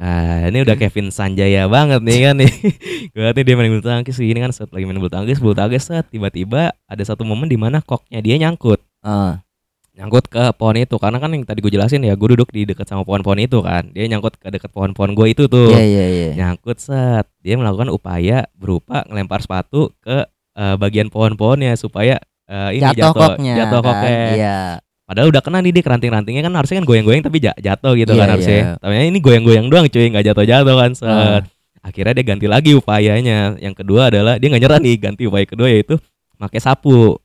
Nah, 0.00 0.48
ini 0.48 0.64
udah 0.64 0.80
Kevin 0.80 1.12
Sanjaya 1.12 1.68
banget 1.68 2.00
nih 2.00 2.18
kan 2.24 2.34
nih. 2.40 2.48
Gue 3.12 3.28
nih 3.36 3.44
dia 3.44 3.52
main 3.52 3.68
bulu 3.68 3.84
tangkis 3.84 4.16
ini 4.16 4.40
kan 4.40 4.48
set 4.48 4.72
lagi 4.72 4.88
main 4.88 4.96
bulu 4.96 5.12
tangkis, 5.12 5.36
bulu 5.36 5.52
tangkis 5.52 5.84
set 5.84 6.08
tiba-tiba 6.08 6.72
ada 6.88 7.02
satu 7.04 7.20
momen 7.20 7.44
di 7.44 7.60
mana 7.60 7.84
koknya 7.84 8.18
dia 8.18 8.40
nyangkut 8.40 8.80
Ah, 9.00 9.44
nyangkut 9.92 10.32
ke 10.32 10.56
pohon 10.56 10.80
itu 10.80 10.96
karena 10.96 11.20
kan 11.20 11.28
yang 11.32 11.44
tadi 11.44 11.60
gue 11.60 11.68
jelasin 11.68 12.00
ya 12.00 12.16
gue 12.16 12.28
duduk 12.32 12.48
di 12.48 12.64
dekat 12.64 12.88
sama 12.88 13.04
pohon-pohon 13.04 13.44
itu 13.44 13.60
kan 13.60 13.92
dia 13.92 14.08
nyangkut 14.08 14.40
ke 14.40 14.48
dekat 14.48 14.72
pohon-pohon 14.72 15.12
gue 15.12 15.26
itu 15.28 15.44
tuh 15.44 15.72
iya 15.72 15.84
iya 15.84 16.04
iya. 16.08 16.28
nyangkut 16.32 16.80
set 16.80 17.28
dia 17.40 17.60
melakukan 17.60 17.92
upaya 17.92 18.48
berupa 18.56 19.04
ngelempar 19.04 19.44
sepatu 19.44 19.92
ke 20.00 20.24
eh, 20.56 20.76
bagian 20.76 21.12
pohon-pohonnya 21.12 21.76
supaya 21.76 22.16
eh, 22.44 22.70
ini 22.72 22.88
Jatuh 22.88 22.96
jatuh 22.96 23.12
koknya. 23.36 23.54
jatuh 23.56 23.80
kan? 23.80 23.88
koknya 23.92 24.16
Iya. 24.32 24.58
Padahal 25.10 25.26
udah 25.28 25.42
kena 25.42 25.58
nih 25.58 25.74
di 25.74 25.82
ranting-rantingnya 25.82 26.38
kan 26.40 26.54
harusnya 26.54 26.78
kan 26.78 26.86
goyang-goyang 26.86 27.18
tapi 27.20 27.42
ja- 27.42 27.58
jatuh 27.58 27.98
gitu 27.98 28.14
Iya, 28.14 28.20
kan 28.20 28.28
harusnya 28.30 28.54
iya. 28.56 28.70
tapi 28.78 28.94
ini 29.04 29.18
goyang-goyang 29.18 29.66
doang 29.66 29.86
cuy 29.86 30.06
nggak 30.06 30.24
jatuh-jatuh 30.24 30.74
kan 30.76 30.90
set 30.94 31.10
Ah. 31.10 31.42
akhirnya 31.82 32.14
dia 32.14 32.24
ganti 32.24 32.46
lagi 32.46 32.70
upayanya 32.72 33.58
yang 33.58 33.74
kedua 33.74 34.06
adalah 34.06 34.38
dia 34.38 34.46
nggak 34.46 34.62
nyerah 34.62 34.78
nih 34.78 34.94
ganti 34.96 35.26
upaya 35.26 35.42
kedua 35.42 35.66
yaitu 35.66 35.98
pakai 36.36 36.62
sapu 36.62 37.18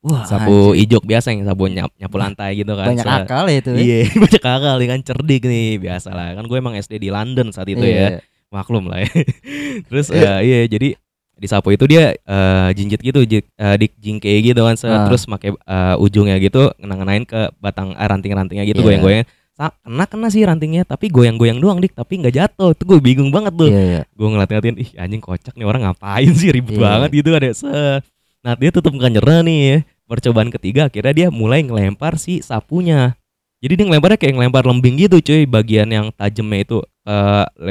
Wah, 0.00 0.24
sapu 0.24 0.72
anjir. 0.72 0.88
ijuk 0.88 1.04
biasa 1.04 1.28
yang 1.28 1.44
sapu 1.44 1.68
nyap, 1.68 1.92
nyapu 1.92 2.16
lantai 2.16 2.56
gitu 2.56 2.72
kan 2.72 2.88
banyak 2.88 3.04
set. 3.04 3.20
akal 3.20 3.44
ya 3.44 3.56
itu. 3.60 3.70
ya. 3.70 3.80
Iya, 3.84 3.98
banyak 4.24 4.40
akal 4.42 4.76
kan 4.80 5.00
cerdik 5.04 5.42
nih 5.44 5.76
biasa 5.76 6.08
lah 6.10 6.28
kan 6.32 6.48
gue 6.48 6.56
emang 6.56 6.72
SD 6.72 6.96
di 6.96 7.12
London 7.12 7.52
saat 7.52 7.68
itu 7.68 7.84
ya 7.84 8.16
Iya. 8.16 8.24
maklum 8.48 8.88
lah 8.88 9.04
ya. 9.04 9.10
Terus 9.92 10.08
eh, 10.16 10.40
iya 10.40 10.58
jadi 10.66 10.96
di 11.40 11.48
sapu 11.48 11.72
itu 11.72 11.88
dia 11.88 12.12
eh, 12.12 12.68
jinjit 12.76 13.00
gitu, 13.00 13.24
jik, 13.24 13.48
eh, 13.56 13.76
di 13.80 13.86
jingke 13.96 14.28
gitu 14.44 14.60
kan. 14.60 14.76
Ah. 14.84 15.08
terus 15.08 15.24
pakai 15.24 15.56
eh, 15.56 15.94
ujungnya 15.96 16.36
gitu 16.36 16.68
ngena-ngenain 16.76 17.24
ke 17.24 17.48
batang 17.56 17.96
eh, 17.96 18.04
ranting-rantingnya 18.04 18.68
gitu 18.68 18.84
Iya. 18.84 19.00
goyang-goyang. 19.00 19.26
Kena 19.60 20.04
kena 20.08 20.28
sih 20.32 20.40
rantingnya, 20.40 20.88
tapi 20.88 21.12
goyang-goyang 21.12 21.60
doang 21.60 21.84
dik, 21.84 21.92
tapi 21.92 22.16
nggak 22.16 22.32
jatuh. 22.32 22.72
Itu 22.72 22.84
gue 22.88 22.96
bingung 23.00 23.28
banget 23.28 23.52
tuh. 23.56 23.68
Iya 23.68 23.80
iya. 23.80 24.02
Gue 24.16 24.28
ngeliat-ngeliatin, 24.32 24.76
ih 24.80 24.90
anjing 24.96 25.20
kocak 25.20 25.52
nih 25.52 25.68
orang 25.68 25.84
ngapain 25.84 26.32
sih 26.32 26.48
ribet 26.48 26.76
Iya. 26.76 26.80
banget 26.80 27.10
gitu 27.12 27.28
ada. 27.36 27.48
Set. 27.52 28.02
Nah 28.40 28.56
dia 28.56 28.70
tetep 28.72 28.92
nggak 28.92 29.10
nyerah 29.20 29.40
nih 29.44 29.58
ya. 29.60 29.78
Percobaan 30.08 30.48
ketiga 30.48 30.88
akhirnya 30.88 31.12
dia 31.12 31.28
mulai 31.28 31.60
ngelempar 31.60 32.16
si 32.16 32.40
sapunya. 32.40 33.16
Jadi 33.60 33.72
dia 33.76 33.84
ngelemparnya 33.84 34.16
kayak 34.16 34.34
ngelempar 34.40 34.64
lembing 34.64 34.96
gitu 34.96 35.20
cuy 35.20 35.44
Bagian 35.44 35.92
yang 35.92 36.08
tajamnya 36.16 36.64
itu 36.64 36.80
ke 37.04 37.16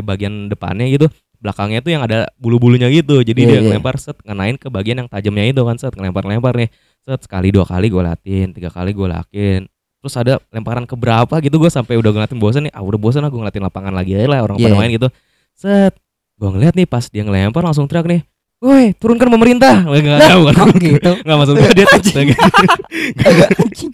bagian 0.06 0.46
depannya 0.46 0.86
gitu 0.94 1.10
Belakangnya 1.40 1.80
tuh 1.80 1.92
yang 1.92 2.04
ada 2.04 2.28
bulu-bulunya 2.36 2.92
gitu. 2.92 3.20
Jadi 3.20 3.40
Iya, 3.40 3.48
dia 3.48 3.58
iya. 3.58 3.68
ngelempar 3.72 3.96
set 3.96 4.20
ngenain 4.22 4.56
ke 4.56 4.68
bagian 4.68 5.00
yang 5.00 5.08
tajamnya 5.08 5.48
itu 5.48 5.62
kan 5.64 5.76
Set 5.76 5.96
ngelempar-lempar 5.96 6.54
nih. 6.54 6.70
Set 7.02 7.24
sekali 7.24 7.50
dua 7.50 7.64
kali 7.64 7.88
gue 7.88 8.04
latin 8.04 8.52
Tiga 8.52 8.68
kali 8.68 8.92
gue 8.92 9.08
lakin 9.08 9.66
Terus 10.00 10.16
ada 10.16 10.40
lemparan 10.50 10.84
ke 10.84 10.96
berapa 10.96 11.32
gitu 11.40 11.56
gue 11.58 11.68
sampai 11.68 11.96
udah 11.96 12.12
ngeliatin 12.12 12.40
bosan 12.40 12.68
nih. 12.68 12.74
Ah 12.76 12.84
udah 12.84 12.96
bosan 12.96 13.24
lah 13.24 13.32
gue 13.32 13.40
ngeliatin 13.40 13.64
lapangan 13.64 13.92
lagi 13.92 14.16
aja 14.16 14.28
lah 14.28 14.44
orang 14.44 14.56
pada 14.56 14.72
Iya. 14.72 14.80
main 14.80 14.92
gitu. 14.92 15.08
Set 15.54 15.96
Gue 16.36 16.50
ngeliat 16.52 16.72
nih 16.72 16.88
pas 16.88 17.04
dia 17.06 17.24
ngelempar 17.24 17.64
langsung 17.64 17.84
teriak 17.84 18.08
nih 18.08 18.22
Woi 18.60 18.92
turunkan 18.92 19.32
pemerintah. 19.32 19.88
Nggak 19.88 20.04
nggak 20.04 20.22
tahu 20.28 20.42
kan. 20.44 20.56
Oh 20.60 20.68
gitu. 20.76 21.12
Nggak 21.24 21.38
maksud 21.40 21.56
gue 21.56 21.72
dia 21.72 21.88
lagi 21.88 22.12
Anjing. 23.64 23.92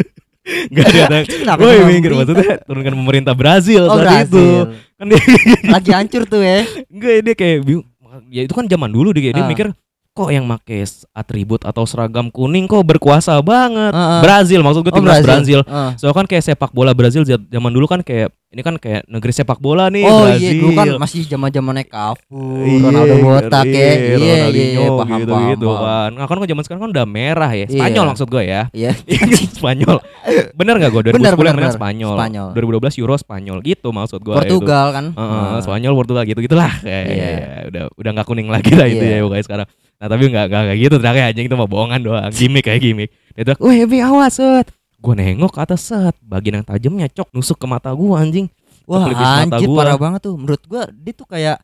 Nggak 0.74 0.88
dia 0.90 1.06
Kenapa 1.26 1.60
Woi 1.62 1.78
minggir. 1.86 2.12
Maksudnya 2.14 2.62
turunkan 2.66 2.94
pemerintah 2.94 3.34
Brazil 3.38 3.86
Oh 3.86 3.98
saat 3.98 4.26
itu. 4.26 4.38
Brazil. 4.38 4.62
Kan 4.96 5.06
dia 5.12 5.20
Lagi 5.68 5.92
hancur 5.92 6.24
tuh 6.24 6.40
ya. 6.40 6.64
enggak 6.88 7.14
dia 7.22 7.34
kayak 7.36 7.58
bingung 7.64 7.88
ya 8.32 8.48
itu 8.48 8.54
kan 8.56 8.64
zaman 8.66 8.90
dulu 8.90 9.12
dia, 9.12 9.36
dia 9.36 9.44
Ah. 9.44 9.50
mikir 9.50 9.76
kok 10.16 10.32
yang 10.32 10.48
make 10.48 10.80
atribut 11.12 11.60
atau 11.62 11.84
seragam 11.84 12.32
kuning 12.32 12.66
kok 12.66 12.82
berkuasa 12.82 13.36
banget 13.42 13.92
Ah, 13.92 14.00
ah. 14.00 14.22
Brazil 14.24 14.64
maksud 14.64 14.82
gue 14.82 14.90
Oh, 14.90 14.96
timnas 14.96 15.20
Brazil, 15.20 15.60
Ah. 15.66 15.92
so 15.94 16.08
kan 16.10 16.24
kayak 16.24 16.40
sepak 16.42 16.72
bola 16.72 16.96
Brazil 16.96 17.22
za- 17.22 17.36
zaman 17.42 17.68
dulu 17.70 17.84
kan 17.84 18.00
kayak 18.00 18.32
ini 18.48 18.64
kan 18.64 18.80
kayak 18.80 19.04
negeri 19.06 19.36
sepak 19.36 19.60
bola 19.60 19.92
nih 19.92 20.02
Oh 20.02 20.24
Brazil 20.24 20.48
iya 20.48 20.52
dulu 20.56 20.72
kan 20.72 20.88
masih 20.96 21.28
zaman 21.28 21.52
zamannya 21.52 21.84
Cafu, 21.84 22.32
Iya, 22.64 22.80
Ronaldo 22.82 23.16
botak 23.20 23.66
ya. 23.68 23.76
iya, 23.76 23.92
Iya 24.16 24.36
iya 24.48 24.66
iya 24.72 24.88
paham 24.90 25.20
gitu, 25.20 25.28
paham. 25.30 25.50
gitu 25.52 25.68
kan. 25.76 26.10
Nah 26.10 26.26
kan 26.26 26.38
zaman 26.40 26.64
sekarang 26.64 26.82
kan 26.82 26.92
udah 26.96 27.06
merah 27.06 27.52
ya. 27.52 27.68
Spanyol 27.68 28.00
Iya. 28.02 28.10
maksud 28.10 28.28
gue 28.32 28.44
ya. 28.46 28.62
Iya. 28.72 28.92
Spanyol. 29.60 29.98
Bener 30.56 30.74
gak 30.78 30.90
gue 30.90 31.02
2010 31.06 31.20
Bener, 31.20 31.34
bener, 31.36 31.54
bener. 31.54 31.72
Spanyol. 31.76 32.16
Spanyol. 32.16 32.48
2012 32.56 32.96
Euro 32.98 33.16
Spanyol 33.18 33.58
gitu 33.60 33.92
maksud 33.92 34.20
gue. 34.22 34.32
Portugal 34.34 34.88
kan. 34.90 35.06
Heeh, 35.12 35.44
Ah. 35.52 35.60
Spanyol 35.60 35.92
Portugal 35.94 36.24
gitu 36.24 36.40
gitulah 36.40 36.72
kayak 36.80 37.04
Iya. 37.06 37.28
ya, 37.28 37.36
udah 37.68 37.84
udah 37.94 38.10
nggak 38.14 38.26
kuning 38.26 38.48
lagi 38.48 38.72
lah 38.72 38.88
itu 38.88 39.04
Iya. 39.04 39.20
ya 39.20 39.24
pokoknya 39.28 39.44
sekarang 39.44 39.68
nah 39.96 40.08
tapi 40.12 40.28
nggak 40.28 40.46
nggak 40.52 40.64
kayak 40.72 40.80
gitu 40.80 40.96
teriaknya 41.00 41.24
anjing 41.32 41.46
itu 41.48 41.56
mah 41.56 41.70
bohongan 41.70 42.00
doang. 42.04 42.32
Gimmick 42.32 42.64
kayak 42.68 42.82
gimmick. 42.84 43.10
Dia 43.36 43.44
teriak 43.48 43.60
weh 43.64 43.84
Evi 43.84 44.00
awas 44.04 44.36
set. 44.38 44.68
Gue 45.00 45.14
nengok 45.14 45.52
ke 45.56 45.60
atas 45.62 45.82
set. 45.92 46.16
Bagian 46.24 46.62
yang 46.62 46.68
tajamnya 46.68 47.08
cok 47.12 47.30
nusuk 47.36 47.58
ke 47.60 47.66
mata 47.68 47.94
gue 47.94 48.16
anjing. 48.16 48.48
Wah 48.86 49.10
anjir 49.10 49.68
parah 49.74 49.98
banget 49.98 50.30
tuh. 50.30 50.36
Menurut 50.38 50.62
gua 50.70 50.86
dia 50.94 51.14
tuh 51.14 51.28
kayak 51.28 51.58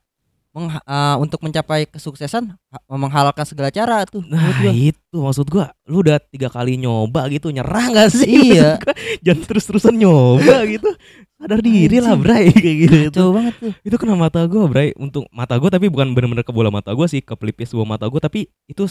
mengha- 0.52 0.82
eh, 0.82 1.16
untuk 1.18 1.40
mencapai 1.40 1.86
kesuksesan 1.86 2.44
ha- 2.52 2.84
menghalalkan 2.90 3.44
segala 3.44 3.68
cara 3.68 4.04
tuh. 4.04 4.20
Nah 4.24 4.52
gua. 4.58 4.68
itu 4.70 5.16
maksud 5.16 5.48
gua 5.48 5.72
Lu 5.84 6.00
udah 6.00 6.20
tiga 6.22 6.48
kali 6.48 6.76
nyoba 6.76 7.28
gitu 7.28 7.48
Nyerah 7.48 7.86
gak 7.90 8.12
sih 8.14 8.54
Iya. 8.54 8.76
Jangan 9.22 9.44
terus-terusan 9.46 9.96
nyoba 9.96 10.64
gitu 10.70 10.92
Sadar 11.34 11.60
diri 11.60 11.98
lah. 11.98 12.16
Bray 12.16 12.52
Kayak 12.54 12.76
gitu 12.82 12.96
Kacau 13.10 13.32
banget 13.32 13.54
tuh. 13.58 13.72
Itu 13.82 13.96
kena 13.96 14.14
mata 14.14 14.44
gua 14.44 14.68
Bray 14.68 14.92
Untuk 14.94 15.24
mata 15.30 15.56
gua 15.56 15.68
tapi 15.68 15.88
bukan 15.88 16.12
bener-bener 16.12 16.44
ke 16.44 16.52
bola 16.52 16.68
mata 16.68 16.92
gua 16.92 17.08
sih 17.08 17.20
Ke 17.20 17.34
pelipis 17.34 17.72
bawah 17.72 17.88
mata 17.90 18.04
gua 18.06 18.20
Tapi 18.20 18.46
itu 18.66 18.84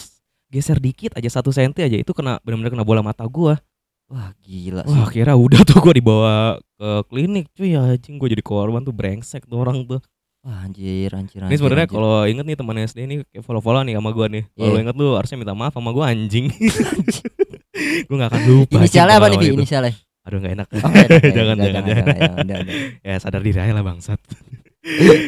geser 0.47 0.77
dikit 0.77 1.13
aja 1.13 1.29
Satu 1.31 1.49
senti 1.49 1.79
aja 1.79 1.95
Itu 1.95 2.11
kena 2.11 2.37
bener-bener 2.39 2.69
kena 2.71 2.83
bola 2.83 2.99
mata 2.99 3.21
gua 3.23 3.61
Wah 4.07 4.33
gila 4.37 4.83
Wah 4.83 5.05
sih. 5.07 5.15
kira 5.15 5.33
udah 5.33 5.61
tuh 5.61 5.77
gua 5.77 5.93
dibawa 5.93 6.33
ke 6.75 6.89
klinik 7.07 7.47
Cuy 7.51 7.71
anjing 7.71 8.17
gua 8.17 8.27
jadi 8.27 8.41
korban 8.41 8.81
tuh 8.81 8.91
Brengsek 8.91 9.45
tuh 9.45 9.55
orang 9.55 9.85
tuh 9.85 10.01
Wah 10.41 10.65
anjir 10.65 11.09
anjir 11.11 11.37
Ini 11.37 11.45
anjir, 11.45 11.57
sebenarnya 11.61 11.85
anjir. 11.85 11.95
kalau 11.95 12.25
inget 12.25 12.41
nih 12.43 12.57
teman 12.57 12.75
SD 12.81 12.99
ini 13.01 13.15
kayak 13.23 13.43
follow-follow 13.43 13.81
nih 13.83 13.93
sama 13.93 14.09
gua 14.09 14.25
nih. 14.25 14.43
Kalau 14.49 14.69
lu 14.69 14.79
inget 14.79 14.95
lu 14.95 15.07
harusnya 15.13 15.37
minta 15.37 15.53
maaf 15.53 15.69
sama 15.71 15.89
gua 15.91 16.09
anjing. 16.09 16.49
gua 18.09 18.15
gak 18.17 18.29
akan 18.31 18.41
lupa. 18.43 18.73
Inisialnya 18.75 19.15
apa 19.15 19.27
nih 19.27 19.37
Bi? 19.37 19.37
pengalaman 19.37 19.45
itu. 19.47 19.61
Inisialnya? 19.61 19.93
Aduh 20.21 20.37
gak 20.37 20.53
enak. 20.53 20.67
Oh, 20.71 20.81
ada, 20.81 21.17
jangan, 21.37 21.55
jangan, 21.55 21.83
jangan, 21.83 22.05
jangan. 22.43 22.65
ya 22.99 23.15
sadar 23.17 23.41
diri 23.41 23.59
aja 23.59 23.69
lah 23.71 23.83
bangsat. 23.83 24.19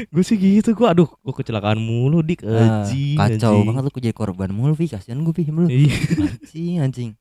gue 0.10 0.24
sih 0.26 0.34
gitu 0.34 0.74
gua 0.74 0.98
aduh 0.98 1.06
gua 1.22 1.30
kecelakaan 1.32 1.78
mulu 1.78 2.22
dik 2.22 2.42
Ah, 2.42 2.82
anjing. 2.82 3.14
Kacau 3.14 3.54
anjing. 3.54 3.66
banget 3.70 3.82
lu 3.86 3.92
jadi 3.94 4.12
korban 4.12 4.50
mulu 4.50 4.74
Bi. 4.74 4.90
Kasihan 4.90 5.22
gue 5.22 5.34
sama 5.40 5.60
lu. 5.62 5.70
Iya, 5.70 5.94
Anjing 6.42 6.76
anjing. 6.82 7.12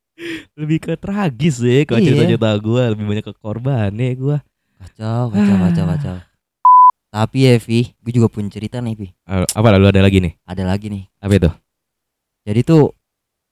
lebih 0.54 0.78
ke 0.80 0.92
tragis 0.94 1.60
sih 1.60 1.84
kalau 1.84 2.00
Iya. 2.00 2.08
cerita-cerita 2.08 2.50
gua 2.58 2.82
lebih 2.88 3.04
banyak 3.04 3.20
ke 3.22 3.34
korbannya 3.34 4.08
gua. 4.16 4.40
Kacau 4.78 5.28
kacau 5.28 5.56
kacau 5.60 5.84
kacau. 5.86 6.16
Tapi 7.12 7.44
ya 7.44 7.60
Vi, 7.60 7.92
gue 7.92 8.12
juga 8.14 8.26
punya 8.26 8.48
cerita 8.48 8.80
nih 8.80 8.96
Vi. 8.96 9.08
Apa 9.28 9.68
lalu 9.68 9.92
ada 9.92 10.00
lagi 10.00 10.18
nih? 10.18 10.32
Ada 10.42 10.64
lagi 10.64 10.88
nih. 10.88 11.04
Apa 11.20 11.32
itu? 11.36 11.50
Jadi 12.42 12.60
tuh 12.64 12.96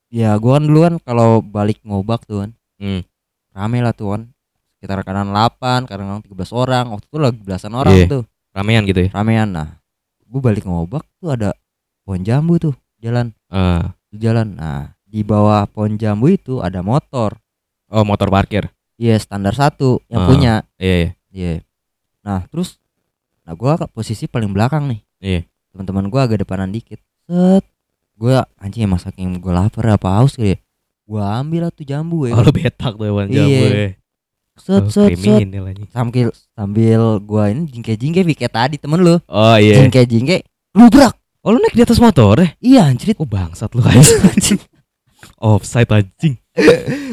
ya 0.08 0.32
gua 0.34 0.56
kan 0.56 0.64
dulu 0.64 0.80
kan 0.82 0.94
kalau 0.98 1.38
balik 1.38 1.78
ngobak 1.84 2.24
tuh 2.24 2.42
kan 2.42 2.50
Hmm. 2.74 3.04
rame 3.52 3.78
lah 3.78 3.92
tuh 3.92 4.10
kan 4.10 4.22
sekitar 4.74 5.04
kanan 5.04 5.28
8 5.28 5.84
kadang 5.84 6.18
13 6.18 6.50
orang 6.50 6.88
waktu 6.88 7.06
itu 7.06 7.18
lagi 7.20 7.38
belasan 7.38 7.72
orang 7.72 7.94
Iya. 7.94 8.06
tuh 8.08 8.22
Ramean 8.50 8.82
gitu 8.82 9.06
ya. 9.06 9.10
ramean 9.12 9.52
nah 9.52 9.78
gue 10.18 10.40
balik 10.40 10.64
ngobak 10.64 11.04
tuh 11.20 11.30
ada 11.30 11.54
pohon 12.02 12.24
jambu 12.24 12.58
tuh 12.58 12.74
jalan 12.98 13.30
Eh, 13.46 13.84
di 14.08 14.16
jalan 14.18 14.56
nah 14.56 14.90
di 15.04 15.20
bawah 15.20 15.68
pohon 15.68 15.94
jambu 15.94 16.26
itu 16.26 16.58
ada 16.58 16.80
motor 16.80 17.36
oh 17.86 18.02
motor 18.02 18.26
parkir. 18.26 18.66
iya 18.96 19.14
standar 19.14 19.52
satu 19.52 20.02
yang 20.08 20.24
Ah. 20.24 20.26
punya 20.26 20.52
Iya, 20.74 20.96
iya. 20.96 21.10
iya 21.30 21.52
nah 22.20 22.42
terus 22.48 22.80
nah 23.50 23.58
gua 23.58 23.74
ke 23.74 23.90
posisi 23.90 24.30
paling 24.30 24.54
belakang 24.54 24.86
nih 24.86 25.00
Iya. 25.18 25.40
teman-teman 25.74 26.06
gua 26.06 26.22
agak 26.22 26.46
depanan 26.46 26.70
dikit 26.70 27.02
set 27.26 27.66
gua 28.14 28.46
anjing 28.54 28.86
emang 28.86 29.02
saking 29.02 29.42
gua 29.42 29.66
lapar 29.66 29.90
apa 29.90 30.22
haus 30.22 30.38
kali 30.38 30.54
ya 30.54 30.58
gua 31.02 31.42
ambil 31.42 31.66
lah 31.66 31.74
tuh 31.74 31.82
jambu 31.82 32.30
ya 32.30 32.38
Oh 32.38 32.46
lu 32.46 32.54
betak 32.54 32.94
tuh 32.94 33.02
hewan 33.02 33.26
jambu 33.26 33.50
Iya. 33.50 33.66
ya. 33.66 33.88
set 34.54 34.78
Oh, 34.78 34.86
set 34.86 35.10
set 35.18 35.42
sambil 35.90 36.30
sambil 36.54 37.00
gua 37.18 37.50
ini 37.50 37.66
jingke-jingke 37.66 38.22
Vi, 38.22 38.38
kayak 38.38 38.54
tadi 38.54 38.76
temen 38.78 39.02
lu 39.02 39.18
Oh 39.26 39.56
iya. 39.58 39.82
jingke-jingke 39.82 40.46
lubrak 40.70 41.18
Oh 41.42 41.50
lu 41.50 41.58
naik 41.58 41.74
di 41.74 41.82
atas 41.82 41.98
motor 41.98 42.38
eh? 42.38 42.54
iya 42.62 42.86
anjir 42.86 43.18
Oh 43.18 43.26
bangsat 43.26 43.74
lu 43.74 43.82
anjing. 44.30 44.62
Offside 45.36 45.90
anjing. 45.90 46.38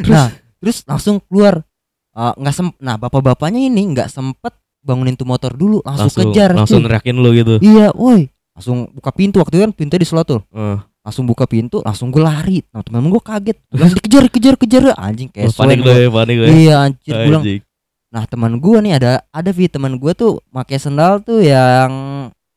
nah 0.06 0.30
terus 0.62 0.86
langsung 0.86 1.18
keluar 1.26 1.66
Eh, 2.14 2.34
nggak 2.34 2.50
sem 2.52 2.68
nah 2.78 2.98
bapak-bapaknya 2.98 3.62
ini 3.64 3.94
nggak 3.94 4.10
sempet 4.10 4.50
bangunin 4.88 5.14
tuh 5.14 5.28
motor 5.28 5.52
dulu 5.52 5.84
langsung, 5.84 6.32
kejar 6.32 6.56
Langsung 6.56 6.80
cuy. 6.80 6.88
neriakin 6.88 7.16
lu 7.16 7.30
gitu. 7.36 7.54
iya 7.60 7.92
woi 7.92 8.32
langsung 8.56 8.88
buka 8.90 9.12
pintu 9.12 9.38
waktu 9.38 9.54
itu 9.54 9.64
kan 9.68 9.74
pintunya 9.76 10.02
di 10.02 10.08
selotul 10.08 10.40
Eh, 10.50 10.78
langsung 11.04 11.28
buka 11.28 11.44
pintu 11.44 11.84
langsung 11.84 12.08
gue 12.08 12.20
lari 12.20 12.64
nah 12.72 12.80
temen 12.80 13.04
gue 13.06 13.20
kaget 13.20 13.58
langsung 13.70 13.98
dikejar 14.00 14.24
kejar 14.28 14.56
kejar 14.56 14.84
anjing 14.96 15.28
kayak 15.28 15.48
lu 15.48 15.54
panik 15.54 15.78
gua. 15.80 15.94
ya, 15.94 16.10
panik 16.10 16.36
lu. 16.36 16.44
ya. 16.44 16.50
iya 16.50 16.76
anjir 16.82 17.12
gue 17.12 17.28
bilang 17.28 17.44
Anjing. 17.44 17.62
Nah 18.08 18.24
teman 18.24 18.56
gua 18.56 18.80
nih 18.80 18.96
ada 18.96 19.12
ada 19.30 19.52
Vi 19.52 19.68
teman 19.68 20.00
gua 20.00 20.16
tuh 20.16 20.40
pakai 20.48 20.80
sendal 20.80 21.20
tuh 21.20 21.44
yang 21.44 21.92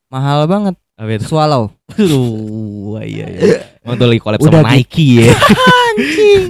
mahal 0.07 0.47
banget 0.47 0.79
Apa 1.01 1.17
itu? 1.17 1.25
swallow 1.25 1.73
Aduh, 1.91 3.01
iya 3.01 3.25
iya. 3.27 3.41
Emang 3.81 3.97
tuh 3.97 4.07
lagi 4.07 4.21
collab 4.21 4.39
Udah 4.39 4.61
sama 4.61 4.71
Nike 4.71 5.07
ya. 5.19 5.33
anjing 5.91 6.43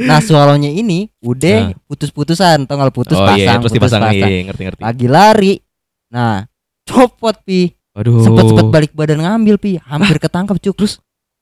nah 0.00 0.18
swallownya 0.18 0.68
ini 0.68 1.08
udah 1.20 1.58
Nah. 1.64 1.78
putus-putusan 1.84 2.64
tau 2.64 2.74
nggak 2.76 2.90
putus 2.90 3.14
oh 3.14 3.22
pasang 3.22 3.38
iya, 3.38 3.54
terus 3.54 3.62
putus 3.64 3.74
dipasang 3.74 4.02
pasang 4.02 4.14
iya, 4.28 4.42
ngerti 4.44 4.62
ngerti. 4.66 4.80
lagi 4.82 5.06
lari 5.06 5.54
nah 6.08 6.44
copot 6.84 7.36
pi 7.42 7.72
Aduh. 7.94 8.20
sempet 8.20 8.44
sempet 8.44 8.66
balik 8.68 8.92
badan 8.92 9.18
ngambil 9.20 9.56
pi 9.56 9.78
hampir 9.80 10.18
ketangkep 10.18 10.56
cuk 10.60 10.74
terus 10.76 10.94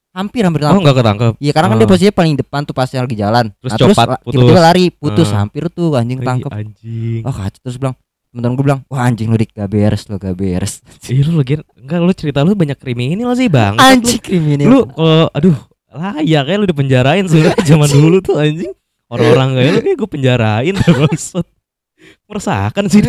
hampir 0.09 0.41
hampir 0.41 0.61
Oh 0.61 0.65
ketangkep 0.65 0.81
enggak 0.81 0.97
ketangkep. 0.97 1.33
Iya 1.37 1.51
karena 1.51 1.67
kan 1.67 1.75
dia 1.75 1.83
Oh. 1.83 1.91
posisinya 1.91 2.15
paling 2.15 2.33
depan 2.35 2.61
tuh 2.63 2.73
pas 2.73 2.89
lagi 2.89 3.13
jalan. 3.15 3.45
Terus 3.53 3.69
nah, 3.69 3.79
copat, 3.79 4.07
la- 4.07 4.17
putus. 4.17 4.31
tiba-tiba 4.33 4.61
lari 4.63 4.85
putus 4.89 5.27
Hmm. 5.27 5.37
hampir 5.37 5.63
tuh 5.69 5.89
anjing 5.93 6.19
tangkep. 6.19 6.49
Anjing. 6.49 7.21
Oh 7.21 7.29
kacau 7.29 7.59
terus 7.61 7.77
bilang 7.77 7.93
temen-temen 8.37 8.53
gue 8.53 8.65
bilang 8.69 8.81
wah 8.85 9.09
anjing 9.09 9.33
lu 9.33 9.37
dik 9.41 9.57
gak 9.57 9.65
beres 9.73 10.05
lu 10.05 10.21
gak 10.21 10.37
beres. 10.37 10.85
Ih 11.09 11.25
lu 11.25 11.41
lagi 11.41 11.57
enggak 11.73 11.97
lu 12.05 12.13
cerita 12.13 12.45
lu 12.45 12.53
banyak 12.53 12.77
kriminal 12.77 13.33
sih, 13.33 13.49
Bang. 13.49 13.81
anjing 13.81 14.21
kriminal. 14.21 14.69
Lu 14.69 14.79
kalau 14.93 15.25
aduh 15.33 15.57
layak 15.89 16.43
kayak 16.45 16.57
lu 16.61 16.67
dipenjarain 16.69 17.25
sebenarnya 17.25 17.65
zaman 17.73 17.89
dulu 17.89 18.17
tuh 18.21 18.37
anjing. 18.37 18.69
Orang-orang 19.09 19.57
kayak 19.57 19.71
lu 19.73 19.79
kayak 19.81 19.97
gue 19.97 20.09
penjarain 20.13 20.75
maksud. 21.09 21.45
Meresahkan 22.29 22.85
sih. 22.93 23.01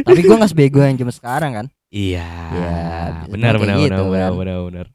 Tapi 0.00 0.20
gue 0.24 0.34
gak 0.40 0.50
sebego 0.56 0.80
yang 0.80 0.96
zaman 0.96 1.12
sekarang 1.12 1.52
kan. 1.52 1.66
Iya. 1.90 2.24
Iya, 2.54 2.78
benar 3.28 3.58
benar 3.58 3.76
kayak 3.76 3.76
benar 3.76 3.84
gitu 3.84 4.02
benar 4.08 4.30
kan. 4.30 4.38
benar 4.38 4.58
benar. 4.70 4.86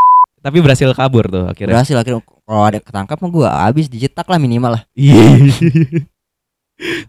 Tapi 0.41 0.57
berhasil 0.61 0.89
kabur 0.95 1.25
tuh 1.27 1.45
akhirnya. 1.45 1.73
Berhasil 1.77 1.95
akhirnya 1.99 2.21
kalau 2.23 2.63
ada 2.63 2.79
ketangkap 2.79 3.17
mah 3.19 3.29
gue 3.29 3.47
habis 3.49 3.85
dicetak 3.91 4.25
lah 4.25 4.39
minimal 4.39 4.79
lah. 4.79 4.83
Iya. 4.95 5.21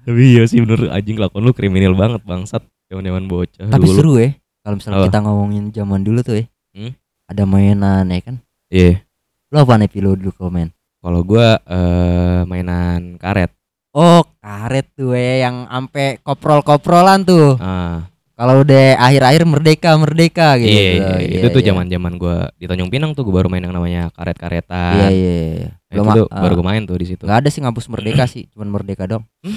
Tapi 0.07 0.23
iya 0.37 0.43
sih 0.47 0.63
bener 0.63 0.91
anjing 0.95 1.19
lakon 1.19 1.43
lu 1.43 1.51
kriminal 1.51 1.95
banget 1.99 2.23
bangsat. 2.23 2.63
Zaman-zaman 2.87 3.27
bocah 3.27 3.67
Tapi 3.67 3.83
dulu. 3.83 3.97
seru 3.99 4.13
ya 4.23 4.31
kalau 4.63 4.79
misalnya 4.79 4.99
Apa? 5.03 5.07
kita 5.11 5.19
ngomongin 5.23 5.65
zaman 5.75 6.01
dulu 6.03 6.21
tuh 6.23 6.37
ya. 6.39 6.45
Hmm? 6.75 6.93
Ada 7.27 7.43
mainan 7.47 8.05
ya 8.11 8.21
kan. 8.23 8.37
Iya. 8.71 9.03
Lo 9.51 9.63
apa 9.63 9.75
nih 9.79 9.91
Pilo 9.91 10.15
dulu 10.15 10.31
komen? 10.35 10.71
Kalau 11.03 11.21
gua 11.23 11.59
eh 11.63 12.41
mainan 12.47 13.15
karet. 13.19 13.51
Oh 13.91 14.23
karet 14.39 14.87
tuh 14.95 15.15
ya 15.15 15.47
yang 15.51 15.67
ampe 15.67 16.19
koprol-koprolan 16.23 17.23
tuh. 17.23 17.55
Ah, 17.59 18.07
Kalau 18.37 18.61
udah 18.61 19.01
akhir-akhir 19.01 19.49
merdeka 19.49 19.91
merdeka 19.97 20.61
gitu. 20.61 20.69
iya, 20.69 21.25
iya, 21.25 21.41
itu 21.41 21.47
tuh 21.49 21.65
iya. 21.65 21.73
zaman-zaman 21.73 22.13
gua 22.21 22.53
di 22.61 22.69
Tanjung 22.69 22.93
Pinang 22.93 23.17
tuh 23.17 23.25
gua 23.25 23.41
baru 23.41 23.49
main 23.49 23.65
yang 23.65 23.73
namanya 23.73 24.11
Iya 24.11 24.15
karet-karetan. 24.15 25.09
iya. 25.09 25.41
iya. 25.63 25.69
Nah, 26.05 26.15
itu 26.17 26.25
ah, 26.29 26.43
baru 26.45 26.55
gua 26.61 26.67
main 26.73 26.83
tuh 26.85 26.97
di 27.01 27.07
situ. 27.09 27.23
nggak 27.25 27.39
ada 27.41 27.49
sih 27.49 27.61
ngampus 27.65 27.87
merdeka 27.89 28.25
sih, 28.29 28.51
cuman 28.53 28.69
merdeka 28.69 29.05
dong. 29.09 29.25
Hmm? 29.41 29.57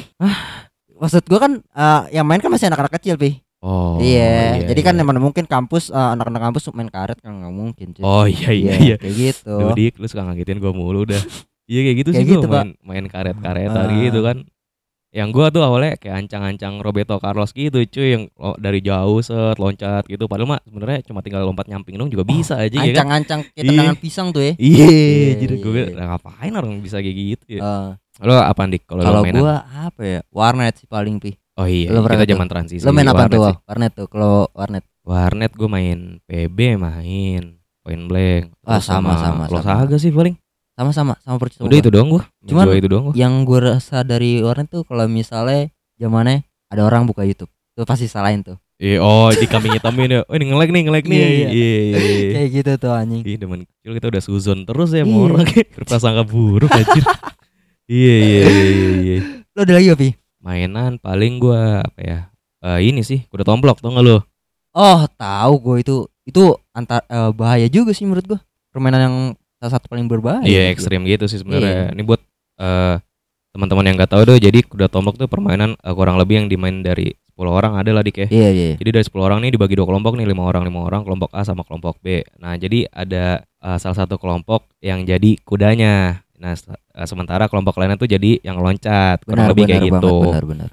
Maksud 0.99 1.23
gua 1.27 1.39
kan 1.43 1.51
ah, 1.75 2.07
yang 2.13 2.23
main 2.23 2.39
kan 2.39 2.51
masih 2.51 2.71
anak-anak 2.71 2.95
kecil, 2.99 3.15
Pi. 3.19 3.39
Oh. 3.59 3.99
iya. 3.99 4.63
Jadi 4.71 4.79
kan 4.79 4.95
iya. 4.95 5.03
emang 5.03 5.19
mungkin 5.19 5.43
kampus 5.43 5.91
ah, 5.91 6.15
anak-anak 6.15 6.51
kampus 6.51 6.71
main 6.71 6.87
karet 6.87 7.19
kan 7.19 7.35
nggak 7.35 7.53
mungkin. 7.53 7.87
cuy. 7.91 8.03
Oh 8.03 8.23
iya 8.23 8.49
iya 8.55 8.73
iya. 8.79 8.95
Kayak 8.95 9.15
gitu. 9.15 9.55
Duh, 9.55 9.75
Dik, 9.75 9.99
lu 9.99 10.07
suka 10.07 10.23
ngagetin 10.23 10.63
gua 10.63 10.71
mulu 10.71 11.03
dah. 11.07 11.19
Iya 11.69 11.85
kayak 11.85 11.97
gitu 12.01 12.09
Kayak 12.17 12.25
sih 12.25 12.33
gitu, 12.33 12.47
gua 12.49 12.65
main 12.65 12.69
main 12.81 13.05
karet-karetan 13.05 13.85
Ah. 13.85 13.93
gitu 13.93 14.19
kan. 14.25 14.37
Yang 15.09 15.29
gua 15.33 15.45
tuh 15.49 15.65
awalnya 15.65 15.97
kayak 15.97 16.21
ancang-ancang 16.21 16.77
Roberto 16.79 17.17
Carlos 17.17 17.49
gitu 17.49 17.81
cuy 17.81 18.07
yang 18.13 18.23
lo- 18.37 18.53
dari 18.55 18.77
jauh 18.79 19.17
set 19.19 19.57
loncat 19.57 20.05
gitu 20.05 20.29
padahal 20.29 20.53
mah 20.53 20.61
sebenarnya 20.61 21.01
cuma 21.01 21.25
tinggal 21.25 21.41
lompat 21.43 21.65
nyamping 21.65 21.97
dong 21.97 22.13
juga 22.13 22.21
bisa 22.21 22.61
aja 22.61 22.69
ya 22.69 22.93
kan. 22.93 23.09
Ancang-ancang 23.09 23.41
kayak 23.47 23.57
Iya. 23.57 23.69
tendangan 23.73 23.97
pisang 23.97 24.27
tuh 24.29 24.41
ya. 24.45 24.53
Iya, 24.53 24.85
Iya, 24.85 25.31
jadi 25.39 25.55
gue 25.57 25.71
iya. 25.73 25.85
"Lah, 25.97 26.05
ngapain 26.13 26.53
orang 26.53 26.77
bisa 26.77 27.01
kayak 27.01 27.17
gitu 27.17 27.45
ya? 27.57 27.61
Eh, 27.65 27.89
Lo 28.19 28.35
apa 28.35 28.61
dik 28.67 28.83
kalau 28.83 29.01
Kalau 29.01 29.21
gua 29.25 29.55
apa 29.65 30.01
ya? 30.03 30.19
Warnet 30.29 30.75
sih 30.77 30.85
paling, 30.85 31.17
Pi. 31.17 31.39
oh 31.55 31.65
iya, 31.65 31.87
lo 31.89 32.03
kita 32.03 32.27
zaman 32.27 32.47
transisi. 32.47 32.83
Lo 32.83 32.91
main 32.91 33.07
apa 33.07 33.25
warnet 33.25 33.33
tuh? 33.33 33.43
sih. 33.47 33.55
Warnet 33.65 33.91
tuh. 33.95 34.07
Kalau 34.07 34.35
warnet. 34.51 34.83
Warnet 35.01 35.51
gue 35.55 35.69
main 35.71 35.99
PB 36.23 36.77
main, 36.77 37.43
Point 37.81 38.03
Blank. 38.05 38.43
Ah, 38.61 38.77
terus 38.77 38.85
sama, 38.85 39.17
sama, 39.17 39.43
Lo 39.49 39.57
sama. 39.57 39.87
Saga 39.87 39.97
sih 39.97 40.13
paling. 40.13 40.35
Sama-sama, 40.79 41.19
sama 41.19 41.35
persis 41.35 41.59
sama 41.59 41.67
Udah 41.67 41.75
gua. 41.75 41.83
itu 41.83 41.89
doang 41.91 42.07
gua. 42.07 42.23
Cuman 42.47 42.65
itu 42.71 42.87
doang 42.87 43.03
gua. 43.11 43.13
yang 43.13 43.33
gue 43.43 43.59
rasa 43.59 43.99
dari 44.01 44.39
warnet 44.39 44.71
tuh 44.71 44.87
kalau 44.87 45.03
misalnya 45.05 45.67
zamannya 45.99 46.47
ada 46.71 46.87
orang 46.87 47.03
buka 47.03 47.27
YouTube 47.27 47.51
tuh 47.75 47.83
pasti 47.83 48.07
salahin 48.07 48.39
tuh 48.41 48.55
Iya, 48.79 49.03
oh 49.03 49.27
di 49.27 49.43
kambing 49.43 49.75
hitamin 49.75 50.07
ya. 50.07 50.19
Oh 50.23 50.39
ini 50.39 50.55
nge-lag 50.55 50.71
nih, 50.71 50.81
nge-lag 50.87 51.03
nih. 51.03 51.19
Iya, 51.19 51.27
Iya, 51.27 51.35
iya. 51.35 51.51
iya. 51.51 51.99
iya. 51.99 52.31
kayak 52.31 52.49
gitu 52.55 52.71
tuh 52.79 52.91
anjing 52.95 53.21
Ih, 53.27 53.35
demen 53.35 53.67
kecil 53.67 53.91
kita 53.91 54.07
udah 54.07 54.23
suzon 54.23 54.59
terus 54.63 54.95
ya 54.95 55.03
Iya. 55.03 55.11
mau 55.11 55.27
orang 55.27 55.43
kayak 55.43 55.67
berprasangka 55.75 56.23
buruk 56.23 56.71
anjir. 56.71 57.03
Iya, 57.91 58.15
iya, 58.15 58.41
iya, 58.47 58.69
iya, 58.71 58.89
iya. 59.03 59.17
lo 59.51 59.59
ada 59.65 59.73
lagi 59.75 59.91
Pi? 59.97 60.09
Mainan 60.39 60.95
paling 60.95 61.43
gua 61.43 61.83
apa 61.83 61.99
ya? 61.99 62.19
Eh 62.61 62.87
ini 62.87 63.03
sih, 63.03 63.27
kuda 63.27 63.43
tomplok 63.43 63.83
tau 63.83 63.91
gak 63.91 64.05
lo? 64.05 64.23
oh 64.69 65.01
tahu 65.17 65.53
gue 65.59 65.75
itu 65.81 65.95
itu 66.23 66.43
antar 66.71 67.01
eh, 67.03 67.33
bahaya 67.33 67.65
juga 67.67 67.89
sih 67.89 68.05
menurut 68.05 68.23
gue 68.23 68.39
permainan 68.69 69.01
yang 69.01 69.17
salah 69.59 69.71
satu 69.75 69.85
paling 69.91 70.07
berbahaya 70.07 70.47
Iya 70.47 70.71
gitu. 70.71 70.73
ekstrim 70.79 71.01
gitu 71.03 71.27
sih 71.27 71.39
sebenarnya. 71.43 71.91
Iya. 71.91 71.95
Ini 71.95 72.01
buat 72.07 72.21
eh, 72.57 72.95
teman-teman 73.51 73.83
yang 73.85 73.95
nggak 73.99 74.11
tahu 74.11 74.21
deh. 74.23 74.39
Jadi 74.39 74.59
kuda 74.63 74.87
tomplok 74.87 75.19
tuh 75.19 75.27
permainan 75.27 75.75
eh, 75.75 75.93
kurang 75.93 76.15
lebih 76.15 76.43
yang 76.43 76.47
dimain 76.47 76.79
dari 76.79 77.11
10 77.35 77.47
orang 77.47 77.79
ada 77.79 77.91
lah 77.91 78.03
dik 78.03 78.17
ya. 78.19 78.27
iya 78.27 78.49
iya 78.51 78.69
Jadi 78.75 78.89
dari 78.91 79.03
10 79.03 79.15
orang 79.19 79.39
nih 79.39 79.55
dibagi 79.55 79.79
dua 79.79 79.87
kelompok 79.87 80.19
nih 80.19 80.27
lima 80.27 80.43
orang 80.43 80.63
lima 80.63 80.83
orang 80.83 81.07
kelompok 81.07 81.31
A 81.31 81.43
sama 81.43 81.63
kelompok 81.63 81.95
B. 81.99 82.19
Nah 82.39 82.55
jadi 82.55 82.87
ada 82.91 83.43
eh, 83.43 83.77
salah 83.79 83.97
satu 83.99 84.15
kelompok 84.15 84.67
yang 84.79 85.03
jadi 85.03 85.39
kudanya. 85.43 86.23
Nah 86.39 86.55
eh, 86.55 87.07
sementara 87.07 87.47
kelompok 87.47 87.75
lainnya 87.79 87.95
tuh 87.95 88.07
jadi 88.07 88.39
yang 88.43 88.59
loncat 88.59 89.23
kurang 89.23 89.47
benar 89.47 89.51
lebih 89.51 89.63
benar 89.67 89.71
kayak 89.75 89.83
banget 89.91 90.03
gitu. 90.03 90.15
benar 90.23 90.45
benar 90.47 90.69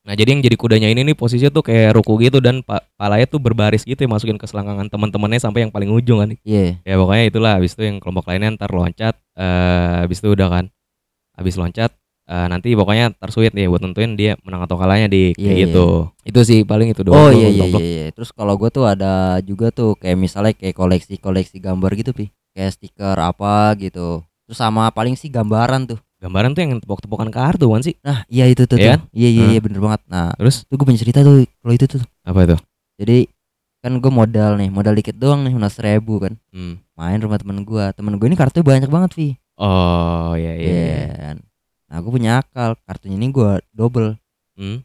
Nah 0.00 0.16
jadi 0.16 0.32
yang 0.32 0.40
jadi 0.40 0.56
kudanya 0.56 0.88
ini 0.88 1.04
nih 1.04 1.16
posisinya 1.16 1.52
tuh 1.52 1.64
kayak 1.64 1.92
ruku 1.92 2.16
gitu 2.24 2.40
dan 2.40 2.64
pa 2.64 2.80
palanya 2.96 3.28
tuh 3.28 3.36
berbaris 3.36 3.84
gitu 3.84 4.00
ya 4.00 4.08
masukin 4.08 4.40
ke 4.40 4.48
selangkangan 4.48 4.88
teman-temannya 4.88 5.40
sampai 5.40 5.68
yang 5.68 5.72
paling 5.72 5.92
ujung 5.92 6.24
kan. 6.24 6.32
iya 6.44 6.80
Ya 6.84 6.94
pokoknya 6.96 7.24
itulah 7.28 7.52
habis 7.60 7.76
itu 7.76 7.84
yang 7.84 8.00
kelompok 8.00 8.28
lainnya 8.32 8.56
ntar 8.56 8.72
loncat 8.72 9.14
eh 9.36 9.94
habis 10.04 10.24
itu 10.24 10.32
udah 10.32 10.48
kan. 10.48 10.64
Habis 11.36 11.60
loncat 11.60 11.92
eh, 12.28 12.46
nanti 12.48 12.72
pokoknya 12.72 13.12
tersuit 13.20 13.52
nih 13.52 13.68
buat 13.68 13.84
nentuin 13.84 14.16
dia 14.16 14.40
menang 14.40 14.64
atau 14.64 14.80
kalahnya 14.80 15.12
di 15.12 15.36
kayak 15.36 15.52
iya. 15.52 15.64
gitu. 15.68 16.08
Itu 16.24 16.40
sih 16.48 16.64
paling 16.64 16.96
itu 16.96 17.04
doang. 17.04 17.20
oh 17.20 17.28
gua 17.28 17.36
iya 17.36 17.48
iya, 17.52 17.64
iya 17.68 17.84
iya 17.84 18.00
terus 18.20 18.36
kalau 18.36 18.52
gue 18.60 18.68
tuh 18.68 18.84
ada 18.84 19.40
juga 19.40 19.72
tuh 19.72 19.96
kayak 19.96 20.18
misalnya 20.20 20.52
kayak 20.52 20.76
koleksi 20.76 21.16
koleksi 21.16 21.56
gambar 21.56 21.96
gitu 21.96 22.12
pi 22.12 22.28
kayak 22.52 22.76
stiker 22.76 23.16
apa 23.16 23.72
gitu 23.80 24.20
terus 24.44 24.58
sama 24.60 24.90
paling 24.92 25.16
sih 25.16 25.32
gambaran 25.32 25.88
tuh 25.88 26.00
Gambaran 26.20 26.52
tuh 26.52 26.60
yang 26.60 26.72
tepok-tepokan 26.78 27.28
kartu 27.28 27.66
kan 27.66 27.80
sih. 27.80 27.96
nah 28.00 28.22
iya 28.26 28.44
itu 28.44 28.64
tuh, 28.64 28.76
Iya 28.76 28.96
tuh. 28.96 29.08
iya 29.10 29.28
iya 29.30 29.42
Hmm. 29.42 29.50
iya 29.50 29.60
bener 29.60 29.80
banget 29.80 30.00
nah 30.06 30.28
Terus 30.34 30.56
tuh 30.62 30.74
gue 30.74 30.84
punya 30.84 30.98
cerita 30.98 31.20
tuh 31.20 31.42
kalau 31.56 31.72
itu 31.72 31.86
tuh 31.86 32.00
apa 32.20 32.38
itu? 32.42 32.56
jadi 32.94 33.18
kan 33.80 33.96
gue 33.96 34.12
modal 34.12 34.50
nih 34.54 34.68
modal 34.68 34.92
dikit 34.92 35.16
doang 35.16 35.40
nih 35.40 35.52
udah 35.52 35.68
seribu 35.68 36.20
kan 36.20 36.36
Hmm. 36.50 36.76
main 36.92 37.16
rumah 37.16 37.36
temen 37.36 37.60
gue 37.60 37.84
temen 37.90 38.12
gue 38.14 38.26
ini 38.26 38.36
kartunya 38.36 38.60
banyak 38.62 38.86
banget 38.86 39.10
Vi 39.12 39.28
Oh 39.56 40.32
iya 40.34 40.52
iya. 40.52 40.68
Iya 40.68 40.76
iya. 40.76 41.06
kan. 41.18 41.36
nah 41.86 41.96
gue 41.98 42.10
punya 42.10 42.30
akal 42.38 42.76
kartunya 42.78 43.16
ini 43.16 43.28
gue 43.28 43.50
double 43.70 44.20
Hmm. 44.52 44.84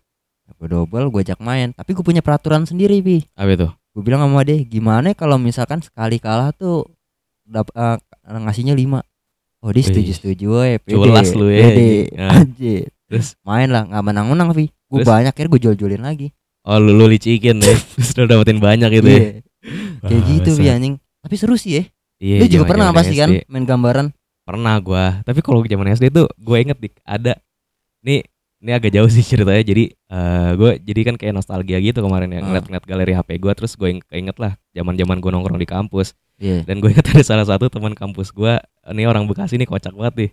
gue 0.50 0.67
double 0.69 1.10
gue 1.10 1.21
ajak 1.21 1.39
main 1.39 1.69
tapi 1.69 1.91
gue 1.91 2.02
punya 2.02 2.19
peraturan 2.19 2.63
sendiri 2.63 3.00
Vi 3.00 3.28
Apa 3.34 3.52
itu? 3.52 3.67
gue 3.67 4.02
bilang 4.02 4.24
sama 4.24 4.39
dia 4.41 4.56
gimana 4.62 5.12
kalau 5.12 5.36
misalkan 5.36 5.80
sekali 5.80 6.15
kalah 6.15 6.52
tuh 6.52 6.88
dap 7.43 7.67
eh, 7.69 8.00
ngasihnya 8.26 8.71
lima 8.71 9.04
oh 9.65 9.73
dia 9.73 9.82
setuju 9.82 10.12
Wih. 10.13 10.15
setuju 10.15 10.45
ya 10.62 10.78
Culas 10.86 11.30
lu 11.34 11.49
ya, 11.49 11.65
pede. 11.65 11.89
Ah. 12.15 12.39
anjir 12.39 12.86
Terus 13.06 13.34
main 13.41 13.69
lah 13.69 13.86
nggak 13.86 14.04
menang 14.06 14.28
menang 14.30 14.49
Vi 14.54 14.69
gue 14.69 14.99
banyak 15.01 15.34
akhirnya 15.34 15.49
gue 15.49 15.62
jual 15.65 15.75
jualin 15.75 16.06
lagi 16.06 16.30
oh 16.62 16.78
lu, 16.78 16.93
lu 16.93 17.10
licikin 17.10 17.58
deh. 17.65 17.78
Lu 18.17 18.23
dapetin 18.25 18.62
banyak 18.62 18.89
gitu 18.93 19.10
ya. 19.10 19.21
Kayak 20.06 20.21
gitu 20.30 20.49
Vi 20.56 20.65
anjing 20.69 20.95
tapi 21.21 21.36
seru 21.36 21.58
sih 21.58 21.82
ya 21.82 21.84
Iya, 22.15 22.38
lu 22.39 22.45
juga 22.47 22.63
pernah 22.69 22.93
pasti 22.93 23.17
kan 23.17 23.28
main 23.49 23.65
gambaran 23.65 24.13
Pernah 24.45 24.78
gua. 24.78 25.25
Tapi 25.25 25.41
kalau 25.41 25.65
zaman 25.65 25.89
SD 25.89 26.13
tuh 26.13 26.30
gue 26.38 26.58
inget 26.62 26.78
dik 26.78 27.01
ada 27.01 27.34
nih 28.06 28.21
ini 28.62 28.71
agak 28.71 28.93
jauh 28.93 29.10
sih 29.10 29.25
ceritanya. 29.25 29.65
Jadi 29.65 29.89
eh 29.89 30.51
gue 30.54 30.71
jadi 30.80 31.01
kan 31.01 31.15
kayak 31.17 31.34
nostalgia 31.34 31.82
gitu 31.82 32.06
kemarin 32.06 32.30
ya 32.30 32.39
Ah. 32.39 32.45
ngeliat-ngeliat 32.45 32.86
galeri 32.86 33.13
HP 33.17 33.41
gue 33.41 33.51
terus 33.58 33.73
gue 33.73 33.97
keinget 34.06 34.38
lah 34.38 34.54
zaman-zaman 34.71 35.17
gue 35.17 35.32
nongkrong 35.34 35.58
di 35.58 35.65
kampus 35.65 36.13
iya 36.39 36.63
dan 36.67 36.84
gue 36.84 36.91
inget 36.91 37.08
ada 37.12 37.24
salah 37.24 37.45
satu 37.48 37.71
teman 37.71 37.95
kampus 37.95 38.32
gue 38.36 38.54
ini 38.91 39.04
orang 39.08 39.26
Bekasi 39.26 39.58
nih 39.58 39.67
kocak 39.69 39.95
banget 39.95 40.13
nih. 40.15 40.32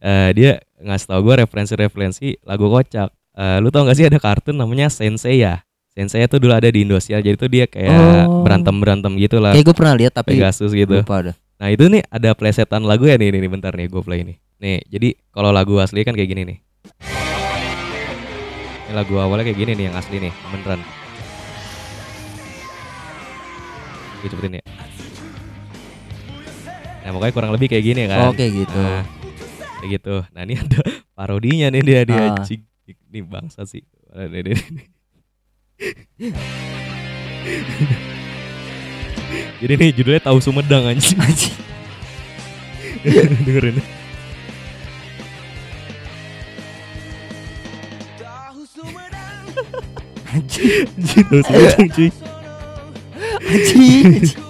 Eh 0.00 0.28
dia 0.34 0.50
ngasih 0.80 1.06
tau 1.10 1.20
gue 1.20 1.34
referensi-referensi 1.44 2.40
lagu 2.46 2.66
kocak. 2.70 3.12
Eh 3.36 3.58
lu 3.60 3.68
tau 3.68 3.84
gak 3.84 3.96
sih 3.98 4.06
ada 4.08 4.18
kartun 4.18 4.56
namanya 4.56 4.88
Sensei 4.88 5.42
ya? 5.44 5.62
Sensei 5.90 6.24
tuh 6.30 6.38
dulu 6.40 6.54
ada 6.54 6.70
di 6.70 6.86
Indosiar 6.86 7.20
jadi 7.20 7.36
tuh 7.36 7.50
dia 7.50 7.66
kayak 7.66 7.90
Oh. 8.30 8.46
berantem-berantem 8.46 9.12
gitu 9.18 9.42
lah. 9.42 9.52
kayak 9.52 9.66
gue 9.66 9.76
pernah 9.76 9.94
lihat 9.98 10.12
tapi 10.14 10.38
Pegasus 10.38 10.70
gitu. 10.72 11.02
lupa 11.02 11.32
dah 11.32 11.36
Nah 11.60 11.68
itu 11.68 11.92
nih 11.92 12.00
ada 12.08 12.32
plesetan 12.32 12.88
lagu 12.88 13.04
ya 13.04 13.20
nih, 13.20 13.36
nih, 13.36 13.44
nih 13.44 13.50
bentar 13.52 13.72
nih 13.76 13.84
gue 13.92 14.00
play 14.00 14.24
nih. 14.24 14.36
Nih 14.64 14.80
jadi 14.88 15.12
kalau 15.28 15.52
lagu 15.52 15.76
asli 15.76 16.08
kan 16.08 16.16
kayak 16.16 16.32
gini 16.32 16.42
nih. 16.48 16.58
Ini 18.88 18.92
lagu 18.96 19.20
awalnya 19.20 19.44
kayak 19.44 19.60
gini 19.60 19.72
nih 19.76 19.84
yang 19.92 19.96
asli 20.00 20.16
nih 20.24 20.32
beneran. 20.56 20.80
Gue 24.24 24.28
cepetin 24.32 24.56
ya. 24.56 24.64
Nah 27.00 27.10
pokoknya 27.10 27.32
kurang 27.32 27.52
lebih 27.52 27.68
kayak 27.68 27.84
gini 27.84 28.02
kan. 28.06 28.28
oke 28.28 28.44
gitu 28.44 28.76
Nah, 28.76 29.04
kayak 29.80 29.90
gitu. 29.96 30.14
Nah 30.30 30.42
ini 30.44 30.54
ada 30.54 30.80
parodinya 31.16 31.66
nih 31.68 31.82
dia 31.82 32.00
dia 32.04 32.20
Ah. 32.20 32.36
anjing. 32.36 32.62
nih 33.10 33.22
bangsa 33.22 33.64
sih. 33.64 33.82
Jadi 39.60 39.72
nih 39.76 39.90
judulnya 39.92 40.22
tahu 40.22 40.38
Sumedang 40.40 40.84
anjing. 40.86 41.18
Anjing. 41.18 41.54
Dengerin. 43.46 43.76
Anjing. 50.30 50.86
Anjing 50.86 51.24
tahu 51.26 51.40
Sumedang 51.42 51.88
cuy. 51.90 52.08
Anjing. 53.40 54.06
Ya, 54.20 54.49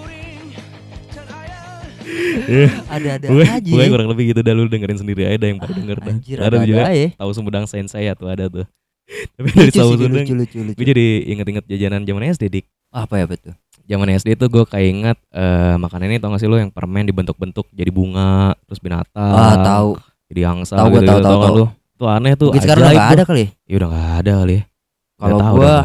Ada-ada 2.95 3.27
Pokoknya, 3.31 3.53
aja. 3.57 3.71
pokoknya 3.71 3.91
kurang 3.91 4.09
lebih 4.11 4.25
gitu 4.35 4.41
dah 4.43 4.55
lu 4.55 4.65
dengerin 4.67 4.99
sendiri 4.99 5.23
aja 5.27 5.45
yang 5.47 5.59
pada 5.59 5.73
denger 5.75 5.99
dah. 6.01 6.15
Anjir, 6.15 6.37
ada 6.39 6.47
ada-ada 6.47 6.67
juga 6.67 6.83
tahu 7.17 7.31
Sumedang 7.35 7.67
Sensei 7.71 8.07
ya 8.11 8.15
tuh 8.15 8.29
ada 8.31 8.47
tuh. 8.51 8.67
Tapi 9.39 9.49
dari 9.55 9.73
tahu 9.73 9.91
Sumedang 9.97 10.27
gue 10.75 10.87
jadi 10.87 11.07
inget-inget 11.31 11.65
jajanan 11.67 12.03
zaman 12.07 12.23
SD 12.35 12.45
dik. 12.51 12.67
Apa 12.91 13.23
ya 13.23 13.27
betul? 13.31 13.55
Zaman 13.87 14.07
SD 14.15 14.39
tuh 14.39 14.49
gue 14.51 14.65
kayak 14.67 14.87
inget 14.87 15.19
eh 15.35 15.75
makanan 15.79 16.07
ini 16.11 16.17
tau 16.23 16.31
gak 16.31 16.43
sih 16.43 16.51
lu 16.51 16.59
yang 16.59 16.71
permen 16.71 17.07
dibentuk-bentuk 17.07 17.67
jadi 17.75 17.91
bunga 17.91 18.55
terus 18.67 18.79
binatang. 18.83 19.11
Ah, 19.15 19.59
tahu. 19.59 19.99
Jadi 20.31 20.41
angsa 20.47 20.79
Tahu 20.79 20.89
gitu, 20.95 21.11
tahu, 21.11 21.19
tahu, 21.27 21.55
lu. 21.59 21.67
Tuh 21.99 22.09
aneh 22.09 22.33
tuh. 22.39 22.55
Mungkin 22.55 22.63
sekarang 22.63 22.83
udah 22.87 22.95
tuh. 22.95 23.15
ada 23.19 23.23
kali 23.27 23.41
ya? 23.43 23.77
Udah 23.77 23.89
gak 23.91 24.11
ada 24.23 24.33
kali 24.47 24.55
ya. 24.55 24.63
Kalau 25.21 25.37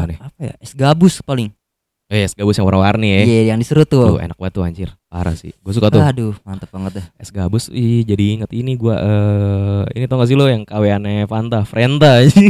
nih. 0.08 0.18
apa 0.22 0.40
ya? 0.40 0.54
Es 0.62 0.72
gabus 0.72 1.20
paling. 1.20 1.52
Eh, 2.06 2.22
es 2.22 2.38
gabus 2.38 2.54
yang 2.54 2.62
warna-warni 2.64 3.08
ya. 3.10 3.20
Iya, 3.26 3.42
yang 3.50 3.58
diserut 3.58 3.90
Tuh 3.90 4.14
tuh. 4.14 4.22
enak 4.22 4.38
banget 4.38 4.54
tuh 4.54 4.62
anjir. 4.62 4.88
Parah 5.10 5.34
sih. 5.34 5.50
Gue 5.58 5.74
suka 5.74 5.90
tuh. 5.90 5.98
Aduh, 5.98 6.38
mantep 6.42 6.70
banget 6.70 7.02
dah. 7.02 7.06
Es 7.18 7.34
gabus 7.34 7.66
ih 7.68 8.06
jadi 8.06 8.38
inget 8.38 8.50
ini 8.52 8.78
gua 8.78 8.94
eh 8.96 9.82
ini 9.92 10.06
tau 10.06 10.22
gak 10.22 10.30
sih 10.30 10.38
lo 10.38 10.46
yang 10.46 10.62
kaweannya 10.62 11.26
Fanta, 11.26 11.66
Frenta 11.66 12.22
anjing. 12.22 12.46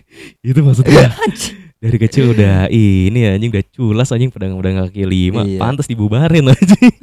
itu 0.40 0.58
maksud 0.58 0.88
gua 0.88 1.12
dari 1.84 1.98
kecil 2.00 2.32
udah 2.32 2.72
ini 2.72 3.28
anjing 3.28 3.52
udah 3.52 3.64
culas 3.68 4.08
anjing 4.08 4.32
pedang-pedang 4.32 4.88
kaki 4.88 5.04
lima 5.04 5.44
Iya. 5.44 5.60
pantas 5.60 5.84
dibubarin 5.84 6.48
anjing. 6.56 6.96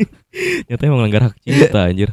Ternyata 0.66 0.82
emang 0.82 1.00
melanggar 1.00 1.22
hak 1.30 1.38
cipta 1.38 1.86
anjir. 1.86 2.10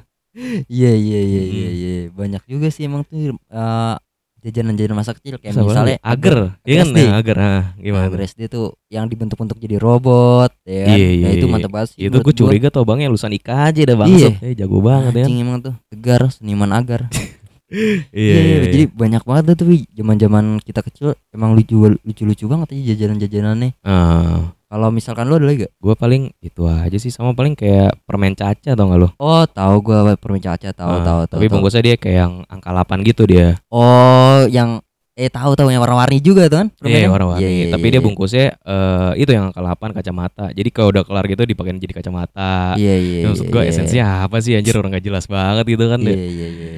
Iya, 0.68 0.92
iya, 0.92 1.20
iya, 1.24 1.42
iya, 1.42 1.64
Hmm. 1.64 1.74
iya. 1.74 1.96
Banyak 2.12 2.42
juga 2.44 2.68
sih 2.68 2.84
emang 2.84 3.08
tuh 3.08 3.32
eh, 3.32 3.94
jajanan-jajanan 4.38 4.96
masa 4.96 5.12
kecil 5.12 5.36
kayak 5.36 5.54
apa 5.54 5.66
misalnya 5.66 5.96
agar, 6.00 6.36
iya 6.62 6.76
kan? 6.80 6.88
Nah, 6.94 7.12
agar. 7.18 7.36
Nah, 7.36 7.62
gimana? 7.76 8.04
Agar 8.06 8.20
SD 8.24 8.40
tuh 8.46 8.66
yang 8.86 9.06
dibentuk-bentuk 9.06 9.58
jadi 9.58 9.76
robot, 9.76 10.54
ya 10.62 10.86
kan? 10.86 10.96
Iya, 10.96 11.08
iya, 11.10 11.24
Nah, 11.26 11.32
itu 11.34 11.46
iya. 11.46 11.52
mantep 11.52 11.70
banget 11.70 11.88
sih. 11.90 11.98
itu 12.06 12.16
gue 12.16 12.34
curiga 12.34 12.68
tau 12.70 12.84
bang 12.86 13.02
ya 13.02 13.08
lulusan 13.10 13.34
IKJ 13.34 13.78
dah 13.84 13.96
bang. 13.98 14.08
Iya. 14.08 14.28
Eh 14.40 14.54
jago 14.54 14.78
banget 14.78 15.12
ya. 15.18 15.24
Anjing 15.26 15.40
emang 15.42 15.58
tuh 15.60 15.74
tegar 15.90 16.22
seniman 16.30 16.70
agar. 16.70 17.06
Iya, 17.68 18.00
Iya, 18.08 18.32
iya, 18.40 18.56
iya. 18.64 18.68
jadi 18.72 18.84
banyak 18.88 19.22
banget 19.28 19.52
tuh 19.52 19.68
zaman-zaman 19.92 20.56
kita 20.64 20.80
kecil 20.80 21.12
emang 21.36 21.52
lucu 21.52 21.76
lucu-lucu 22.00 22.48
banget 22.48 22.72
aja 22.72 22.96
jajanan-jajanannya. 22.96 23.76
Ah, 23.84 24.56
Kalau 24.68 24.92
misalkan 24.92 25.32
lu 25.32 25.40
ada 25.40 25.48
lagi 25.48 25.64
gak? 25.64 25.72
gua 25.80 25.96
paling 25.96 26.28
itu 26.44 26.68
aja 26.68 26.92
sih 27.00 27.08
sama 27.08 27.32
paling 27.32 27.56
kayak 27.56 28.04
permen 28.04 28.36
caca 28.36 28.76
tau 28.76 28.84
gak 28.92 29.00
lo? 29.00 29.08
Oh, 29.16 29.48
tahu 29.48 29.80
gua 29.80 30.12
permen 30.20 30.44
caca, 30.44 30.76
tahu 30.76 30.92
Ah, 30.92 31.00
tahu 31.00 31.20
tahu. 31.24 31.40
Tapi 31.40 31.48
bungkusnya 31.48 31.82
dia 31.88 31.96
kayak 31.96 32.16
yang 32.20 32.34
angka 32.52 32.68
8 32.76 33.00
gitu 33.00 33.24
dia. 33.24 33.56
Oh, 33.72 34.44
yang 34.52 34.84
eh 35.16 35.32
tahu 35.32 35.56
tahu 35.56 35.72
yang 35.72 35.80
warna-warni 35.80 36.20
juga 36.20 36.52
tuh 36.52 36.60
kan? 36.60 36.68
Iya 36.68 36.84
permennya? 36.84 37.08
warna-warni. 37.08 37.40
Iya, 37.40 37.48
iya, 37.48 37.64
Tapi 37.72 37.86
iya, 37.88 37.92
dia 37.96 37.96
iya. 37.96 38.04
bungkusnya 38.04 38.46
eh 38.60 39.12
itu 39.24 39.30
yang 39.32 39.44
angka 39.48 39.60
8 39.64 39.96
kacamata. 39.96 40.46
Jadi 40.52 40.68
kalau 40.68 40.88
udah 40.92 41.02
kelar 41.08 41.24
gitu 41.32 41.42
dipakein 41.48 41.80
jadi 41.80 41.94
kacamata. 41.96 42.76
Iya 42.76 42.94
iya. 43.00 43.18
Ya, 43.24 43.26
maksud 43.32 43.48
iya, 43.48 43.52
gue 43.56 43.62
iya. 43.64 43.70
esensinya 43.72 44.06
apa 44.28 44.36
sih 44.44 44.52
anjir 44.52 44.76
orang 44.76 45.00
gak 45.00 45.06
jelas 45.08 45.24
banget 45.24 45.64
gitu 45.64 45.84
kan 45.88 45.98
Iya 46.04 46.12
iya 46.12 46.48
iya. 46.52 46.70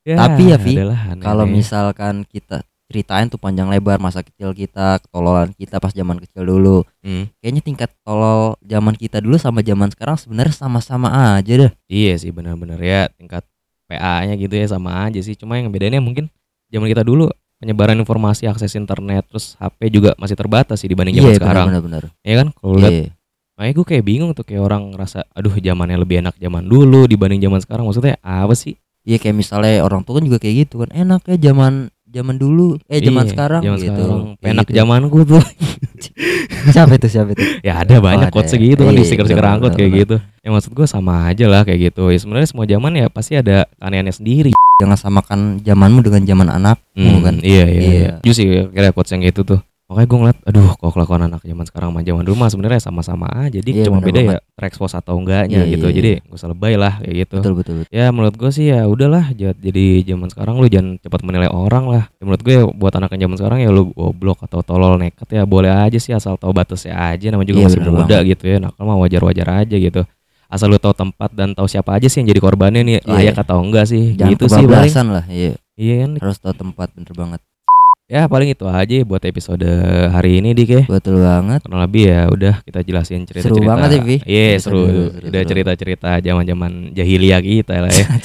Ya, 0.00 0.16
Tapi 0.16 0.48
ya, 0.48 0.56
Vi, 0.56 0.72
Kalau 1.20 1.44
misalkan 1.44 2.24
kita 2.24 2.64
ceritain 2.90 3.26
tuh 3.26 3.38
panjang 3.38 3.70
lebar 3.70 3.96
masa 3.96 4.20
kecil 4.20 4.50
kita, 4.50 4.98
ketololan 4.98 5.54
kita 5.54 5.78
pas 5.78 5.90
zaman 5.90 6.18
kecil 6.18 6.42
dulu. 6.42 6.82
Hmm, 7.00 7.30
Kayaknya 7.38 7.62
tingkat 7.62 7.90
tolol 8.02 8.58
zaman 8.60 8.92
kita 8.92 9.22
dulu 9.22 9.38
sama 9.38 9.62
zaman 9.62 9.88
sekarang 9.88 10.18
sebenarnya 10.18 10.50
sama-sama 10.52 11.08
aja 11.38 11.54
dah. 11.56 11.72
iya 11.86 12.18
sih 12.18 12.28
benar-benar 12.28 12.76
ya 12.76 13.06
tingkat 13.14 13.46
PA-nya 13.86 14.34
gitu 14.34 14.50
ya 14.52 14.66
sama 14.66 15.06
aja 15.06 15.18
sih. 15.18 15.34
Cuma 15.34 15.54
yang 15.54 15.70
bedanya 15.70 15.98
mungkin 15.98 16.26
zaman 16.66 16.86
kita 16.86 17.02
dulu 17.02 17.30
penyebaran 17.56 17.94
informasi 17.96 18.44
akses 18.44 18.74
internet 18.74 19.26
terus 19.26 19.54
HP 19.56 19.90
juga 19.90 20.16
masih 20.16 20.34
terbatas 20.34 20.80
sih 20.80 20.88
dibanding 20.88 21.14
zaman 21.14 21.30
Iya 21.30 21.38
sekarang. 21.38 21.66
benar-benar. 21.70 22.02
Iya 22.20 22.34
kan? 22.36 22.48
Kalau 22.52 22.74
lihat 22.76 22.92
Iya. 22.92 23.08
makanya 23.54 23.72
gue 23.76 23.86
kayak 23.86 24.04
bingung 24.04 24.30
tuh 24.32 24.42
kayak 24.42 24.62
orang 24.64 24.82
ngerasa 24.90 25.28
aduh 25.30 25.52
zamannya 25.52 26.00
lebih 26.00 26.24
enak 26.24 26.34
zaman 26.36 26.64
dulu 26.64 27.04
dibanding 27.04 27.38
zaman 27.40 27.60
sekarang. 27.60 27.84
Maksudnya 27.84 28.16
apa 28.20 28.54
sih? 28.54 28.74
Iya 29.00 29.16
kayak 29.16 29.36
misalnya 29.36 29.80
orang 29.80 30.04
tua 30.04 30.20
kan 30.20 30.24
juga 30.24 30.36
kayak 30.36 30.54
gitu 30.64 30.84
kan 30.84 30.90
enak 30.92 31.24
ya 31.24 31.52
zaman 31.52 31.88
zaman 32.10 32.36
dulu 32.36 32.76
eh 32.86 32.98
zaman 32.98 33.24
Iya, 33.24 33.30
sekarang 33.30 33.60
zaman 33.62 33.78
gitu. 33.78 33.90
sekarang. 33.94 34.20
Kayak 34.36 34.52
Enak 34.52 34.66
gitu. 34.66 34.76
zaman 34.76 35.00
gue 35.06 35.22
tuh. 35.24 35.42
siapa 36.74 36.92
itu 36.94 37.08
siapa 37.08 37.30
itu? 37.32 37.42
ya 37.64 37.72
ada 37.80 37.96
banyak 37.98 38.28
ada 38.28 38.34
quotes 38.34 38.50
ya. 38.50 38.54
segitu 38.58 38.80
kan 38.84 38.92
di 38.92 39.00
Iya, 39.00 39.08
stiker-stiker 39.08 39.46
angkot 39.46 39.72
kayak 39.74 39.90
gitu. 39.96 40.16
Yang 40.42 40.52
maksud 40.52 40.72
gue 40.74 40.86
sama 40.86 41.14
aja 41.30 41.46
lah 41.46 41.62
kayak 41.62 41.80
gitu. 41.92 42.02
Ya 42.10 42.18
sebenarnya 42.18 42.48
semua 42.50 42.66
zaman 42.66 42.92
ya 42.96 43.06
pasti 43.08 43.32
ada 43.36 43.64
keanehannya 43.78 44.14
sendiri. 44.14 44.50
Jangan 44.80 44.96
samakan 44.96 45.40
zamanmu 45.60 46.00
dengan 46.00 46.22
zaman 46.24 46.48
anak. 46.48 46.76
Hmm, 46.96 47.20
kan? 47.20 47.36
Iya 47.40 47.64
iya. 47.68 47.80
Iya. 47.80 47.90
iya. 47.92 48.10
Justru 48.24 48.42
sih 48.42 48.48
kira 48.72 48.90
quotes 48.90 49.12
yang 49.12 49.22
gitu 49.22 49.44
tuh. 49.44 49.60
Makanya 49.90 50.06
gue 50.06 50.18
ngeliat, 50.22 50.38
aduh 50.46 50.70
kok 50.72 50.90
kelakuan 50.94 51.22
anak 51.26 51.42
zaman 51.42 51.66
sekarang 51.66 51.90
sama 51.90 52.00
zaman 52.00 52.22
dulu 52.22 52.36
mah 52.38 52.46
sebenarnya 52.46 52.78
sama-sama 52.78 53.26
aja. 53.26 53.50
Jadi 53.52 53.70
Iya, 53.74 53.84
cuma 53.84 53.98
beda 53.98 54.22
banget. 54.22 54.38
ya 54.38 54.54
terekspos 54.54 54.94
atau 54.94 55.18
enggaknya 55.18 55.60
Iya, 55.60 55.72
gitu. 55.74 55.86
iya, 55.88 55.96
Jadi 55.96 56.10
gak 56.22 56.36
usah 56.36 56.48
lebay 56.48 56.74
lah 56.74 56.94
kayak 56.96 57.14
gitu. 57.18 57.36
Betul 57.36 57.54
betul 57.56 57.74
betul. 57.76 57.90
Ya 57.90 58.06
menurut 58.08 58.34
gue 58.34 58.50
sih 58.50 58.70
ya 58.70 58.86
udahlah 58.86 59.34
ja- 59.34 59.50
jadi 59.52 59.84
zaman 60.06 60.30
sekarang 60.30 60.54
lu 60.56 60.70
jangan 60.70 60.94
cepat 60.96 61.20
menilai 61.20 61.50
orang 61.50 61.84
lah. 61.84 62.04
Ya, 62.12 62.22
menurut 62.22 62.38
gue 62.40 62.54
ya, 62.54 62.64
buat 62.64 62.94
anak 62.94 63.10
zaman 63.10 63.34
sekarang 63.34 63.58
ya 63.58 63.68
lu 63.68 63.90
goblok 63.90 64.38
atau 64.40 64.62
tolol 64.62 64.94
nekat 64.94 65.26
ya 65.28 65.42
boleh 65.42 65.68
aja 65.68 65.98
sih 65.98 66.14
asal 66.14 66.38
tahu 66.38 66.54
batasnya 66.54 66.94
aja 66.94 67.26
namanya 67.28 67.50
juga 67.50 67.58
Iya, 67.58 67.66
masih 67.66 67.80
muda 67.82 68.16
gitu 68.22 68.44
ya. 68.46 68.56
Nakal 68.56 68.82
mah 68.84 68.94
wajar-wajar 68.96 69.48
aja 69.58 69.74
gitu. 69.74 70.06
Asal 70.46 70.66
lu 70.66 70.78
tahu 70.78 70.94
tempat 70.94 71.30
dan 71.30 71.50
tahu 71.50 71.66
siapa 71.66 71.94
aja 71.94 72.06
sih 72.06 72.22
yang 72.22 72.30
jadi 72.30 72.38
korbannya 72.38 72.82
nih 72.84 72.96
Iya. 73.00 73.34
layak 73.34 73.36
atau 73.38 73.58
enggak 73.58 73.90
sih. 73.90 74.14
Jangan 74.14 74.30
gitu 74.34 74.44
sih 74.46 74.62
paling. 74.62 75.10
lah. 75.10 75.24
Iya. 75.26 75.52
Iya 75.74 75.94
kan. 75.98 76.10
Harus 76.20 76.38
tahu 76.38 76.54
tempat 76.54 76.94
bener 76.94 77.10
banget. 77.12 77.40
Ya 78.10 78.26
paling 78.26 78.50
itu 78.50 78.66
aja 78.66 79.06
buat 79.06 79.22
episode 79.22 79.62
hari 80.10 80.42
ini 80.42 80.50
dik 80.50 80.70
ya. 80.74 80.82
Betul 80.90 81.22
banget. 81.22 81.62
Kurang 81.62 81.86
lebih 81.86 82.10
ya 82.10 82.26
udah 82.26 82.58
kita 82.66 82.82
jelasin 82.82 83.22
cerita-cerita. 83.22 83.54
Seru 83.54 83.62
banget 83.62 83.88
ya, 83.94 84.00
Vi. 84.02 84.16
Iya 84.26 84.58
Seru, 84.58 84.58
seru. 84.58 84.82
seru, 84.82 85.02
seru, 85.14 85.26
Udah 85.30 85.42
cerita-cerita 85.46 86.10
zaman-zaman 86.18 86.90
jahiliyah 86.90 87.38
kita 87.38 87.86
lah 87.86 87.92
ya. 87.94 88.06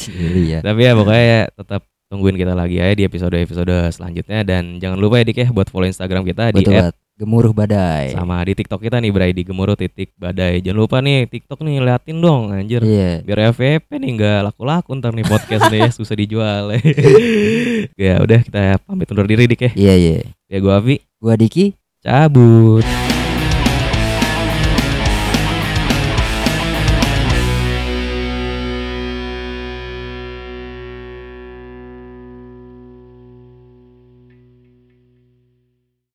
Iya. 0.46 0.60
Tapi 0.66 0.80
ya 0.82 0.92
pokoknya 0.98 1.24
ya 1.30 1.42
tetap 1.54 1.82
tungguin 2.10 2.34
kita 2.34 2.58
lagi 2.58 2.82
ya 2.82 2.98
di 2.98 3.06
episode-episode 3.06 3.94
selanjutnya 3.94 4.42
dan 4.42 4.82
jangan 4.82 4.98
lupa 4.98 5.22
ya 5.22 5.30
Dik 5.30 5.38
ya 5.38 5.48
buat 5.54 5.70
follow 5.70 5.86
Instagram 5.86 6.26
kita 6.26 6.50
di 6.50 6.66
Betul 6.66 6.82
at 6.82 6.90
banget. 6.90 6.96
Gemuruh 7.16 7.55
badai. 7.55 8.11
sama 8.11 8.43
di 8.43 8.51
TikTok 8.51 8.84
kita 8.84 8.99
nih 8.99 9.07
Bray 9.07 9.32
di 9.32 9.47
gemuruh 9.47 9.80
titik 9.80 10.11
badai. 10.20 10.59
Jangan 10.59 10.80
lupa 10.84 10.99
nih 10.99 11.24
TikTok 11.32 11.63
nih 11.63 11.80
liatin 11.80 12.20
dong 12.20 12.51
anjir. 12.51 12.84
Iya. 12.84 13.24
Biar 13.24 13.55
FVP 13.55 13.88
nih 13.88 14.11
nggak 14.20 14.39
laku-laku 14.51 14.99
ntar 14.99 15.16
nih 15.16 15.24
podcast 15.24 15.72
nih 15.72 15.88
susah 15.95 16.11
dijual. 16.20 16.76
ya 18.03 18.20
udah 18.20 18.39
kita 18.43 18.84
pamit 18.84 19.07
undur 19.07 19.32
diri 19.32 19.47
Dik 19.47 19.63
ya. 19.63 19.72
Iya 19.80 19.93
iya. 19.95 20.16
Ya 20.51 20.57
gua 20.59 20.84
Avi 20.84 20.99
Gua 21.16 21.39
Diki. 21.39 21.72
cabut. 22.03 22.84